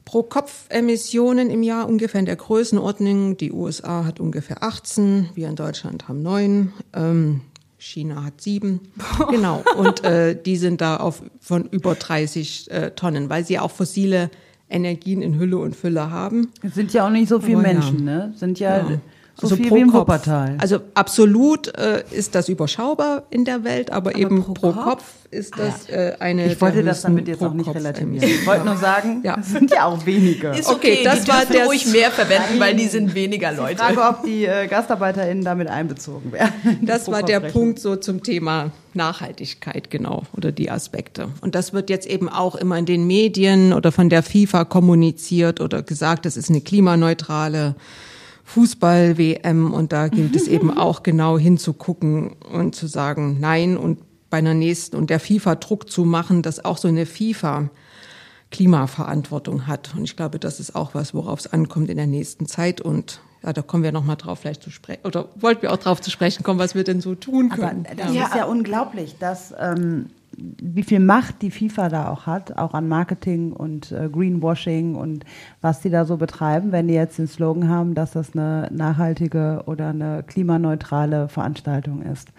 pro 0.05 0.23
Kopf 0.23 0.67
Emissionen 0.69 1.49
im 1.49 1.63
Jahr 1.63 1.89
ungefähr 1.89 2.21
in 2.21 2.27
der 2.27 2.37
Größenordnung. 2.37 3.39
Die 3.39 3.51
USA 3.51 4.05
hat 4.05 4.21
ungefähr 4.21 4.63
18, 4.63 5.31
wir 5.35 5.49
in 5.49 5.57
Deutschland 5.57 6.09
haben 6.09 6.23
9. 6.23 6.73
Ähm, 6.93 7.41
China 7.79 8.25
hat 8.25 8.43
sieben. 8.43 8.81
Genau. 9.31 9.65
Und 9.79 10.05
äh, 10.05 10.41
die 10.41 10.59
sind 10.59 10.83
da 10.83 10.99
auf 10.99 11.23
von 11.41 11.65
über 11.65 11.95
30 11.95 12.71
äh, 12.71 12.91
Tonnen, 12.91 13.31
weil 13.31 13.47
sie 13.47 13.59
auch 13.59 13.71
fossile 13.71 14.31
Energien 14.71 15.23
in 15.23 15.39
Hülle 15.39 15.59
und 15.59 15.77
Fülle 15.77 16.11
haben. 16.11 16.49
Es 16.63 16.75
sind 16.75 16.93
ja 16.93 17.07
auch 17.07 17.11
nicht 17.11 17.29
so 17.29 17.41
viele 17.41 17.59
Aber 17.59 17.69
Menschen, 17.69 18.07
ja. 18.07 18.27
ne? 18.29 18.33
Sind 18.37 18.59
ja, 18.61 18.79
ja. 18.79 19.01
So 19.40 19.46
also 19.46 19.57
viel 19.57 19.70
wie 19.70 19.81
im 19.81 19.92
Wuppertal. 19.92 20.57
Also 20.59 20.81
absolut 20.94 21.68
äh, 21.76 22.05
ist 22.11 22.35
das 22.35 22.48
überschaubar 22.48 23.24
in 23.31 23.44
der 23.44 23.64
Welt, 23.64 23.90
aber, 23.90 24.11
aber 24.11 24.18
eben 24.18 24.42
pro, 24.42 24.53
pro 24.53 24.72
Kopf? 24.72 24.85
Kopf? 24.85 25.05
ist 25.31 25.57
das 25.57 25.88
ah, 25.88 25.92
äh, 25.92 26.16
eine. 26.18 26.53
Ich 26.53 26.61
wollte 26.61 26.83
das 26.83 27.03
damit 27.03 27.29
jetzt 27.29 27.42
auch 27.42 27.55
nicht 27.55 27.72
relativieren. 27.72 28.29
Ich 28.29 28.46
wollte 28.46 28.64
nur 28.64 28.76
sagen, 28.76 29.20
ja. 29.22 29.37
das 29.37 29.50
sind 29.50 29.70
ja 29.70 29.85
auch 29.85 30.05
wenige. 30.05 30.48
Ist 30.48 30.68
okay, 30.68 30.98
okay 30.98 31.05
das 31.05 31.22
die 31.22 31.29
war 31.29 31.46
der 31.46 31.66
ruhig 31.66 31.87
mehr 31.87 32.11
verwenden, 32.11 32.59
weil 32.59 32.74
die 32.74 32.87
sind 32.87 33.14
weniger 33.14 33.53
Leute. 33.53 33.74
Ich 33.74 33.79
frage, 33.79 34.18
ob 34.18 34.24
die 34.24 34.44
äh, 34.44 34.66
GastarbeiterInnen 34.66 35.44
damit 35.44 35.68
einbezogen 35.68 36.33
werden. 36.33 36.50
Das 36.83 37.09
war 37.09 37.22
der 37.22 37.40
Punkt 37.40 37.79
so 37.79 37.96
zum 37.96 38.22
Thema 38.22 38.72
Nachhaltigkeit, 38.94 39.90
genau, 39.90 40.24
oder 40.37 40.50
die 40.50 40.70
Aspekte. 40.70 41.29
Und 41.40 41.55
das 41.55 41.72
wird 41.72 41.90
jetzt 41.90 42.07
eben 42.07 42.29
auch 42.29 42.57
immer 42.57 42.79
in 42.79 42.87
den 42.87 43.07
Medien 43.07 43.72
oder 43.72 43.92
von 43.92 44.09
der 44.09 44.22
FIFA 44.22 44.64
kommuniziert 44.64 45.61
oder 45.61 45.83
gesagt, 45.83 46.26
das 46.26 46.37
ist 46.37 46.50
eine 46.50 46.61
klimaneutrale 46.61 47.76
Fußball-WM 48.55 49.73
und 49.73 49.93
da 49.93 50.09
gilt 50.09 50.35
es 50.35 50.49
eben 50.49 50.77
auch 50.77 51.03
genau 51.03 51.39
hinzugucken 51.39 52.33
und 52.33 52.75
zu 52.75 52.89
sagen, 52.89 53.39
nein 53.39 53.77
und 53.77 53.99
bei 54.29 54.39
einer 54.39 54.55
nächsten 54.55 54.97
und 54.97 55.11
der 55.11 55.21
FIFA 55.21 55.57
Druck 55.57 55.91
zu 55.91 56.05
machen, 56.05 56.43
dass 56.43 56.65
auch 56.65 56.77
so 56.77 56.89
eine 56.89 57.07
FIFA 57.07 57.71
Klimaverantwortung 58.51 59.67
hat. 59.67 59.95
Und 59.97 60.05
ich 60.05 60.17
glaube, 60.17 60.39
das 60.39 60.59
ist 60.59 60.75
auch 60.75 60.95
was, 60.95 61.15
worauf 61.15 61.41
es 61.41 61.53
ankommt 61.53 61.91
in 61.91 61.97
der 61.97 62.07
nächsten 62.09 62.47
Zeit. 62.47 62.81
Und 62.81 63.21
ja, 63.45 63.53
da 63.53 63.63
kommen 63.63 63.85
wir 63.85 63.93
noch 63.93 64.05
mal 64.05 64.17
drauf 64.17 64.41
vielleicht 64.41 64.63
zu 64.63 64.71
sprechen. 64.71 65.03
Oder 65.05 65.29
wollten 65.37 65.63
wir 65.63 65.73
auch 65.73 65.79
drauf 65.79 66.01
zu 66.01 66.11
sprechen 66.11 66.43
kommen, 66.43 66.59
was 66.59 66.75
wir 66.75 66.83
denn 66.83 67.01
so 67.01 67.15
tun 67.15 67.51
können. 67.51 67.87
Aber 67.87 67.95
das 67.95 68.13
ja. 68.13 68.27
ist 68.27 68.35
ja 68.35 68.45
unglaublich, 68.47 69.17
dass 69.19 69.55
ähm, 69.59 70.07
wie 70.40 70.83
viel 70.83 71.00
Macht 71.00 71.42
die 71.42 71.50
FIFA 71.50 71.88
da 71.88 72.09
auch 72.09 72.26
hat, 72.26 72.57
auch 72.57 72.74
an 72.74 72.88
Marketing 72.88 73.53
und 73.53 73.92
äh, 73.92 74.09
Greenwashing 74.09 74.94
und 74.94 75.24
was 75.61 75.81
die 75.81 75.90
da 75.90 76.05
so 76.05 76.16
betreiben, 76.16 76.72
wenn 76.72 76.88
die 76.88 76.94
jetzt 76.94 77.18
den 77.18 77.26
Slogan 77.26 77.68
haben, 77.68 77.94
dass 77.94 78.12
das 78.12 78.35
eine 78.35 78.68
nachhaltige 78.72 79.62
oder 79.66 79.88
eine 79.88 80.22
klimaneutrale 80.26 81.29
Veranstaltung 81.29 82.03
ist. 82.03 82.33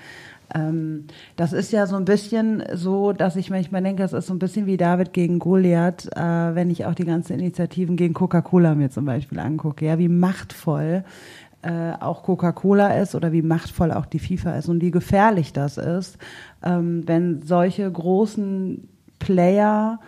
Ähm, 0.53 1.05
das 1.35 1.53
ist 1.53 1.71
ja 1.71 1.87
so 1.87 1.95
ein 1.95 2.05
bisschen 2.05 2.63
so, 2.73 3.13
dass 3.13 3.35
ich 3.35 3.49
manchmal 3.49 3.83
denke, 3.83 4.01
das 4.01 4.13
ist 4.13 4.27
so 4.27 4.33
ein 4.33 4.39
bisschen 4.39 4.65
wie 4.65 4.77
David 4.77 5.13
gegen 5.13 5.39
Goliath, 5.39 6.07
äh, 6.15 6.55
wenn 6.55 6.69
ich 6.69 6.85
auch 6.85 6.95
die 6.95 7.05
ganzen 7.05 7.33
Initiativen 7.33 7.95
gegen 7.95 8.13
Coca-Cola 8.13 8.75
mir 8.75 8.89
zum 8.89 9.05
Beispiel 9.05 9.39
angucke. 9.39 9.85
Ja, 9.85 9.97
wie 9.97 10.09
machtvoll 10.09 11.03
äh, 11.61 11.93
auch 11.99 12.23
Coca-Cola 12.23 12.95
ist 12.95 13.15
oder 13.15 13.31
wie 13.31 13.41
machtvoll 13.41 13.91
auch 13.91 14.05
die 14.05 14.19
FIFA 14.19 14.55
ist 14.55 14.69
und 14.69 14.81
wie 14.81 14.91
gefährlich 14.91 15.53
das 15.53 15.77
ist, 15.77 16.17
ähm, 16.63 17.07
wenn 17.07 17.41
solche 17.41 17.91
großen 17.91 18.87
Player 19.19 19.99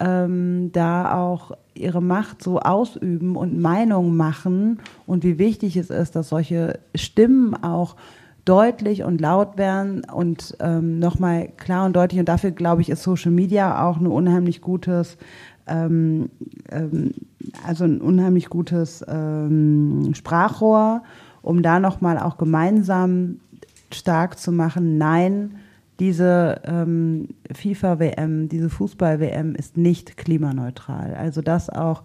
ähm, 0.00 0.70
da 0.72 1.18
auch 1.18 1.52
ihre 1.74 2.02
Macht 2.02 2.42
so 2.42 2.58
ausüben 2.58 3.36
und 3.36 3.60
Meinungen 3.60 4.16
machen 4.16 4.80
und 5.06 5.24
wie 5.24 5.38
wichtig 5.38 5.76
es 5.76 5.90
ist, 5.90 6.16
dass 6.16 6.30
solche 6.30 6.80
Stimmen 6.94 7.54
auch 7.62 7.96
deutlich 8.44 9.02
und 9.02 9.20
laut 9.20 9.58
werden 9.58 10.04
und 10.04 10.56
ähm, 10.60 10.98
nochmal 10.98 11.48
klar 11.56 11.84
und 11.84 11.96
deutlich. 11.96 12.20
Und 12.20 12.28
dafür, 12.28 12.52
glaube 12.52 12.80
ich, 12.80 12.88
ist 12.88 13.02
Social 13.02 13.32
Media 13.32 13.86
auch 13.86 13.98
ein 13.98 14.06
unheimlich 14.06 14.60
gutes, 14.60 15.18
ähm, 15.66 16.30
ähm, 16.70 17.12
also 17.66 17.84
ein 17.84 18.00
unheimlich 18.00 18.48
gutes 18.48 19.04
ähm, 19.08 20.12
Sprachrohr, 20.14 21.02
um 21.42 21.62
da 21.62 21.80
nochmal 21.80 22.18
auch 22.18 22.38
gemeinsam 22.38 23.40
stark 23.92 24.38
zu 24.38 24.52
machen, 24.52 24.98
nein, 24.98 25.56
diese 25.98 26.60
ähm, 26.64 27.28
FIFA-WM, 27.52 28.48
diese 28.48 28.68
Fußball-WM 28.68 29.54
ist 29.54 29.76
nicht 29.76 30.16
klimaneutral. 30.16 31.14
Also 31.14 31.40
das 31.40 31.70
auch 31.70 32.02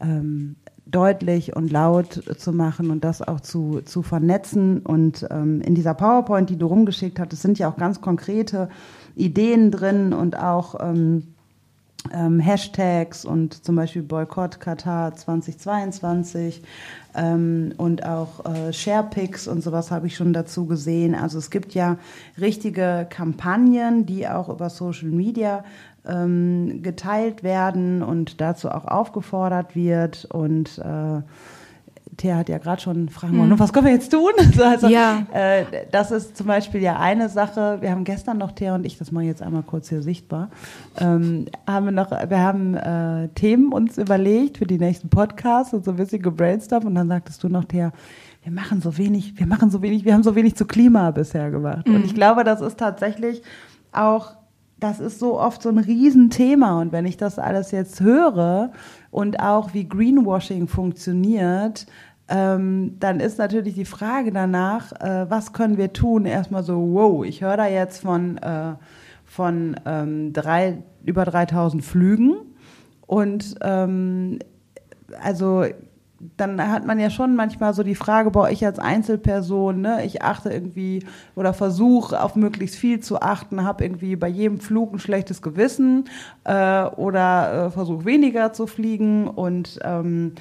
ähm, 0.00 0.56
deutlich 0.86 1.56
und 1.56 1.72
laut 1.72 2.22
zu 2.38 2.52
machen 2.52 2.90
und 2.90 3.02
das 3.02 3.22
auch 3.22 3.40
zu, 3.40 3.80
zu 3.84 4.02
vernetzen. 4.02 4.80
Und 4.80 5.26
ähm, 5.30 5.60
in 5.62 5.74
dieser 5.74 5.94
PowerPoint, 5.94 6.50
die 6.50 6.56
du 6.56 6.66
rumgeschickt 6.66 7.18
hattest, 7.18 7.42
sind 7.42 7.58
ja 7.58 7.68
auch 7.68 7.76
ganz 7.76 8.00
konkrete 8.00 8.68
Ideen 9.16 9.72
drin 9.72 10.12
und 10.12 10.38
auch 10.38 10.76
ähm, 10.80 11.33
ähm, 12.12 12.40
Hashtags 12.40 13.24
und 13.24 13.64
zum 13.64 13.76
Beispiel 13.76 14.02
Boykott 14.02 14.60
Katar 14.60 15.14
2022 15.14 16.62
ähm, 17.14 17.72
und 17.76 18.04
auch 18.04 18.44
äh, 18.44 18.72
Sharepics 18.72 19.48
und 19.48 19.62
sowas 19.62 19.90
habe 19.90 20.06
ich 20.06 20.16
schon 20.16 20.32
dazu 20.32 20.66
gesehen. 20.66 21.14
Also 21.14 21.38
es 21.38 21.50
gibt 21.50 21.74
ja 21.74 21.98
richtige 22.40 23.06
Kampagnen, 23.08 24.06
die 24.06 24.28
auch 24.28 24.48
über 24.48 24.70
Social 24.70 25.08
Media 25.08 25.64
ähm, 26.06 26.82
geteilt 26.82 27.42
werden 27.42 28.02
und 28.02 28.40
dazu 28.40 28.70
auch 28.70 28.84
aufgefordert 28.84 29.74
wird 29.74 30.26
und 30.26 30.78
äh, 30.78 31.22
Thea 32.16 32.36
hat 32.36 32.48
ja 32.48 32.58
gerade 32.58 32.80
schon 32.80 33.08
fragen 33.08 33.38
wollen, 33.38 33.50
hm. 33.50 33.58
was 33.58 33.72
können 33.72 33.86
wir 33.86 33.92
jetzt 33.92 34.10
tun? 34.10 34.32
also, 34.62 34.88
ja. 34.88 35.26
Äh, 35.32 35.64
das 35.90 36.10
ist 36.10 36.36
zum 36.36 36.46
Beispiel 36.46 36.82
ja 36.82 36.98
eine 36.98 37.28
Sache. 37.28 37.78
Wir 37.80 37.90
haben 37.90 38.04
gestern 38.04 38.38
noch 38.38 38.52
Thea 38.52 38.74
und 38.74 38.84
ich, 38.84 38.98
das 38.98 39.12
mache 39.12 39.24
ich 39.24 39.30
jetzt 39.30 39.42
einmal 39.42 39.62
kurz 39.62 39.88
hier 39.88 40.02
sichtbar, 40.02 40.50
ähm, 40.98 41.46
haben 41.66 41.86
wir 41.86 41.92
noch, 41.92 42.10
wir 42.10 42.40
haben 42.40 42.74
äh, 42.74 43.28
Themen 43.34 43.72
uns 43.72 43.98
überlegt 43.98 44.58
für 44.58 44.66
die 44.66 44.78
nächsten 44.78 45.08
Podcasts 45.08 45.74
und 45.74 45.84
so 45.84 45.92
ein 45.92 45.96
bisschen 45.96 46.22
gebrainstormt 46.22 46.84
und 46.84 46.94
dann 46.94 47.08
sagtest 47.08 47.42
du 47.42 47.48
noch, 47.48 47.64
Thea, 47.64 47.92
wir 48.42 48.52
machen 48.52 48.80
so 48.80 48.98
wenig, 48.98 49.38
wir 49.38 49.46
machen 49.46 49.70
so 49.70 49.82
wenig, 49.82 50.04
wir 50.04 50.14
haben 50.14 50.22
so 50.22 50.34
wenig 50.34 50.54
zu 50.54 50.66
Klima 50.66 51.10
bisher 51.10 51.50
gemacht. 51.50 51.88
Mhm. 51.88 51.96
Und 51.96 52.04
ich 52.04 52.14
glaube, 52.14 52.44
das 52.44 52.60
ist 52.60 52.78
tatsächlich 52.78 53.42
auch 53.92 54.36
das 54.84 55.00
ist 55.00 55.18
so 55.18 55.40
oft 55.40 55.62
so 55.62 55.70
ein 55.70 55.78
Riesenthema. 55.78 56.78
Und 56.80 56.92
wenn 56.92 57.06
ich 57.06 57.16
das 57.16 57.38
alles 57.38 57.70
jetzt 57.70 58.02
höre 58.02 58.70
und 59.10 59.40
auch 59.40 59.72
wie 59.72 59.88
Greenwashing 59.88 60.68
funktioniert, 60.68 61.86
ähm, 62.28 62.96
dann 63.00 63.18
ist 63.18 63.38
natürlich 63.38 63.74
die 63.74 63.86
Frage 63.86 64.30
danach, 64.30 64.92
äh, 65.00 65.24
was 65.30 65.54
können 65.54 65.78
wir 65.78 65.94
tun? 65.94 66.26
Erstmal 66.26 66.62
so, 66.62 66.74
wow, 66.92 67.24
ich 67.24 67.40
höre 67.40 67.56
da 67.56 67.66
jetzt 67.66 68.02
von, 68.02 68.36
äh, 68.38 68.74
von 69.24 69.76
ähm, 69.86 70.34
drei, 70.34 70.82
über 71.02 71.24
3000 71.24 71.82
Flügen. 71.82 72.36
Und 73.06 73.54
ähm, 73.62 74.38
also 75.22 75.64
dann 76.36 76.60
hat 76.70 76.86
man 76.86 76.98
ja 76.98 77.10
schon 77.10 77.36
manchmal 77.36 77.74
so 77.74 77.82
die 77.82 77.94
Frage, 77.94 78.30
boah, 78.30 78.50
ich 78.50 78.64
als 78.64 78.78
Einzelperson, 78.78 79.80
ne, 79.80 80.04
ich 80.04 80.22
achte 80.22 80.50
irgendwie 80.50 81.04
oder 81.34 81.52
versuche 81.52 82.22
auf 82.22 82.36
möglichst 82.36 82.76
viel 82.76 83.00
zu 83.00 83.20
achten, 83.20 83.64
habe 83.64 83.84
irgendwie 83.84 84.16
bei 84.16 84.28
jedem 84.28 84.60
Flug 84.60 84.92
ein 84.92 84.98
schlechtes 84.98 85.42
Gewissen 85.42 86.04
äh, 86.44 86.84
oder 86.84 87.66
äh, 87.66 87.70
versuche 87.70 88.04
weniger 88.04 88.52
zu 88.52 88.66
fliegen 88.66 89.28
und 89.28 89.78
ähm, 89.82 90.32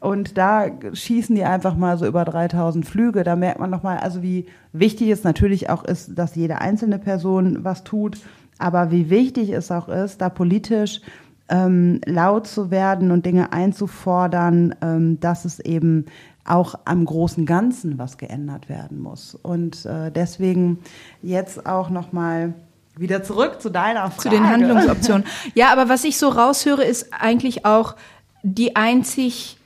und 0.00 0.36
da 0.36 0.66
schießen 0.92 1.34
die 1.34 1.44
einfach 1.44 1.76
mal 1.76 1.96
so 1.96 2.04
über 2.04 2.26
3000 2.26 2.84
Flüge. 2.84 3.24
Da 3.24 3.36
merkt 3.36 3.58
man 3.58 3.70
nochmal, 3.70 3.96
also 3.96 4.22
wie 4.22 4.44
wichtig 4.74 5.08
es 5.08 5.24
natürlich 5.24 5.70
auch 5.70 5.82
ist, 5.82 6.18
dass 6.18 6.34
jede 6.34 6.60
einzelne 6.60 6.98
Person 6.98 7.64
was 7.64 7.84
tut, 7.84 8.18
aber 8.58 8.90
wie 8.90 9.08
wichtig 9.08 9.48
es 9.48 9.70
auch 9.70 9.88
ist, 9.88 10.20
da 10.20 10.28
politisch 10.28 11.00
ähm, 11.48 12.00
laut 12.06 12.46
zu 12.46 12.70
werden 12.70 13.10
und 13.10 13.26
Dinge 13.26 13.52
einzufordern, 13.52 14.74
ähm, 14.80 15.20
dass 15.20 15.44
es 15.44 15.60
eben 15.60 16.06
auch 16.44 16.74
am 16.84 17.04
großen 17.04 17.46
Ganzen 17.46 17.98
was 17.98 18.18
geändert 18.18 18.68
werden 18.68 19.00
muss. 19.00 19.34
Und 19.34 19.86
äh, 19.86 20.10
deswegen 20.10 20.78
jetzt 21.22 21.66
auch 21.66 21.90
noch 21.90 22.12
mal 22.12 22.54
wieder 22.96 23.22
zurück 23.22 23.60
zu 23.60 23.70
deiner 23.70 24.10
Frage. 24.10 24.22
Zu 24.22 24.28
den 24.30 24.48
Handlungsoptionen. 24.48 25.26
Ja, 25.54 25.72
aber 25.72 25.88
was 25.88 26.04
ich 26.04 26.18
so 26.18 26.28
raushöre, 26.28 26.84
ist 26.84 27.08
eigentlich 27.12 27.64
auch 27.64 27.96
die 28.42 28.76
einzig 28.76 29.58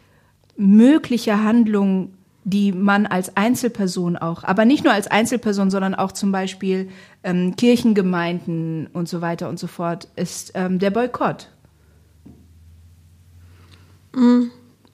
mögliche 0.56 1.42
Handlung, 1.42 2.14
die 2.44 2.72
man 2.72 3.06
als 3.06 3.36
Einzelperson 3.36 4.16
auch, 4.16 4.44
aber 4.44 4.64
nicht 4.64 4.84
nur 4.84 4.92
als 4.92 5.08
Einzelperson, 5.08 5.70
sondern 5.70 5.94
auch 5.94 6.12
zum 6.12 6.32
Beispiel 6.32 6.88
ähm, 7.22 7.54
Kirchengemeinden 7.56 8.86
und 8.92 9.08
so 9.08 9.20
weiter 9.20 9.48
und 9.48 9.58
so 9.58 9.66
fort, 9.66 10.08
ist 10.16 10.52
ähm, 10.54 10.78
der 10.78 10.90
Boykott. 10.90 11.48
Mm, 14.18 14.50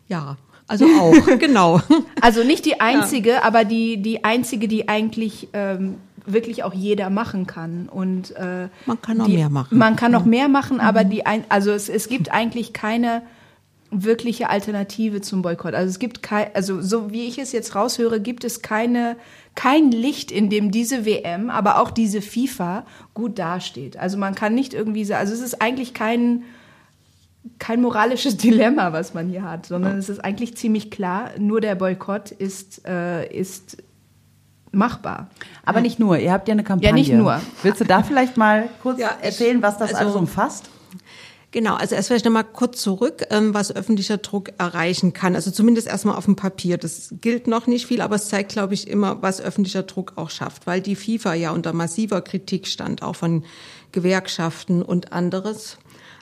ja, 0.09 0.37
also 0.67 0.87
auch, 0.87 1.39
genau. 1.39 1.81
Also 2.21 2.43
nicht 2.43 2.65
die 2.65 2.81
einzige, 2.81 3.31
ja. 3.31 3.43
aber 3.43 3.65
die, 3.65 3.99
die 3.99 4.25
einzige, 4.25 4.69
die 4.69 4.89
eigentlich 4.89 5.49
ähm, 5.53 5.97
wirklich 6.27 6.65
auch 6.65 6.75
jeder 6.75 7.11
machen 7.11 7.47
kann. 7.47 7.89
Und 7.89 8.35
äh, 8.37 8.69
man 8.87 9.01
kann 9.03 9.19
noch 9.19 9.27
die, 9.27 9.37
mehr 9.37 9.51
machen. 9.51 9.79
Man 9.79 9.97
kann 9.97 10.13
noch 10.13 10.25
mehr 10.25 10.49
machen, 10.49 10.81
aber 10.81 11.05
mhm. 11.05 11.11
die 11.11 11.27
ein, 11.27 11.45
also 11.49 11.71
es, 11.71 11.89
es 11.89 12.09
gibt 12.09 12.33
eigentlich 12.33 12.73
keine 12.73 13.23
wirkliche 13.91 14.51
Alternative 14.51 15.21
zum 15.21 15.43
Boykott. 15.43 15.75
Also 15.75 15.91
es 15.91 15.99
gibt 15.99 16.23
kein, 16.23 16.49
also 16.55 16.81
so 16.81 17.13
wie 17.13 17.27
ich 17.27 17.39
es 17.39 17.53
jetzt 17.53 17.75
raushöre, 17.75 18.21
gibt 18.21 18.45
es 18.45 18.63
keine 18.63 19.17
kein 19.55 19.93
Licht, 19.93 20.33
in 20.33 20.51
dem 20.51 20.73
diese 20.73 21.05
WM, 21.05 21.49
aber 21.49 21.81
auch 21.81 21.93
diese 21.93 22.21
FIFA 22.21 22.85
gut 23.13 23.39
dasteht. 23.39 23.97
Also 23.97 24.19
man 24.19 24.35
kann 24.35 24.55
nicht 24.55 24.75
irgendwie 24.75 25.13
also 25.15 25.33
es 25.33 25.41
ist 25.41 25.63
eigentlich 25.63 25.95
kein 25.95 26.43
kein 27.59 27.81
moralisches 27.81 28.37
Dilemma, 28.39 28.93
was 28.93 29.15
man 29.15 29.29
hier 29.29 29.43
hat, 29.43 29.67
sondern 29.67 29.99
es 29.99 30.09
ist 30.09 30.25
eigentlich 30.25 30.57
ziemlich 30.57 30.91
klar, 30.91 31.31
nur 31.39 31.61
der 31.61 31.75
Boykott 31.75 32.31
ist, 32.31 32.87
äh, 32.87 33.27
ist 33.27 33.79
machbar. 34.73 35.31
Aber 35.65 35.81
nicht 35.81 35.99
nur, 35.99 36.19
ihr 36.19 36.33
habt 36.33 36.49
ja 36.49 36.53
eine 36.53 36.65
Kampagne. 36.65 36.89
Ja, 36.89 36.95
nicht 36.95 37.13
nur. 37.13 37.41
Willst 37.63 37.81
du 37.81 37.85
da 37.85 38.03
vielleicht 38.03 38.37
mal 38.37 38.69
kurz 38.83 38.99
ja, 38.99 39.11
erzählen, 39.21 39.63
was 39.63 39.79
das 39.79 39.91
also, 39.91 40.05
alles 40.05 40.17
umfasst? 40.17 40.71
Genau, 41.55 41.77
also 41.77 41.95
erst 41.95 42.09
vielleicht 42.09 42.25
nochmal 42.25 42.43
kurz 42.43 42.83
zurück, 42.83 43.27
ähm, 43.31 43.55
was 43.55 43.75
öffentlicher 43.75 44.17
Druck 44.17 44.51
erreichen 44.59 45.13
kann. 45.13 45.37
Also 45.37 45.53
zumindest 45.53 45.87
erstmal 45.87 46.17
auf 46.17 46.25
dem 46.25 46.35
Papier. 46.35 46.79
Das 46.79 47.15
gilt 47.21 47.47
noch 47.47 47.69
nicht 47.69 47.87
viel, 47.87 48.01
aber 48.01 48.17
es 48.17 48.29
zeigt, 48.29 48.51
glaube 48.51 48.75
ich, 48.75 48.89
immer, 48.89 49.23
was 49.23 49.41
öffentlicher 49.41 49.85
Druck 49.85 50.15
auch 50.17 50.31
schafft, 50.31 50.67
weil 50.67 50.81
die 50.81 50.97
FIFA 50.97 51.35
ja 51.35 51.53
unter 51.53 51.73
massiver 51.73 52.23
Kritik 52.23 52.67
stand, 52.67 53.05
auch 53.05 53.15
von 53.15 53.45
Gewerkschaften 53.93 54.83
und 54.83 55.13
anderes 55.13 55.79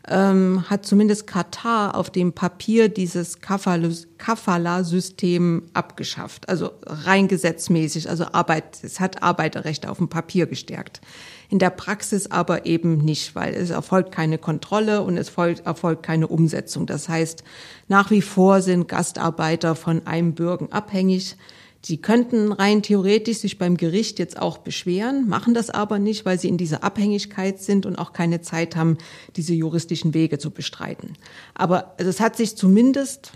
ähm, 0.09 0.65
hat 0.69 0.85
zumindest 0.85 1.29
Katar 1.29 1.95
auf 1.95 2.11
dem 2.11 2.33
Papier 2.33 2.89
dieses 2.89 3.39
Kafala-System 3.41 5.69
abgeschafft. 5.75 6.49
Also 6.49 6.73
rein 6.87 7.29
gesetzmäßig, 7.29 8.11
also 8.11 8.25
Arbeit, 8.33 8.83
es 8.83 8.99
hat 8.99 9.23
Arbeiterrechte 9.23 9.89
auf 9.91 9.99
dem 9.99 10.09
Papier 10.09 10.47
gestärkt. 10.47 11.01
In 11.49 11.59
der 11.59 11.71
Praxis 11.71 12.31
aber 12.31 12.67
eben 12.67 12.99
nicht, 12.99 13.35
weil 13.35 13.55
es 13.55 13.71
erfolgt 13.71 14.13
keine 14.13 14.39
Kontrolle 14.39 15.03
und 15.03 15.19
es 15.19 15.33
erfolgt 15.37 16.03
keine 16.03 16.27
Umsetzung. 16.27 16.87
Das 16.87 17.09
heißt, 17.09 17.45
nach 17.89 18.11
wie 18.11 18.23
vor 18.23 18.63
sind 18.63 18.89
Gastarbeiter 18.89 19.77
von 19.77 20.07
einem 20.07 20.35
Bürgen 20.35 20.73
abhängig. 20.73 21.37
Sie 21.85 21.97
könnten 21.97 22.53
rein 22.53 22.83
theoretisch 22.83 23.39
sich 23.39 23.59
beim 23.59 23.77
Gericht 23.77 24.21
jetzt 24.21 24.41
auch 24.41 24.59
beschweren, 24.59 25.29
machen 25.29 25.53
das 25.53 25.69
aber 25.69 25.99
nicht, 25.99 26.25
weil 26.25 26.39
sie 26.39 26.49
in 26.49 26.57
dieser 26.57 26.85
Abhängigkeit 26.85 27.61
sind 27.61 27.87
und 27.87 27.97
auch 27.97 28.13
keine 28.13 28.41
Zeit 28.41 28.77
haben, 28.77 28.99
diese 29.35 29.53
juristischen 29.53 30.15
Wege 30.15 30.39
zu 30.39 30.53
bestreiten. 30.53 31.15
Aber 31.55 31.95
also 31.99 32.09
es 32.09 32.21
hat 32.21 32.37
sich 32.37 32.57
zumindest 32.57 33.33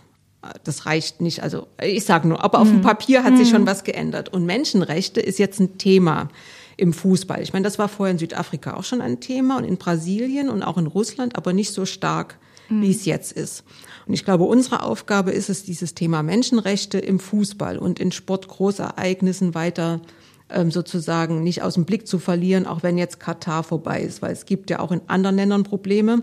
das 0.65 0.87
reicht 0.87 1.21
nicht. 1.21 1.43
Also 1.43 1.67
ich 1.83 2.05
sage 2.05 2.29
nur, 2.29 2.43
aber 2.43 2.61
auf 2.61 2.69
dem 2.69 2.79
mhm. 2.79 2.83
Papier 2.83 3.25
hat 3.25 3.37
sich 3.37 3.49
schon 3.49 3.63
mhm. 3.63 3.67
was 3.67 3.85
geändert. 3.85 4.33
Und 4.33 4.47
Menschenrechte 4.47 5.21
ist 5.21 5.39
jetzt 5.39 5.61
ein 5.61 5.79
Thema 5.79 6.29
im 6.77 6.93
Fußball. 6.93 7.43
Ich 7.43 7.53
meine, 7.53 7.65
das 7.65 7.79
war 7.79 7.89
vorher 7.89 8.13
in 8.13 8.19
Südafrika 8.19 8.75
auch 8.75 8.85
schon 8.85 9.01
ein 9.01 9.21
Thema 9.21 9.57
und 9.57 9.65
in 9.65 9.79
Brasilien 9.79 10.51
und 10.51 10.63
auch 10.63 10.77
in 10.77 10.87
Russland, 10.87 11.37
aber 11.37 11.53
nicht 11.53 11.73
so 11.73 11.87
stark, 11.87 12.39
mhm. 12.69 12.83
wie 12.83 12.91
es 12.91 13.05
jetzt 13.05 13.33
ist. 13.33 13.65
Und 14.07 14.15
ich 14.15 14.25
glaube, 14.25 14.45
unsere 14.45 14.83
Aufgabe 14.83 15.33
ist 15.33 15.51
es, 15.51 15.65
dieses 15.65 15.95
Thema 15.95 16.23
Menschenrechte 16.23 16.99
im 16.99 17.19
Fußball 17.19 17.79
und 17.79 17.99
in 17.99 18.13
Sportgroßereignissen 18.13 19.55
weiter 19.55 20.01
ähm, 20.49 20.71
sozusagen 20.71 21.43
nicht 21.43 21.63
aus 21.63 21.75
dem 21.75 21.85
Blick 21.85 22.07
zu 22.07 22.19
verlieren, 22.19 22.67
auch 22.67 22.83
wenn 22.85 22.99
jetzt 22.99 23.19
Katar 23.19 23.65
vorbei 23.65 24.01
ist, 24.01 24.23
weil 24.23 24.33
es 24.33 24.47
gibt 24.47 24.71
ja 24.71 24.79
auch 24.79 24.93
in 24.93 25.01
anderen 25.09 25.37
Ländern 25.37 25.65
Probleme 25.65 26.21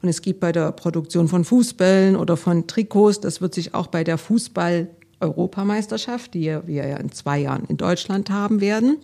und 0.00 0.08
es 0.08 0.22
gibt 0.22 0.38
bei 0.38 0.52
der 0.52 0.70
Produktion 0.70 1.26
von 1.26 1.44
Fußbällen 1.44 2.14
oder 2.14 2.36
von 2.36 2.68
Trikots, 2.68 3.18
das 3.20 3.40
wird 3.40 3.52
sich 3.52 3.74
auch 3.74 3.88
bei 3.88 4.04
der 4.04 4.16
Fußball 4.16 4.88
Europameisterschaft, 5.20 6.34
die 6.34 6.56
wir 6.66 6.86
ja 6.86 6.96
in 6.98 7.10
zwei 7.10 7.38
Jahren 7.38 7.64
in 7.64 7.76
Deutschland 7.76 8.30
haben 8.30 8.60
werden. 8.60 8.98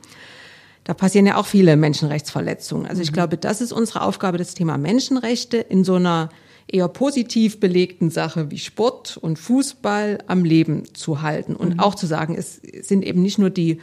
Da 0.85 0.95
passieren 0.95 1.27
ja 1.27 1.37
auch 1.37 1.47
viele 1.47 1.77
Menschenrechtsverletzungen. 1.77 2.87
Also 2.87 3.03
ich 3.03 3.11
mhm. 3.11 3.15
glaube, 3.15 3.37
das 3.39 3.61
ist 3.61 3.73
unsere 3.73 4.03
Aufgabe, 4.03 4.39
das 4.39 4.55
Thema 4.55 4.79
Menschenrechte 4.79 5.57
in 5.57 5.85
so 5.85 5.95
einer 5.95 6.31
eher 6.73 6.89
positiv 6.89 7.61
belegten 7.61 8.11
Sache 8.11 8.51
wie 8.51 8.59
Sport 8.59 9.17
und 9.17 9.39
Fußball 9.39 10.19
am 10.27 10.45
Leben 10.45 10.85
zu 10.95 11.23
halten 11.23 11.55
und 11.57 11.75
mhm. 11.75 11.81
auch 11.81 11.95
zu 11.95 12.07
sagen, 12.07 12.35
es 12.37 12.61
sind 12.83 13.05
eben 13.05 13.23
nicht 13.23 13.39
nur 13.39 13.51
die 13.51 13.79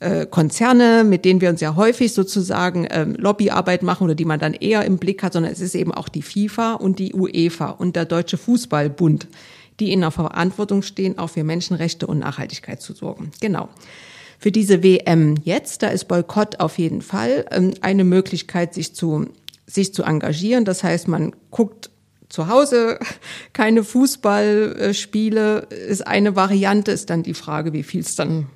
äh, 0.00 0.26
Konzerne, 0.26 1.04
mit 1.04 1.24
denen 1.24 1.40
wir 1.40 1.50
uns 1.50 1.60
ja 1.60 1.74
häufig 1.74 2.12
sozusagen 2.12 2.86
ähm, 2.90 3.16
Lobbyarbeit 3.16 3.82
machen 3.82 4.04
oder 4.04 4.14
die 4.14 4.24
man 4.24 4.38
dann 4.38 4.54
eher 4.54 4.84
im 4.84 4.98
Blick 4.98 5.22
hat, 5.22 5.32
sondern 5.32 5.52
es 5.52 5.60
ist 5.60 5.74
eben 5.74 5.92
auch 5.92 6.08
die 6.08 6.22
FIFA 6.22 6.74
und 6.74 6.98
die 6.98 7.14
UEFA 7.14 7.70
und 7.70 7.96
der 7.96 8.04
Deutsche 8.04 8.36
Fußballbund, 8.36 9.26
die 9.80 9.92
in 9.92 10.00
der 10.00 10.10
Verantwortung 10.10 10.82
stehen, 10.82 11.18
auch 11.18 11.30
für 11.30 11.42
Menschenrechte 11.42 12.06
und 12.06 12.18
Nachhaltigkeit 12.18 12.80
zu 12.80 12.92
sorgen. 12.92 13.32
Genau. 13.40 13.68
Für 14.38 14.52
diese 14.52 14.84
WM 14.84 15.34
jetzt, 15.42 15.82
da 15.82 15.88
ist 15.88 16.04
Boykott 16.06 16.60
auf 16.60 16.78
jeden 16.78 17.02
Fall 17.02 17.44
ähm, 17.50 17.72
eine 17.80 18.04
Möglichkeit, 18.04 18.74
sich 18.74 18.94
zu 18.94 19.26
sich 19.68 19.94
zu 19.94 20.02
engagieren. 20.02 20.64
Das 20.64 20.82
heißt, 20.82 21.08
man 21.08 21.36
guckt 21.50 21.90
zu 22.28 22.48
Hause 22.48 22.98
keine 23.52 23.84
Fußballspiele, 23.84 25.58
ist 25.88 26.06
eine 26.06 26.36
Variante, 26.36 26.90
ist 26.90 27.10
dann 27.10 27.22
die 27.22 27.34
Frage, 27.34 27.72
wie 27.72 27.82
viel 27.82 28.00
es 28.00 28.16
dann 28.16 28.46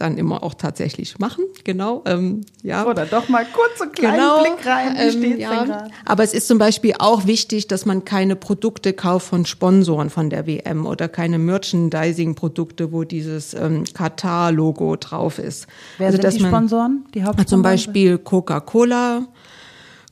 dann 0.00 0.16
immer 0.16 0.42
auch 0.42 0.54
tatsächlich 0.54 1.18
machen. 1.18 1.44
Genau. 1.64 2.02
Ähm, 2.06 2.40
ja. 2.62 2.86
Oder 2.86 3.06
doch 3.06 3.28
mal 3.28 3.44
kurz 3.52 3.80
einen 3.80 3.92
kleinen 3.92 4.16
Genau, 4.16 4.42
Blick 4.42 4.66
rein. 4.66 4.94
Wie 4.94 5.00
ähm, 5.00 5.10
steht's 5.10 5.40
ja. 5.40 5.50
denn 5.50 5.68
gerade? 5.68 5.90
Aber 6.06 6.24
es 6.24 6.32
ist 6.32 6.48
zum 6.48 6.58
Beispiel 6.58 6.94
auch 6.98 7.26
wichtig, 7.26 7.68
dass 7.68 7.84
man 7.84 8.04
keine 8.04 8.34
Produkte 8.34 8.92
kauft 8.92 9.28
von 9.28 9.44
Sponsoren 9.44 10.08
von 10.10 10.30
der 10.30 10.46
WM 10.46 10.86
oder 10.86 11.08
keine 11.08 11.38
Merchandising-Produkte, 11.38 12.92
wo 12.92 13.04
dieses 13.04 13.52
ähm, 13.54 13.84
Katar-Logo 13.92 14.96
drauf 14.96 15.38
ist. 15.38 15.66
Wer 15.98 16.06
also, 16.06 16.16
sind 16.16 16.24
dass 16.24 16.34
die 16.34 16.42
man, 16.42 16.50
Sponsoren? 16.50 17.04
Die 17.14 17.18
Zum 17.18 17.28
Hauptsponsoren? 17.28 17.62
Beispiel 17.62 18.18
Coca-Cola. 18.18 19.28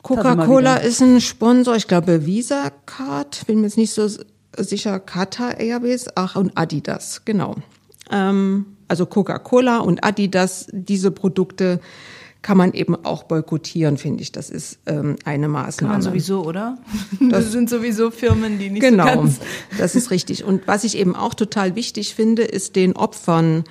Das 0.02 0.16
Coca-Cola 0.16 0.76
ist 0.76 1.02
ein 1.02 1.20
Sponsor, 1.20 1.76
ich 1.76 1.88
glaube 1.88 2.24
Visa 2.24 2.70
Card, 2.86 3.46
bin 3.46 3.60
mir 3.60 3.66
jetzt 3.66 3.76
nicht 3.76 3.92
so 3.92 4.08
sicher, 4.56 4.98
Qatar 5.00 5.58
Airways, 5.58 6.06
ach 6.14 6.36
und 6.36 6.52
Adidas, 6.56 7.22
genau. 7.24 7.56
Ähm, 8.10 8.66
also 8.86 9.06
Coca-Cola 9.06 9.78
und 9.78 10.04
Adidas, 10.04 10.66
diese 10.72 11.10
Produkte 11.10 11.80
kann 12.40 12.56
man 12.56 12.72
eben 12.72 12.94
auch 13.04 13.24
boykottieren, 13.24 13.98
finde 13.98 14.22
ich. 14.22 14.32
Das 14.32 14.48
ist 14.48 14.78
ähm, 14.86 15.16
eine 15.24 15.42
Kann 15.44 15.50
Maßnahme. 15.50 15.92
man 15.94 16.02
sowieso, 16.02 16.44
oder? 16.44 16.78
Das 17.30 17.50
sind 17.50 17.68
sowieso 17.68 18.10
Firmen, 18.10 18.58
die 18.58 18.70
nicht 18.70 18.80
Genau, 18.80 19.04
so 19.04 19.10
ganz... 19.10 19.40
das 19.76 19.96
ist 19.96 20.10
richtig. 20.10 20.44
Und 20.44 20.66
was 20.66 20.84
ich 20.84 20.96
eben 20.96 21.16
auch 21.16 21.34
total 21.34 21.74
wichtig 21.74 22.14
finde, 22.14 22.42
ist 22.44 22.76
den 22.76 22.94
Opfern 22.96 23.64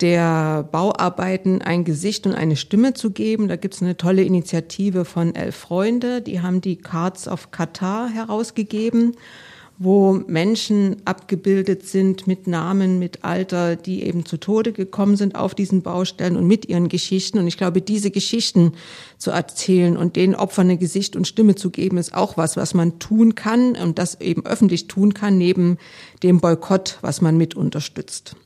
der 0.00 0.66
Bauarbeiten 0.70 1.62
ein 1.62 1.84
Gesicht 1.84 2.26
und 2.26 2.34
eine 2.34 2.56
Stimme 2.56 2.94
zu 2.94 3.10
geben. 3.10 3.48
Da 3.48 3.56
gibt 3.56 3.74
es 3.74 3.82
eine 3.82 3.96
tolle 3.96 4.22
Initiative 4.22 5.04
von 5.04 5.34
Elf 5.34 5.56
Freunde, 5.56 6.22
die 6.22 6.40
haben 6.40 6.60
die 6.60 6.76
Cards 6.76 7.28
of 7.28 7.50
Qatar 7.50 8.08
herausgegeben, 8.08 9.16
wo 9.82 10.12
Menschen 10.12 10.96
abgebildet 11.06 11.86
sind 11.86 12.26
mit 12.26 12.46
Namen, 12.46 12.98
mit 12.98 13.24
Alter, 13.24 13.76
die 13.76 14.02
eben 14.02 14.26
zu 14.26 14.36
Tode 14.36 14.72
gekommen 14.72 15.16
sind 15.16 15.36
auf 15.36 15.54
diesen 15.54 15.80
Baustellen 15.82 16.36
und 16.36 16.46
mit 16.46 16.66
ihren 16.66 16.88
Geschichten. 16.88 17.38
Und 17.38 17.46
ich 17.46 17.56
glaube, 17.56 17.80
diese 17.80 18.10
Geschichten 18.10 18.72
zu 19.16 19.30
erzählen 19.30 19.96
und 19.96 20.16
den 20.16 20.34
Opfern 20.34 20.68
ein 20.68 20.78
Gesicht 20.78 21.16
und 21.16 21.26
Stimme 21.26 21.54
zu 21.54 21.70
geben, 21.70 21.96
ist 21.96 22.14
auch 22.14 22.36
was, 22.36 22.58
was 22.58 22.74
man 22.74 22.98
tun 22.98 23.34
kann 23.34 23.74
und 23.74 23.98
das 23.98 24.20
eben 24.20 24.44
öffentlich 24.44 24.86
tun 24.86 25.14
kann, 25.14 25.38
neben 25.38 25.78
dem 26.22 26.40
Boykott, 26.40 26.98
was 27.00 27.22
man 27.22 27.38
mit 27.38 27.54
unterstützt. 27.54 28.36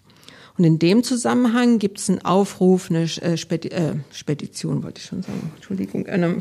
Und 0.56 0.64
in 0.64 0.78
dem 0.78 1.02
Zusammenhang 1.02 1.80
gibt 1.80 1.98
es 1.98 2.08
einen 2.08 2.24
Aufruf, 2.24 2.88
eine 2.88 3.02
äh, 3.02 3.36
Spedi 3.36 3.68
äh, 3.68 3.94
Spedition, 4.12 4.84
wollte 4.84 5.00
ich 5.00 5.06
schon 5.06 5.22
sagen, 5.22 5.50
Entschuldigung, 5.56 6.06
eine 6.06 6.38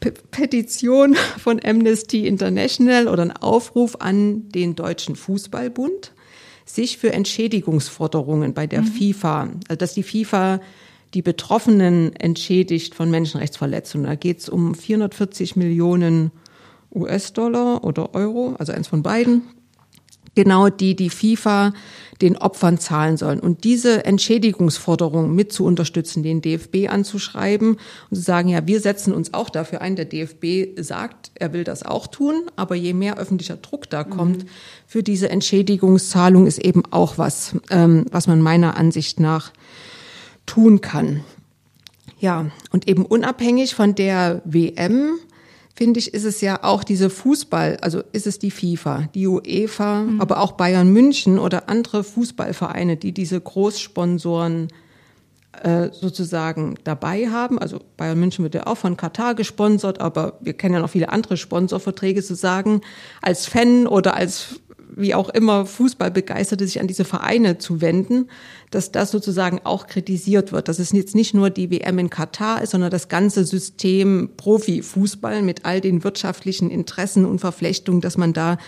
P 0.00 0.12
Petition 0.30 1.16
von 1.38 1.60
Amnesty 1.62 2.26
International 2.26 3.08
oder 3.08 3.22
einen 3.22 3.32
Aufruf 3.32 3.96
an 4.00 4.48
den 4.48 4.74
Deutschen 4.74 5.16
Fußballbund, 5.16 6.12
sich 6.64 6.96
für 6.96 7.12
Entschädigungsforderungen 7.12 8.54
bei 8.54 8.66
der 8.66 8.82
FIFA, 8.82 9.50
also 9.68 9.76
dass 9.76 9.94
die 9.94 10.02
FIFA 10.02 10.60
die 11.12 11.22
Betroffenen 11.22 12.16
entschädigt 12.16 12.94
von 12.94 13.10
Menschenrechtsverletzungen. 13.10 14.06
Da 14.06 14.14
geht 14.14 14.40
es 14.40 14.48
um 14.48 14.74
440 14.74 15.56
Millionen 15.56 16.30
US-Dollar 16.94 17.84
oder 17.84 18.14
Euro, 18.14 18.56
also 18.58 18.72
eins 18.72 18.88
von 18.88 19.02
beiden 19.02 19.42
genau 20.36 20.68
die 20.68 20.94
die 20.94 21.10
FIFA 21.10 21.72
den 22.22 22.38
Opfern 22.38 22.78
zahlen 22.78 23.16
sollen. 23.16 23.40
Und 23.40 23.64
diese 23.64 24.04
Entschädigungsforderung 24.04 25.34
mit 25.34 25.52
zu 25.52 25.64
unterstützen, 25.64 26.22
den 26.22 26.40
DFB 26.40 26.88
anzuschreiben 26.88 27.76
und 28.10 28.16
zu 28.16 28.22
sagen, 28.22 28.48
ja, 28.48 28.66
wir 28.66 28.80
setzen 28.80 29.12
uns 29.12 29.34
auch 29.34 29.50
dafür 29.50 29.80
ein. 29.80 29.96
Der 29.96 30.04
DFB 30.04 30.80
sagt, 30.80 31.32
er 31.34 31.52
will 31.52 31.64
das 31.64 31.82
auch 31.82 32.06
tun, 32.06 32.44
aber 32.54 32.74
je 32.74 32.94
mehr 32.94 33.18
öffentlicher 33.18 33.56
Druck 33.56 33.90
da 33.90 34.04
kommt 34.04 34.46
für 34.86 35.02
diese 35.02 35.28
Entschädigungszahlung, 35.28 36.46
ist 36.46 36.58
eben 36.58 36.84
auch 36.90 37.18
was, 37.18 37.56
ähm, 37.70 38.06
was 38.10 38.26
man 38.28 38.40
meiner 38.40 38.76
Ansicht 38.76 39.20
nach 39.20 39.52
tun 40.46 40.80
kann. 40.80 41.24
Ja, 42.18 42.46
und 42.70 42.88
eben 42.88 43.04
unabhängig 43.04 43.74
von 43.74 43.94
der 43.94 44.40
WM, 44.44 45.18
finde 45.76 46.00
ich, 46.00 46.14
ist 46.14 46.24
es 46.24 46.40
ja 46.40 46.64
auch 46.64 46.82
diese 46.82 47.10
Fußball, 47.10 47.76
also 47.82 48.02
ist 48.12 48.26
es 48.26 48.38
die 48.38 48.50
FIFA, 48.50 49.08
die 49.14 49.26
UEFA, 49.26 50.06
aber 50.18 50.40
auch 50.40 50.52
Bayern 50.52 50.90
München 50.90 51.38
oder 51.38 51.68
andere 51.68 52.02
Fußballvereine, 52.02 52.96
die 52.96 53.12
diese 53.12 53.38
Großsponsoren 53.38 54.68
äh, 55.62 55.90
sozusagen 55.92 56.76
dabei 56.84 57.28
haben. 57.28 57.58
Also 57.58 57.80
Bayern 57.98 58.18
München 58.18 58.42
wird 58.42 58.54
ja 58.54 58.66
auch 58.66 58.78
von 58.78 58.96
Katar 58.96 59.34
gesponsert, 59.34 60.00
aber 60.00 60.38
wir 60.40 60.54
kennen 60.54 60.74
ja 60.74 60.80
noch 60.80 60.90
viele 60.90 61.10
andere 61.10 61.36
Sponsorverträge 61.36 62.22
zu 62.22 62.34
sagen, 62.34 62.80
als 63.20 63.46
Fan 63.46 63.86
oder 63.86 64.14
als 64.14 64.60
wie 64.94 65.14
auch 65.14 65.28
immer 65.28 65.66
Fußballbegeisterte 65.66 66.66
sich 66.66 66.80
an 66.80 66.86
diese 66.86 67.04
Vereine 67.04 67.58
zu 67.58 67.80
wenden, 67.80 68.28
dass 68.70 68.92
das 68.92 69.10
sozusagen 69.10 69.60
auch 69.64 69.86
kritisiert 69.86 70.52
wird, 70.52 70.68
dass 70.68 70.78
es 70.78 70.92
jetzt 70.92 71.14
nicht 71.14 71.34
nur 71.34 71.50
die 71.50 71.70
WM 71.70 71.98
in 71.98 72.10
Katar 72.10 72.62
ist, 72.62 72.70
sondern 72.70 72.90
das 72.90 73.08
ganze 73.08 73.44
System 73.44 74.30
Profifußball 74.36 75.42
mit 75.42 75.64
all 75.64 75.80
den 75.80 76.04
wirtschaftlichen 76.04 76.70
Interessen 76.70 77.24
und 77.24 77.40
Verflechtungen, 77.40 78.00
dass 78.00 78.16
man 78.16 78.32
da 78.32 78.58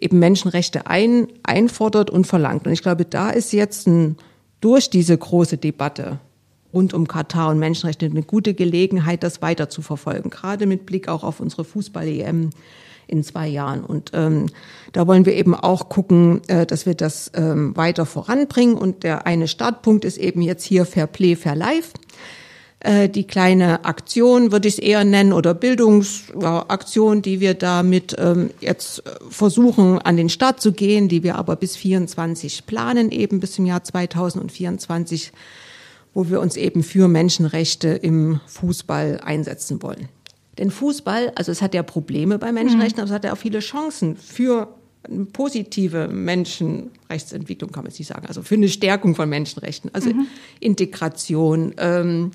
eben 0.00 0.18
Menschenrechte 0.18 0.86
ein, 0.86 1.28
einfordert 1.42 2.10
und 2.10 2.26
verlangt. 2.26 2.66
Und 2.66 2.72
ich 2.72 2.82
glaube, 2.82 3.04
da 3.04 3.30
ist 3.30 3.52
jetzt 3.52 3.86
ein, 3.86 4.16
durch 4.60 4.90
diese 4.90 5.16
große 5.16 5.58
Debatte 5.58 6.18
rund 6.72 6.92
um 6.92 7.08
Katar 7.08 7.50
und 7.50 7.58
Menschenrechte 7.58 8.06
eine 8.06 8.22
gute 8.22 8.52
Gelegenheit, 8.52 9.22
das 9.22 9.40
weiter 9.40 9.70
zu 9.70 9.82
verfolgen, 9.82 10.30
gerade 10.30 10.66
mit 10.66 10.84
Blick 10.84 11.08
auch 11.08 11.24
auf 11.24 11.40
unsere 11.40 11.64
Fußball-EM 11.64 12.50
in 13.06 13.22
zwei 13.22 13.46
Jahren. 13.48 13.84
Und 13.84 14.10
ähm, 14.14 14.46
da 14.92 15.06
wollen 15.06 15.26
wir 15.26 15.34
eben 15.34 15.54
auch 15.54 15.88
gucken, 15.88 16.42
äh, 16.48 16.66
dass 16.66 16.86
wir 16.86 16.94
das 16.94 17.30
ähm, 17.34 17.76
weiter 17.76 18.06
voranbringen. 18.06 18.76
Und 18.76 19.02
der 19.02 19.26
eine 19.26 19.48
Startpunkt 19.48 20.04
ist 20.04 20.18
eben 20.18 20.42
jetzt 20.42 20.64
hier 20.64 20.86
Fair 20.86 21.06
Play, 21.06 21.36
Fair 21.36 21.54
Life. 21.54 21.92
Äh, 22.80 23.08
die 23.08 23.24
kleine 23.24 23.84
Aktion 23.84 24.52
würde 24.52 24.68
ich 24.68 24.74
es 24.74 24.80
eher 24.80 25.04
nennen 25.04 25.32
oder 25.32 25.54
Bildungsaktion, 25.54 27.22
die 27.22 27.40
wir 27.40 27.54
damit 27.54 28.14
ähm, 28.18 28.50
jetzt 28.60 29.06
äh, 29.06 29.10
versuchen 29.30 29.98
an 29.98 30.16
den 30.16 30.28
Start 30.28 30.60
zu 30.60 30.72
gehen, 30.72 31.08
die 31.08 31.22
wir 31.22 31.36
aber 31.36 31.56
bis 31.56 31.74
24 31.76 32.66
planen, 32.66 33.10
eben 33.10 33.40
bis 33.40 33.52
zum 33.52 33.66
Jahr 33.66 33.82
2024, 33.82 35.32
wo 36.12 36.28
wir 36.28 36.40
uns 36.40 36.56
eben 36.56 36.82
für 36.82 37.08
Menschenrechte 37.08 37.88
im 37.88 38.40
Fußball 38.46 39.20
einsetzen 39.24 39.82
wollen. 39.82 40.08
Denn 40.58 40.70
Fußball, 40.70 41.32
also 41.34 41.52
es 41.52 41.60
hat 41.60 41.74
ja 41.74 41.82
Probleme 41.82 42.38
bei 42.38 42.50
Menschenrechten, 42.52 43.00
aber 43.00 43.08
es 43.08 43.14
hat 43.14 43.24
ja 43.24 43.32
auch 43.32 43.38
viele 43.38 43.58
Chancen 43.60 44.16
für 44.16 44.68
eine 45.08 45.26
positive 45.26 46.08
Menschenrechtsentwicklung, 46.08 47.70
kann 47.70 47.84
man 47.84 47.90
jetzt 47.90 47.98
nicht 47.98 48.08
sagen, 48.08 48.26
also 48.26 48.42
für 48.42 48.54
eine 48.54 48.68
Stärkung 48.68 49.14
von 49.14 49.28
Menschenrechten, 49.28 49.90
also 49.94 50.10
Integration, 50.60 51.74
ähm, 51.78 52.32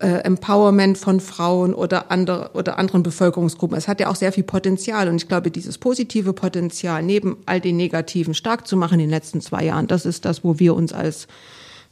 äh, 0.00 0.24
Empowerment 0.24 0.98
von 0.98 1.20
Frauen 1.20 1.74
oder, 1.74 2.10
andere, 2.10 2.50
oder 2.54 2.78
anderen 2.78 3.02
Bevölkerungsgruppen. 3.02 3.76
Es 3.76 3.86
hat 3.86 4.00
ja 4.00 4.08
auch 4.08 4.16
sehr 4.16 4.32
viel 4.32 4.42
Potenzial. 4.42 5.08
Und 5.08 5.16
ich 5.16 5.28
glaube, 5.28 5.50
dieses 5.50 5.78
positive 5.78 6.32
Potenzial 6.32 7.02
neben 7.02 7.36
all 7.46 7.60
den 7.60 7.76
negativen 7.76 8.34
stark 8.34 8.66
zu 8.66 8.76
machen 8.76 8.94
in 8.94 9.06
den 9.06 9.10
letzten 9.10 9.40
zwei 9.40 9.64
Jahren, 9.64 9.86
das 9.86 10.06
ist 10.06 10.24
das, 10.24 10.42
wo 10.42 10.58
wir 10.58 10.74
uns 10.74 10.92
als 10.92 11.28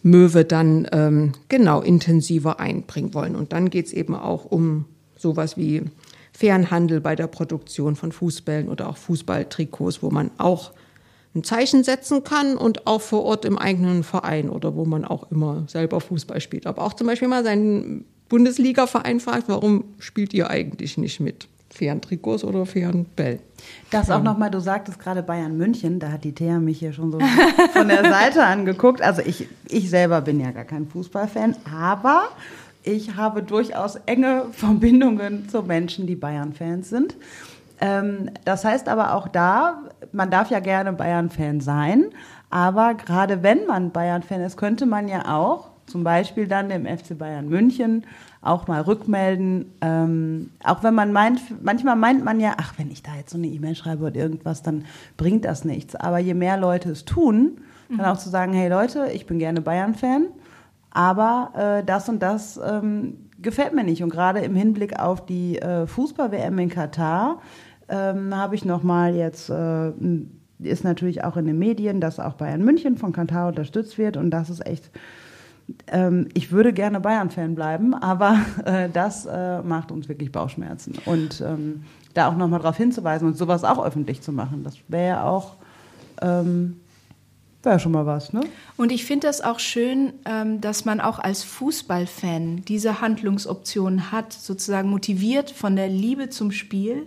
Möwe 0.02 0.44
dann 0.44 0.88
ähm, 0.92 1.32
genau 1.48 1.80
intensiver 1.80 2.58
einbringen 2.58 3.14
wollen. 3.14 3.36
Und 3.36 3.52
dann 3.52 3.70
geht's 3.70 3.92
eben 3.92 4.14
auch 4.16 4.44
um 4.44 4.86
sowas 5.18 5.56
wie 5.56 5.82
fairen 6.32 6.70
Handel 6.70 7.00
bei 7.00 7.16
der 7.16 7.26
Produktion 7.26 7.96
von 7.96 8.12
Fußbällen 8.12 8.68
oder 8.68 8.88
auch 8.88 8.96
Fußballtrikots, 8.96 10.02
wo 10.02 10.10
man 10.10 10.30
auch 10.38 10.72
ein 11.34 11.44
Zeichen 11.44 11.84
setzen 11.84 12.24
kann 12.24 12.56
und 12.56 12.86
auch 12.86 13.00
vor 13.00 13.24
Ort 13.24 13.44
im 13.44 13.58
eigenen 13.58 14.02
Verein 14.02 14.48
oder 14.48 14.74
wo 14.74 14.84
man 14.84 15.04
auch 15.04 15.30
immer 15.30 15.64
selber 15.66 16.00
Fußball 16.00 16.40
spielt. 16.40 16.66
Aber 16.66 16.82
auch 16.82 16.94
zum 16.94 17.06
Beispiel 17.06 17.28
mal 17.28 17.44
seinen 17.44 18.04
Bundesliga-Verein 18.28 19.20
fragt, 19.20 19.48
warum 19.48 19.84
spielt 19.98 20.32
ihr 20.34 20.50
eigentlich 20.50 20.98
nicht 20.98 21.20
mit 21.20 21.48
fairen 21.70 22.00
Trikots 22.00 22.44
oder 22.44 22.66
fairen 22.66 23.04
Bällen? 23.04 23.40
Das 23.90 24.10
auch 24.10 24.22
nochmal, 24.22 24.50
du 24.50 24.60
sagtest 24.60 24.98
gerade 24.98 25.22
Bayern 25.22 25.56
München, 25.56 25.98
da 25.98 26.12
hat 26.12 26.24
die 26.24 26.34
Thea 26.34 26.58
mich 26.58 26.78
hier 26.78 26.92
schon 26.92 27.12
so 27.12 27.18
von 27.72 27.88
der 27.88 28.04
Seite 28.04 28.44
angeguckt. 28.44 29.02
Also 29.02 29.22
ich, 29.22 29.48
ich 29.68 29.90
selber 29.90 30.20
bin 30.20 30.40
ja 30.40 30.50
gar 30.50 30.64
kein 30.64 30.86
Fußballfan, 30.86 31.56
aber 31.70 32.28
ich 32.88 33.16
habe 33.16 33.42
durchaus 33.42 33.96
enge 34.06 34.46
Verbindungen 34.52 35.48
zu 35.48 35.62
Menschen, 35.62 36.06
die 36.06 36.16
Bayern-Fans 36.16 36.88
sind. 36.88 37.16
Ähm, 37.80 38.30
das 38.44 38.64
heißt 38.64 38.88
aber 38.88 39.14
auch 39.14 39.28
da, 39.28 39.82
man 40.12 40.30
darf 40.30 40.50
ja 40.50 40.60
gerne 40.60 40.92
Bayern-Fan 40.92 41.60
sein, 41.60 42.06
aber 42.50 42.94
gerade 42.94 43.42
wenn 43.42 43.66
man 43.66 43.92
Bayern-Fan 43.92 44.40
ist, 44.40 44.56
könnte 44.56 44.86
man 44.86 45.06
ja 45.06 45.36
auch 45.36 45.68
zum 45.86 46.02
Beispiel 46.02 46.48
dann 46.48 46.70
dem 46.70 46.86
FC 46.86 47.16
Bayern 47.16 47.48
München 47.48 48.04
auch 48.40 48.68
mal 48.68 48.80
rückmelden. 48.82 49.72
Ähm, 49.80 50.50
auch 50.64 50.82
wenn 50.82 50.94
man 50.94 51.12
meint, 51.12 51.40
manchmal 51.62 51.96
meint 51.96 52.24
man 52.24 52.40
ja, 52.40 52.54
ach, 52.56 52.74
wenn 52.78 52.90
ich 52.90 53.02
da 53.02 53.10
jetzt 53.16 53.30
so 53.30 53.38
eine 53.38 53.46
E-Mail 53.48 53.74
schreibe 53.74 54.06
oder 54.06 54.16
irgendwas, 54.16 54.62
dann 54.62 54.84
bringt 55.16 55.44
das 55.44 55.64
nichts. 55.64 55.94
Aber 55.94 56.18
je 56.18 56.34
mehr 56.34 56.56
Leute 56.56 56.90
es 56.90 57.04
tun, 57.04 57.58
dann 57.90 58.04
auch 58.04 58.18
zu 58.18 58.28
sagen, 58.28 58.52
hey 58.52 58.68
Leute, 58.68 59.10
ich 59.14 59.26
bin 59.26 59.38
gerne 59.38 59.62
Bayern-Fan, 59.62 60.26
aber 60.98 61.52
äh, 61.54 61.84
das 61.84 62.08
und 62.08 62.20
das 62.20 62.58
ähm, 62.60 63.28
gefällt 63.40 63.72
mir 63.72 63.84
nicht. 63.84 64.02
Und 64.02 64.10
gerade 64.10 64.40
im 64.40 64.56
Hinblick 64.56 64.98
auf 64.98 65.24
die 65.24 65.56
äh, 65.56 65.86
Fußball-WM 65.86 66.58
in 66.58 66.68
Katar 66.70 67.40
ähm, 67.88 68.36
habe 68.36 68.56
ich 68.56 68.64
nochmal 68.64 69.14
jetzt 69.14 69.48
äh, 69.48 69.92
ist 70.58 70.82
natürlich 70.82 71.22
auch 71.22 71.36
in 71.36 71.46
den 71.46 71.56
Medien, 71.56 72.00
dass 72.00 72.18
auch 72.18 72.32
Bayern 72.32 72.64
München 72.64 72.96
von 72.96 73.12
Kantar 73.12 73.46
unterstützt 73.46 73.96
wird 73.96 74.16
und 74.16 74.30
das 74.32 74.50
ist 74.50 74.66
echt 74.66 74.90
ähm, 75.86 76.26
ich 76.34 76.50
würde 76.50 76.72
gerne 76.72 76.98
Bayern-Fan 76.98 77.54
bleiben, 77.54 77.94
aber 77.94 78.40
äh, 78.64 78.88
das 78.88 79.24
äh, 79.24 79.62
macht 79.62 79.92
uns 79.92 80.08
wirklich 80.08 80.32
Bauchschmerzen. 80.32 80.94
Und 81.04 81.40
ähm, 81.42 81.84
da 82.14 82.28
auch 82.28 82.36
nochmal 82.36 82.58
darauf 82.58 82.76
hinzuweisen 82.76 83.28
und 83.28 83.36
sowas 83.36 83.62
auch 83.62 83.84
öffentlich 83.84 84.20
zu 84.20 84.32
machen, 84.32 84.64
das 84.64 84.78
wäre 84.88 85.06
ja 85.06 85.24
auch 85.24 85.54
ähm, 86.22 86.80
wäre 87.62 87.80
schon 87.80 87.92
mal 87.92 88.06
was, 88.06 88.32
ne? 88.32 88.40
Und 88.76 88.92
ich 88.92 89.04
finde 89.04 89.26
das 89.26 89.40
auch 89.40 89.58
schön, 89.58 90.12
ähm, 90.24 90.60
dass 90.60 90.84
man 90.84 91.00
auch 91.00 91.18
als 91.18 91.42
Fußballfan 91.42 92.64
diese 92.66 93.00
Handlungsoption 93.00 94.12
hat, 94.12 94.32
sozusagen 94.32 94.90
motiviert 94.90 95.50
von 95.50 95.76
der 95.76 95.88
Liebe 95.88 96.28
zum 96.30 96.52
Spiel, 96.52 97.06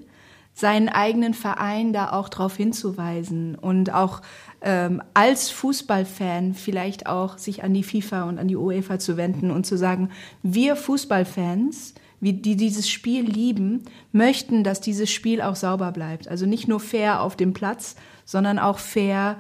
seinen 0.54 0.90
eigenen 0.90 1.34
Verein 1.34 1.94
da 1.94 2.12
auch 2.12 2.30
darauf 2.30 2.58
hinzuweisen 2.58 3.56
und 3.56 3.94
auch 3.94 4.22
ähm, 4.62 5.02
als 5.14 5.50
Fußballfan 5.50 6.54
vielleicht 6.54 7.08
auch 7.08 7.38
sich 7.38 7.64
an 7.64 7.74
die 7.74 7.84
FIFA 7.84 8.24
und 8.24 8.38
an 8.38 8.48
die 8.48 8.58
UEFA 8.58 9.00
zu 9.00 9.18
wenden 9.18 9.50
und 9.50 9.66
zu 9.66 9.78
sagen, 9.78 10.10
wir 10.44 10.76
Fußballfans, 10.76 11.96
die 12.20 12.56
dieses 12.56 12.90
Spiel 12.90 13.24
lieben, 13.24 13.84
möchten, 14.12 14.64
dass 14.64 14.82
dieses 14.82 15.10
Spiel 15.10 15.42
auch 15.42 15.56
sauber 15.56 15.92
bleibt. 15.92 16.28
Also 16.28 16.46
nicht 16.46 16.68
nur 16.68 16.80
fair 16.80 17.22
auf 17.22 17.36
dem 17.36 17.54
Platz, 17.54 17.96
sondern 18.26 18.60
auch 18.60 18.78
fair 18.78 19.38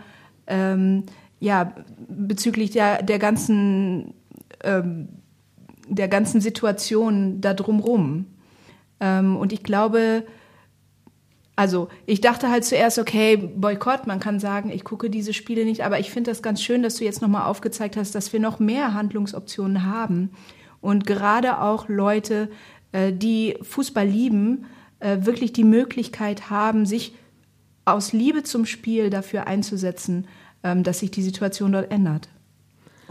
ähm, 0.51 1.05
ja, 1.39 1.73
bezüglich 2.07 2.69
der, 2.69 3.01
der 3.01 3.17
ganzen 3.17 4.13
ähm, 4.63 5.07
der 5.87 6.07
ganzen 6.07 6.41
Situation 6.41 7.41
da 7.41 7.53
drumrum. 7.53 8.25
Ähm, 8.99 9.35
und 9.35 9.51
ich 9.51 9.63
glaube, 9.63 10.23
also 11.55 11.89
ich 12.05 12.21
dachte 12.21 12.49
halt 12.49 12.63
zuerst, 12.63 12.97
okay, 12.97 13.35
Boykott, 13.35 14.07
man 14.07 14.19
kann 14.19 14.39
sagen, 14.39 14.71
ich 14.71 14.83
gucke 14.83 15.09
diese 15.09 15.33
Spiele 15.33 15.65
nicht, 15.65 15.83
aber 15.83 15.99
ich 15.99 16.09
finde 16.09 16.31
das 16.31 16.41
ganz 16.41 16.61
schön, 16.61 16.81
dass 16.81 16.95
du 16.95 17.03
jetzt 17.03 17.21
nochmal 17.21 17.45
aufgezeigt 17.45 17.97
hast, 17.97 18.15
dass 18.15 18.31
wir 18.31 18.39
noch 18.39 18.59
mehr 18.59 18.93
Handlungsoptionen 18.93 19.85
haben. 19.85 20.31
Und 20.79 21.05
gerade 21.05 21.59
auch 21.59 21.89
Leute, 21.89 22.49
äh, 22.93 23.11
die 23.11 23.57
Fußball 23.61 24.07
lieben, 24.07 24.65
äh, 24.99 25.17
wirklich 25.21 25.51
die 25.51 25.65
Möglichkeit 25.65 26.49
haben, 26.49 26.85
sich 26.85 27.13
aus 27.83 28.13
Liebe 28.13 28.43
zum 28.43 28.65
Spiel 28.65 29.09
dafür 29.09 29.47
einzusetzen, 29.47 30.27
dass 30.61 30.99
sich 30.99 31.11
die 31.11 31.23
Situation 31.23 31.71
dort 31.71 31.91
ändert. 31.91 32.29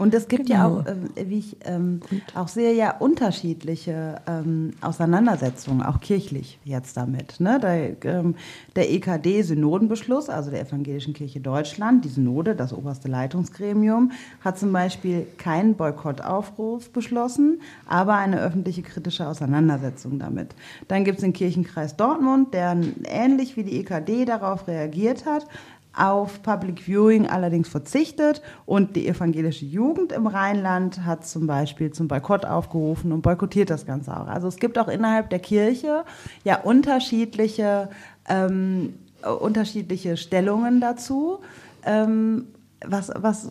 Und 0.01 0.15
es 0.15 0.27
gibt 0.27 0.47
genau. 0.47 0.59
ja 0.59 0.67
auch, 0.67 0.85
äh, 0.87 1.29
wie 1.29 1.37
ich 1.37 1.57
ähm, 1.63 1.99
auch 2.33 2.47
sehe, 2.47 2.73
ja 2.73 2.97
unterschiedliche 2.97 4.15
ähm, 4.25 4.71
Auseinandersetzungen, 4.81 5.83
auch 5.83 5.99
kirchlich 5.99 6.57
jetzt 6.63 6.97
damit. 6.97 7.39
Ne? 7.39 7.59
Der, 7.59 8.03
ähm, 8.11 8.33
der 8.75 8.91
EKD-Synodenbeschluss, 8.91 10.27
also 10.27 10.49
der 10.49 10.61
Evangelischen 10.61 11.13
Kirche 11.13 11.39
Deutschland, 11.39 12.03
die 12.03 12.09
Synode, 12.09 12.55
das 12.55 12.73
oberste 12.73 13.09
Leitungsgremium, 13.09 14.11
hat 14.43 14.57
zum 14.57 14.73
Beispiel 14.73 15.27
keinen 15.37 15.75
Boykottaufruf 15.75 16.89
beschlossen, 16.89 17.61
aber 17.85 18.15
eine 18.15 18.41
öffentliche 18.41 18.81
kritische 18.81 19.27
Auseinandersetzung 19.27 20.17
damit. 20.17 20.55
Dann 20.87 21.03
gibt 21.05 21.19
es 21.19 21.21
den 21.21 21.33
Kirchenkreis 21.33 21.95
Dortmund, 21.95 22.55
der 22.55 22.75
ähnlich 23.03 23.55
wie 23.55 23.63
die 23.63 23.79
EKD 23.81 24.25
darauf 24.25 24.67
reagiert 24.67 25.27
hat, 25.27 25.45
auf 25.93 26.41
Public 26.41 26.81
Viewing 26.81 27.27
allerdings 27.27 27.67
verzichtet 27.67 28.41
und 28.65 28.95
die 28.95 29.07
evangelische 29.07 29.65
Jugend 29.65 30.11
im 30.11 30.27
Rheinland 30.27 31.03
hat 31.03 31.25
zum 31.25 31.47
Beispiel 31.47 31.91
zum 31.91 32.07
Boykott 32.07 32.45
aufgerufen 32.45 33.11
und 33.11 33.21
boykottiert 33.21 33.69
das 33.69 33.85
Ganze 33.85 34.15
auch. 34.15 34.27
Also 34.27 34.47
es 34.47 34.55
gibt 34.57 34.77
auch 34.77 34.87
innerhalb 34.87 35.29
der 35.29 35.39
Kirche 35.39 36.05
ja 36.43 36.61
unterschiedliche, 36.61 37.89
ähm, 38.29 38.93
unterschiedliche 39.39 40.15
Stellungen 40.15 40.79
dazu. 40.79 41.39
Ähm, 41.83 42.47
was, 42.85 43.11
was 43.15 43.49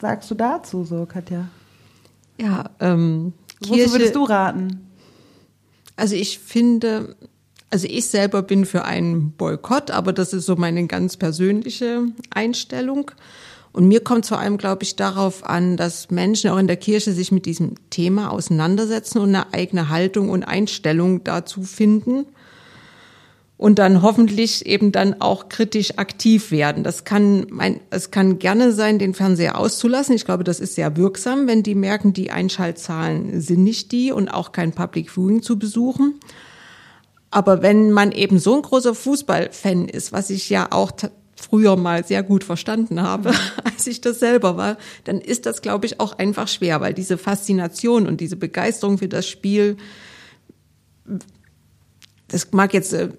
sagst 0.00 0.30
du 0.30 0.34
dazu 0.34 0.84
so, 0.84 1.06
Katja? 1.06 1.48
Ja, 2.40 2.64
ähm, 2.80 3.32
Kirche, 3.60 3.84
Wozu 3.84 3.92
würdest 3.92 4.14
du 4.14 4.24
raten? 4.24 4.90
Also 5.96 6.14
ich 6.14 6.38
finde, 6.38 7.16
also 7.70 7.86
ich 7.90 8.06
selber 8.06 8.42
bin 8.42 8.64
für 8.64 8.84
einen 8.84 9.32
Boykott, 9.32 9.90
aber 9.90 10.12
das 10.12 10.32
ist 10.32 10.46
so 10.46 10.56
meine 10.56 10.86
ganz 10.86 11.16
persönliche 11.16 12.02
Einstellung. 12.30 13.10
Und 13.72 13.88
mir 13.88 14.00
kommt 14.00 14.24
vor 14.24 14.38
allem, 14.38 14.56
glaube 14.56 14.84
ich, 14.84 14.96
darauf 14.96 15.44
an, 15.44 15.76
dass 15.76 16.10
Menschen 16.10 16.50
auch 16.50 16.56
in 16.56 16.66
der 16.66 16.78
Kirche 16.78 17.12
sich 17.12 17.30
mit 17.32 17.44
diesem 17.44 17.74
Thema 17.90 18.30
auseinandersetzen 18.30 19.18
und 19.18 19.34
eine 19.34 19.52
eigene 19.52 19.90
Haltung 19.90 20.30
und 20.30 20.44
Einstellung 20.44 21.24
dazu 21.24 21.62
finden 21.62 22.24
und 23.58 23.78
dann 23.78 24.02
hoffentlich 24.02 24.66
eben 24.66 24.92
dann 24.92 25.20
auch 25.20 25.48
kritisch 25.48 25.98
aktiv 25.98 26.50
werden. 26.50 26.84
Das 26.84 27.04
kann 27.04 27.46
mein, 27.50 27.80
es 27.90 28.10
kann 28.10 28.38
gerne 28.38 28.72
sein, 28.72 28.98
den 28.98 29.14
Fernseher 29.14 29.58
auszulassen. 29.58 30.14
Ich 30.14 30.24
glaube, 30.24 30.44
das 30.44 30.60
ist 30.60 30.74
sehr 30.74 30.96
wirksam, 30.96 31.46
wenn 31.46 31.62
die 31.62 31.74
merken, 31.74 32.12
die 32.12 32.30
Einschaltzahlen 32.30 33.40
sind 33.40 33.64
nicht 33.64 33.92
die 33.92 34.12
und 34.12 34.28
auch 34.28 34.52
kein 34.52 34.72
Public 34.72 35.10
Viewing 35.10 35.42
zu 35.42 35.58
besuchen. 35.58 36.14
Aber 37.36 37.60
wenn 37.60 37.92
man 37.92 38.12
eben 38.12 38.38
so 38.38 38.56
ein 38.56 38.62
großer 38.62 38.94
Fußballfan 38.94 39.90
ist, 39.90 40.10
was 40.10 40.30
ich 40.30 40.48
ja 40.48 40.68
auch 40.70 40.92
früher 41.36 41.76
mal 41.76 42.02
sehr 42.02 42.22
gut 42.22 42.44
verstanden 42.44 43.02
habe, 43.02 43.28
mhm. 43.32 43.36
als 43.64 43.86
ich 43.86 44.00
das 44.00 44.20
selber 44.20 44.56
war, 44.56 44.78
dann 45.04 45.20
ist 45.20 45.44
das, 45.44 45.60
glaube 45.60 45.84
ich, 45.84 46.00
auch 46.00 46.16
einfach 46.16 46.48
schwer, 46.48 46.80
weil 46.80 46.94
diese 46.94 47.18
Faszination 47.18 48.06
und 48.06 48.22
diese 48.22 48.36
Begeisterung 48.36 48.96
für 48.96 49.08
das 49.08 49.28
Spiel, 49.28 49.76
das 52.28 52.52
mag 52.52 52.72
jetzt 52.72 52.94
äh, 52.94 53.10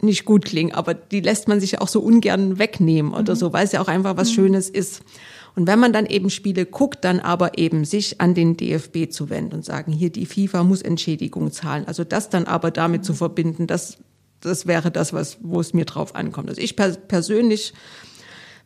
nicht 0.00 0.24
gut 0.24 0.44
klingen, 0.44 0.72
aber 0.72 0.94
die 0.94 1.20
lässt 1.20 1.46
man 1.46 1.60
sich 1.60 1.80
auch 1.80 1.86
so 1.86 2.00
ungern 2.00 2.58
wegnehmen 2.58 3.14
oder 3.14 3.34
mhm. 3.34 3.38
so, 3.38 3.52
weil 3.52 3.64
es 3.64 3.70
ja 3.70 3.80
auch 3.80 3.86
einfach 3.86 4.16
was 4.16 4.30
mhm. 4.30 4.34
Schönes 4.34 4.68
ist. 4.68 5.02
Und 5.56 5.66
wenn 5.66 5.78
man 5.78 5.92
dann 5.92 6.06
eben 6.06 6.30
Spiele 6.30 6.66
guckt, 6.66 7.04
dann 7.04 7.20
aber 7.20 7.58
eben 7.58 7.84
sich 7.84 8.20
an 8.20 8.34
den 8.34 8.56
DFB 8.56 9.10
zu 9.10 9.30
wenden 9.30 9.54
und 9.54 9.64
sagen, 9.64 9.92
hier 9.92 10.10
die 10.10 10.26
FIFA 10.26 10.64
muss 10.64 10.82
Entschädigung 10.82 11.50
zahlen. 11.52 11.86
Also 11.86 12.04
das 12.04 12.30
dann 12.30 12.44
aber 12.44 12.70
damit 12.70 13.04
zu 13.04 13.14
verbinden, 13.14 13.66
das, 13.66 13.98
das 14.40 14.66
wäre 14.66 14.90
das, 14.90 15.12
was, 15.12 15.38
wo 15.42 15.60
es 15.60 15.74
mir 15.74 15.84
drauf 15.84 16.14
ankommt. 16.14 16.48
Also 16.48 16.60
ich 16.60 16.76
persönlich 16.76 17.74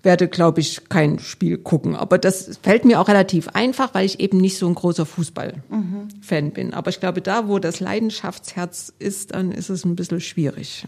werde, 0.05 0.28
glaube 0.28 0.61
ich, 0.61 0.89
kein 0.89 1.18
Spiel 1.18 1.59
gucken. 1.59 1.97
Aber 1.97 2.18
das 2.18 2.59
fällt 2.62 2.85
mir 2.85 3.01
auch 3.01 3.09
relativ 3.09 3.49
einfach, 3.49 3.95
weil 3.95 4.07
ich 4.07 4.20
eben 4.20 4.39
nicht 4.39 4.59
so 4.59 4.68
ein 4.68 4.74
großer 4.74 5.07
Fußball-Fan 5.07 6.45
mhm. 6.45 6.53
bin. 6.53 6.74
Aber 6.74 6.91
ich 6.91 7.01
glaube, 7.01 7.22
da, 7.22 7.49
wo 7.49 7.59
das 7.59 7.80
Leidenschaftsherz 7.80 8.93
ist, 8.99 9.35
dann 9.35 9.51
ist 9.51 9.70
es 9.70 9.85
ein 9.85 9.97
bisschen 9.97 10.20
schwierig. 10.20 10.87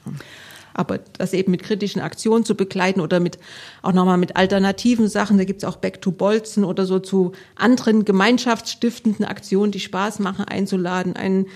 Aber 0.76 0.98
das 0.98 1.32
eben 1.32 1.52
mit 1.52 1.62
kritischen 1.62 2.02
Aktionen 2.02 2.44
zu 2.44 2.54
begleiten 2.54 3.00
oder 3.00 3.18
mit 3.18 3.38
auch 3.80 3.94
nochmal 3.94 4.18
mit 4.18 4.36
alternativen 4.36 5.08
Sachen, 5.08 5.38
da 5.38 5.44
gibt's 5.44 5.64
auch 5.64 5.76
Back 5.76 6.02
to 6.02 6.12
Bolzen 6.12 6.64
oder 6.64 6.84
so 6.84 6.98
zu 6.98 7.32
anderen 7.54 8.04
gemeinschaftsstiftenden 8.04 9.24
Aktionen, 9.24 9.72
die 9.72 9.80
Spaß 9.80 10.18
machen, 10.18 10.44
einzuladen, 10.44 11.16
ein 11.16 11.46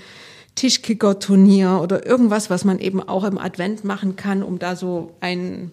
Tischkicker-Turnier 0.54 1.80
oder 1.82 2.06
irgendwas, 2.06 2.48
was 2.48 2.64
man 2.64 2.78
eben 2.78 3.02
auch 3.02 3.24
im 3.24 3.36
Advent 3.36 3.84
machen 3.84 4.16
kann, 4.16 4.42
um 4.42 4.58
da 4.58 4.74
so 4.74 5.12
ein 5.20 5.70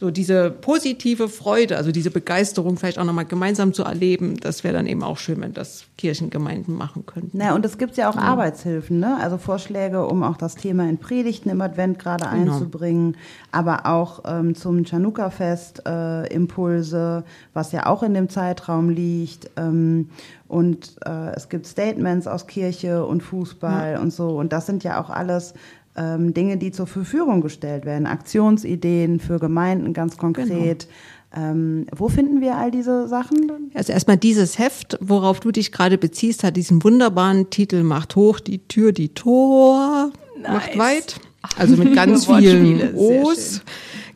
so 0.00 0.10
diese 0.10 0.50
positive 0.50 1.28
Freude, 1.28 1.76
also 1.76 1.92
diese 1.92 2.10
Begeisterung 2.10 2.78
vielleicht 2.78 2.98
auch 2.98 3.04
nochmal 3.04 3.26
gemeinsam 3.26 3.74
zu 3.74 3.84
erleben, 3.84 4.40
das 4.40 4.64
wäre 4.64 4.72
dann 4.72 4.86
eben 4.86 5.02
auch 5.02 5.18
schön, 5.18 5.42
wenn 5.42 5.52
das 5.52 5.84
Kirchengemeinden 5.98 6.74
machen 6.74 7.04
könnten. 7.04 7.36
Na, 7.36 7.54
und 7.54 7.66
es 7.66 7.76
gibt 7.76 7.98
ja 7.98 8.08
auch 8.08 8.16
ja. 8.16 8.22
Arbeitshilfen, 8.22 8.98
ne? 8.98 9.18
also 9.20 9.36
Vorschläge, 9.36 10.06
um 10.06 10.22
auch 10.22 10.38
das 10.38 10.54
Thema 10.54 10.88
in 10.88 10.96
Predigten 10.96 11.50
im 11.50 11.60
Advent 11.60 11.98
gerade 11.98 12.24
genau. 12.30 12.54
einzubringen, 12.54 13.18
aber 13.52 13.84
auch 13.84 14.22
ähm, 14.24 14.54
zum 14.54 14.86
Chanukka-Fest 14.86 15.82
äh, 15.86 16.32
Impulse, 16.32 17.22
was 17.52 17.72
ja 17.72 17.84
auch 17.84 18.02
in 18.02 18.14
dem 18.14 18.30
Zeitraum 18.30 18.88
liegt. 18.88 19.50
Ähm, 19.58 20.08
und 20.48 20.96
äh, 21.04 21.34
es 21.36 21.50
gibt 21.50 21.66
Statements 21.66 22.26
aus 22.26 22.46
Kirche 22.46 23.04
und 23.04 23.22
Fußball 23.22 23.92
ja. 23.92 24.00
und 24.00 24.12
so. 24.12 24.30
Und 24.30 24.52
das 24.52 24.64
sind 24.64 24.82
ja 24.82 25.00
auch 25.00 25.10
alles 25.10 25.52
ähm, 25.96 26.34
Dinge, 26.34 26.56
die 26.56 26.72
zur 26.72 26.86
Verfügung 26.86 27.40
gestellt 27.40 27.84
werden, 27.84 28.06
Aktionsideen 28.06 29.20
für 29.20 29.38
Gemeinden 29.38 29.92
ganz 29.92 30.16
konkret. 30.16 30.86
Genau. 30.86 31.50
Ähm, 31.50 31.86
wo 31.94 32.08
finden 32.08 32.40
wir 32.40 32.56
all 32.56 32.70
diese 32.72 33.06
Sachen? 33.06 33.70
Also 33.74 33.92
erstmal 33.92 34.16
dieses 34.16 34.58
Heft, 34.58 34.98
worauf 35.00 35.38
du 35.38 35.52
dich 35.52 35.70
gerade 35.70 35.96
beziehst, 35.96 36.42
hat 36.42 36.56
diesen 36.56 36.82
wunderbaren 36.82 37.50
Titel 37.50 37.84
Macht 37.84 38.16
hoch 38.16 38.40
die 38.40 38.66
Tür, 38.66 38.92
die 38.92 39.10
Tor, 39.10 40.10
nice. 40.40 40.52
macht 40.52 40.78
weit. 40.78 41.20
Also 41.56 41.76
mit 41.76 41.94
ganz 41.94 42.26
vielen 42.26 42.94
O's. 42.96 43.62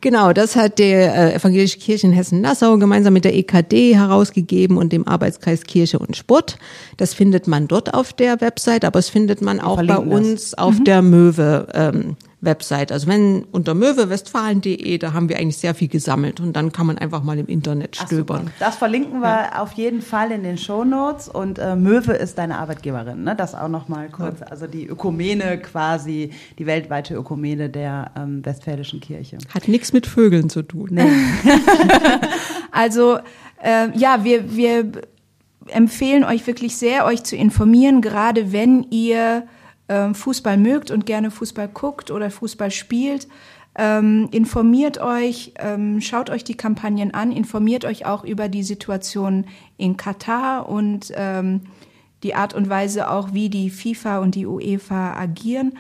Genau, 0.04 0.34
das 0.34 0.54
hat 0.54 0.78
der 0.78 1.14
äh, 1.14 1.34
Evangelische 1.34 1.78
Kirche 1.78 2.06
in 2.06 2.12
Hessen-Nassau 2.12 2.76
gemeinsam 2.76 3.14
mit 3.14 3.24
der 3.24 3.34
EKD 3.34 3.96
herausgegeben 3.96 4.76
und 4.76 4.92
dem 4.92 5.08
Arbeitskreis 5.08 5.62
Kirche 5.62 5.98
und 5.98 6.14
Sport. 6.14 6.58
Das 6.98 7.14
findet 7.14 7.46
man 7.46 7.68
dort 7.68 7.94
auf 7.94 8.12
der 8.12 8.42
Website, 8.42 8.84
aber 8.84 8.98
es 8.98 9.08
findet 9.08 9.40
man 9.40 9.60
auch 9.60 9.82
bei 9.82 9.96
uns 9.96 10.50
das. 10.50 10.58
auf 10.58 10.78
mhm. 10.78 10.84
der 10.84 11.00
Möwe. 11.00 11.68
Ähm, 11.72 12.16
Website. 12.44 12.92
Also 12.92 13.06
wenn 13.06 13.44
unter 13.52 13.74
möwewestfalen.de, 13.74 14.98
da 14.98 15.12
haben 15.12 15.28
wir 15.28 15.38
eigentlich 15.38 15.58
sehr 15.58 15.74
viel 15.74 15.88
gesammelt 15.88 16.40
und 16.40 16.54
dann 16.54 16.72
kann 16.72 16.86
man 16.86 16.98
einfach 16.98 17.22
mal 17.22 17.38
im 17.38 17.46
Internet 17.46 17.96
stöbern. 17.96 18.50
Ach, 18.54 18.58
das 18.58 18.76
verlinken 18.76 19.20
wir 19.20 19.28
ja. 19.28 19.62
auf 19.62 19.72
jeden 19.72 20.02
Fall 20.02 20.30
in 20.30 20.42
den 20.42 20.58
Shownotes 20.58 21.28
und 21.28 21.58
äh, 21.58 21.76
Möwe 21.76 22.12
ist 22.12 22.38
deine 22.38 22.58
Arbeitgeberin, 22.58 23.24
ne? 23.24 23.34
Das 23.36 23.54
auch 23.54 23.68
noch 23.68 23.88
mal 23.88 24.08
kurz, 24.08 24.40
ja. 24.40 24.46
also 24.46 24.66
die 24.66 24.86
Ökumene 24.86 25.58
quasi, 25.58 26.30
die 26.58 26.66
weltweite 26.66 27.14
Ökumene 27.14 27.68
der 27.68 28.10
ähm, 28.16 28.44
Westfälischen 28.44 29.00
Kirche. 29.00 29.38
Hat 29.52 29.68
nichts 29.68 29.92
mit 29.92 30.06
Vögeln 30.06 30.50
zu 30.50 30.62
tun. 30.62 30.88
Nee. 30.92 31.02
also 32.70 33.18
äh, 33.62 33.96
ja, 33.96 34.24
wir 34.24 34.54
wir 34.54 34.92
empfehlen 35.68 36.24
euch 36.24 36.46
wirklich 36.46 36.76
sehr, 36.76 37.06
euch 37.06 37.24
zu 37.24 37.36
informieren, 37.36 38.00
gerade 38.00 38.52
wenn 38.52 38.86
ihr 38.90 39.44
Fußball 39.86 40.56
mögt 40.56 40.90
und 40.90 41.04
gerne 41.04 41.30
Fußball 41.30 41.68
guckt 41.68 42.10
oder 42.10 42.30
Fußball 42.30 42.70
spielt. 42.70 43.28
Ähm, 43.76 44.28
informiert 44.30 44.98
euch, 44.98 45.52
ähm, 45.58 46.00
schaut 46.00 46.30
euch 46.30 46.44
die 46.44 46.56
Kampagnen 46.56 47.12
an, 47.12 47.32
informiert 47.32 47.84
euch 47.84 48.06
auch 48.06 48.24
über 48.24 48.48
die 48.48 48.62
Situation 48.62 49.46
in 49.76 49.96
Katar 49.96 50.68
und 50.68 51.12
ähm, 51.16 51.62
die 52.22 52.36
Art 52.36 52.54
und 52.54 52.70
Weise 52.70 53.10
auch, 53.10 53.32
wie 53.32 53.50
die 53.50 53.70
FIFA 53.70 54.18
und 54.18 54.36
die 54.36 54.46
UEFA 54.46 55.14
agieren. 55.14 55.76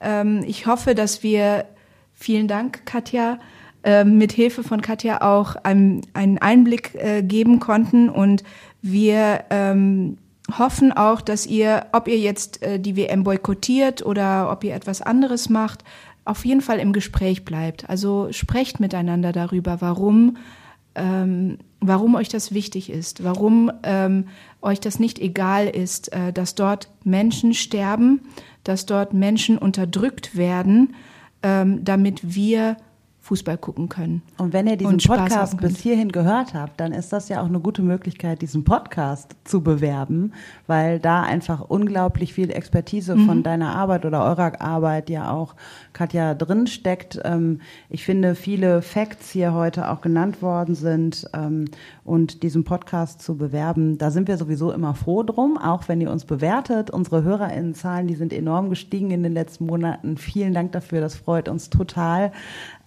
Ähm, 0.00 0.44
ich 0.46 0.66
hoffe, 0.66 0.94
dass 0.94 1.22
wir, 1.22 1.64
vielen 2.12 2.48
Dank, 2.48 2.84
Katja, 2.84 3.38
äh, 3.82 4.04
mit 4.04 4.32
Hilfe 4.32 4.62
von 4.62 4.82
Katja 4.82 5.22
auch 5.22 5.56
einen, 5.56 6.02
einen 6.12 6.38
Einblick 6.38 6.94
äh, 6.96 7.22
geben 7.22 7.60
konnten 7.60 8.10
und 8.10 8.44
wir 8.82 9.44
ähm, 9.48 10.18
hoffen 10.56 10.92
auch, 10.92 11.20
dass 11.20 11.46
ihr, 11.46 11.86
ob 11.92 12.08
ihr 12.08 12.18
jetzt 12.18 12.62
äh, 12.62 12.80
die 12.80 12.96
WM 12.96 13.24
boykottiert 13.24 14.04
oder 14.04 14.50
ob 14.50 14.64
ihr 14.64 14.74
etwas 14.74 15.02
anderes 15.02 15.48
macht, 15.48 15.84
auf 16.24 16.44
jeden 16.44 16.60
Fall 16.60 16.78
im 16.78 16.92
Gespräch 16.92 17.44
bleibt. 17.44 17.88
Also 17.88 18.28
sprecht 18.32 18.80
miteinander 18.80 19.32
darüber, 19.32 19.80
warum, 19.80 20.36
ähm, 20.94 21.58
warum 21.80 22.14
euch 22.14 22.28
das 22.28 22.52
wichtig 22.52 22.90
ist, 22.90 23.24
warum 23.24 23.70
ähm, 23.82 24.26
euch 24.60 24.80
das 24.80 24.98
nicht 24.98 25.18
egal 25.18 25.66
ist, 25.66 26.12
äh, 26.12 26.32
dass 26.32 26.54
dort 26.54 26.88
Menschen 27.04 27.54
sterben, 27.54 28.20
dass 28.64 28.86
dort 28.86 29.14
Menschen 29.14 29.56
unterdrückt 29.58 30.36
werden, 30.36 30.94
ähm, 31.42 31.84
damit 31.84 32.34
wir 32.34 32.76
Fußball 33.28 33.58
gucken 33.58 33.90
können. 33.90 34.22
Und 34.38 34.54
wenn 34.54 34.66
ihr 34.66 34.78
diesen 34.78 34.96
Podcast 34.96 35.58
bis 35.58 35.80
hierhin 35.80 36.10
gehört 36.12 36.54
habt, 36.54 36.80
dann 36.80 36.92
ist 36.92 37.12
das 37.12 37.28
ja 37.28 37.42
auch 37.42 37.46
eine 37.46 37.60
gute 37.60 37.82
Möglichkeit, 37.82 38.40
diesen 38.40 38.64
Podcast 38.64 39.36
zu 39.44 39.62
bewerben, 39.62 40.32
weil 40.66 40.98
da 40.98 41.24
einfach 41.24 41.60
unglaublich 41.60 42.32
viel 42.32 42.50
Expertise 42.50 43.16
mhm. 43.16 43.26
von 43.26 43.42
deiner 43.42 43.76
Arbeit 43.76 44.06
oder 44.06 44.24
eurer 44.24 44.58
Arbeit 44.62 45.10
ja 45.10 45.30
auch, 45.30 45.56
Katja, 45.92 46.32
drin 46.32 46.66
steckt. 46.66 47.20
Ähm, 47.22 47.60
ich 47.90 48.02
finde, 48.06 48.34
viele 48.34 48.80
Facts 48.80 49.30
hier 49.30 49.52
heute 49.52 49.90
auch 49.90 50.00
genannt 50.00 50.40
worden 50.40 50.74
sind 50.74 51.28
ähm, 51.34 51.66
und 52.04 52.42
diesen 52.42 52.64
Podcast 52.64 53.20
zu 53.20 53.36
bewerben, 53.36 53.98
da 53.98 54.10
sind 54.10 54.26
wir 54.26 54.38
sowieso 54.38 54.72
immer 54.72 54.94
froh 54.94 55.22
drum, 55.22 55.58
auch 55.58 55.86
wenn 55.88 56.00
ihr 56.00 56.10
uns 56.10 56.24
bewertet. 56.24 56.90
Unsere 56.90 57.24
HörerInnenzahlen, 57.24 58.06
die 58.06 58.14
sind 58.14 58.32
enorm 58.32 58.70
gestiegen 58.70 59.10
in 59.10 59.22
den 59.22 59.34
letzten 59.34 59.66
Monaten. 59.66 60.16
Vielen 60.16 60.54
Dank 60.54 60.72
dafür, 60.72 61.02
das 61.02 61.14
freut 61.14 61.50
uns 61.50 61.68
total 61.68 62.32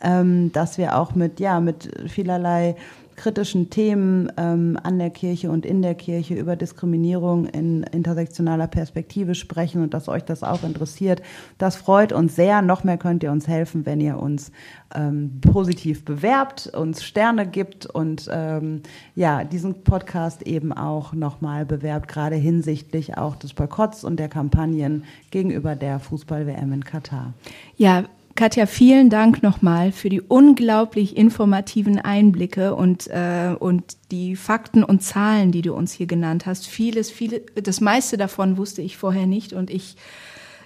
ähm, 0.02 0.52
dass 0.52 0.78
wir 0.78 0.98
auch 0.98 1.16
mit, 1.16 1.40
ja, 1.40 1.60
mit 1.60 1.90
vielerlei 2.08 2.76
kritischen 3.22 3.70
Themen 3.70 4.32
ähm, 4.38 4.80
an 4.82 4.98
der 4.98 5.12
Kirche 5.12 5.52
und 5.52 5.64
in 5.64 5.84
der 5.84 5.94
Kirche 5.94 6.34
über 6.34 6.56
Diskriminierung 6.56 7.46
in 7.46 7.84
intersektionaler 7.84 8.66
Perspektive 8.66 9.36
sprechen 9.36 9.84
und 9.84 9.94
dass 9.94 10.10
euch 10.10 10.24
das 10.24 10.42
auch 10.42 10.64
interessiert. 10.64 11.22
Das 11.60 11.76
freut 11.76 12.14
uns 12.14 12.36
sehr. 12.36 12.64
Noch 12.64 12.84
mehr 12.84 12.98
könnt 12.98 13.22
ihr 13.22 13.32
uns 13.32 13.48
helfen, 13.48 13.86
wenn 13.86 14.02
ihr 14.02 14.18
uns 14.18 14.52
ähm, 14.96 15.40
positiv 15.40 16.04
bewerbt, 16.04 16.72
uns 16.74 17.04
Sterne 17.04 17.48
gibt 17.48 17.86
und 17.86 18.28
ähm, 18.32 18.82
ja, 19.14 19.44
diesen 19.44 19.84
Podcast 19.84 20.42
eben 20.42 20.74
auch 20.74 21.14
nochmal 21.14 21.66
bewerbt, 21.66 22.08
gerade 22.08 22.36
hinsichtlich 22.36 23.18
auch 23.18 23.36
des 23.36 23.54
Boykotts 23.54 24.04
und 24.04 24.18
der 24.18 24.30
Kampagnen 24.30 25.04
gegenüber 25.30 25.76
der 25.76 26.00
Fußball-WM 26.00 26.74
in 26.74 26.84
Katar. 26.84 27.34
Ja, 27.78 28.06
Katja, 28.36 28.66
vielen 28.66 29.10
Dank 29.10 29.44
nochmal 29.44 29.92
für 29.92 30.10
die 30.10 30.22
unglaublich 30.22 31.18
informativen 31.18 32.00
Einblicke 32.00 32.76
und, 32.76 33.08
äh, 33.08 33.56
und 33.60 33.98
die 34.12 34.36
Fakten 34.36 34.84
und 34.84 35.04
Zahlen, 35.04 35.52
die 35.52 35.62
du 35.62 35.74
uns 35.74 35.92
hier 35.92 36.08
genannt 36.08 36.46
hast. 36.46 36.68
Vieles, 36.68 37.12
viele, 37.12 37.42
das 37.56 37.82
meiste 37.82 38.18
davon 38.18 38.58
wusste 38.58 38.82
ich 38.82 38.98
vorher 38.98 39.28
nicht 39.28 39.54
und 39.54 39.70
ich, 39.70 39.96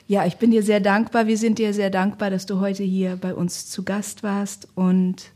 ja, 0.07 0.25
ich 0.25 0.37
bin 0.37 0.51
dir 0.51 0.63
sehr 0.63 0.79
dankbar. 0.79 1.27
Wir 1.27 1.37
sind 1.37 1.57
dir 1.57 1.73
sehr 1.73 1.89
dankbar, 1.89 2.29
dass 2.29 2.45
du 2.45 2.59
heute 2.59 2.83
hier 2.83 3.17
bei 3.17 3.33
uns 3.33 3.67
zu 3.67 3.83
Gast 3.83 4.23
warst 4.23 4.67
und 4.75 5.31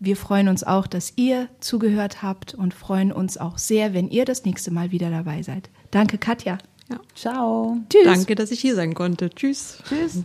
wir 0.00 0.16
freuen 0.16 0.48
uns 0.48 0.64
auch, 0.64 0.86
dass 0.86 1.14
ihr 1.16 1.48
zugehört 1.60 2.22
habt 2.22 2.52
und 2.52 2.74
freuen 2.74 3.10
uns 3.10 3.38
auch 3.38 3.58
sehr, 3.58 3.94
wenn 3.94 4.08
ihr 4.08 4.24
das 4.24 4.44
nächste 4.44 4.70
Mal 4.70 4.90
wieder 4.90 5.10
dabei 5.10 5.42
seid. 5.42 5.70
Danke, 5.90 6.18
Katja. 6.18 6.58
Ja. 6.90 7.00
Ciao. 7.14 7.78
Tschüss. 7.88 8.04
Danke, 8.04 8.34
dass 8.34 8.50
ich 8.50 8.60
hier 8.60 8.74
sein 8.74 8.94
konnte. 8.94 9.30
Tschüss. 9.30 9.78
Tschüss. 9.88 10.24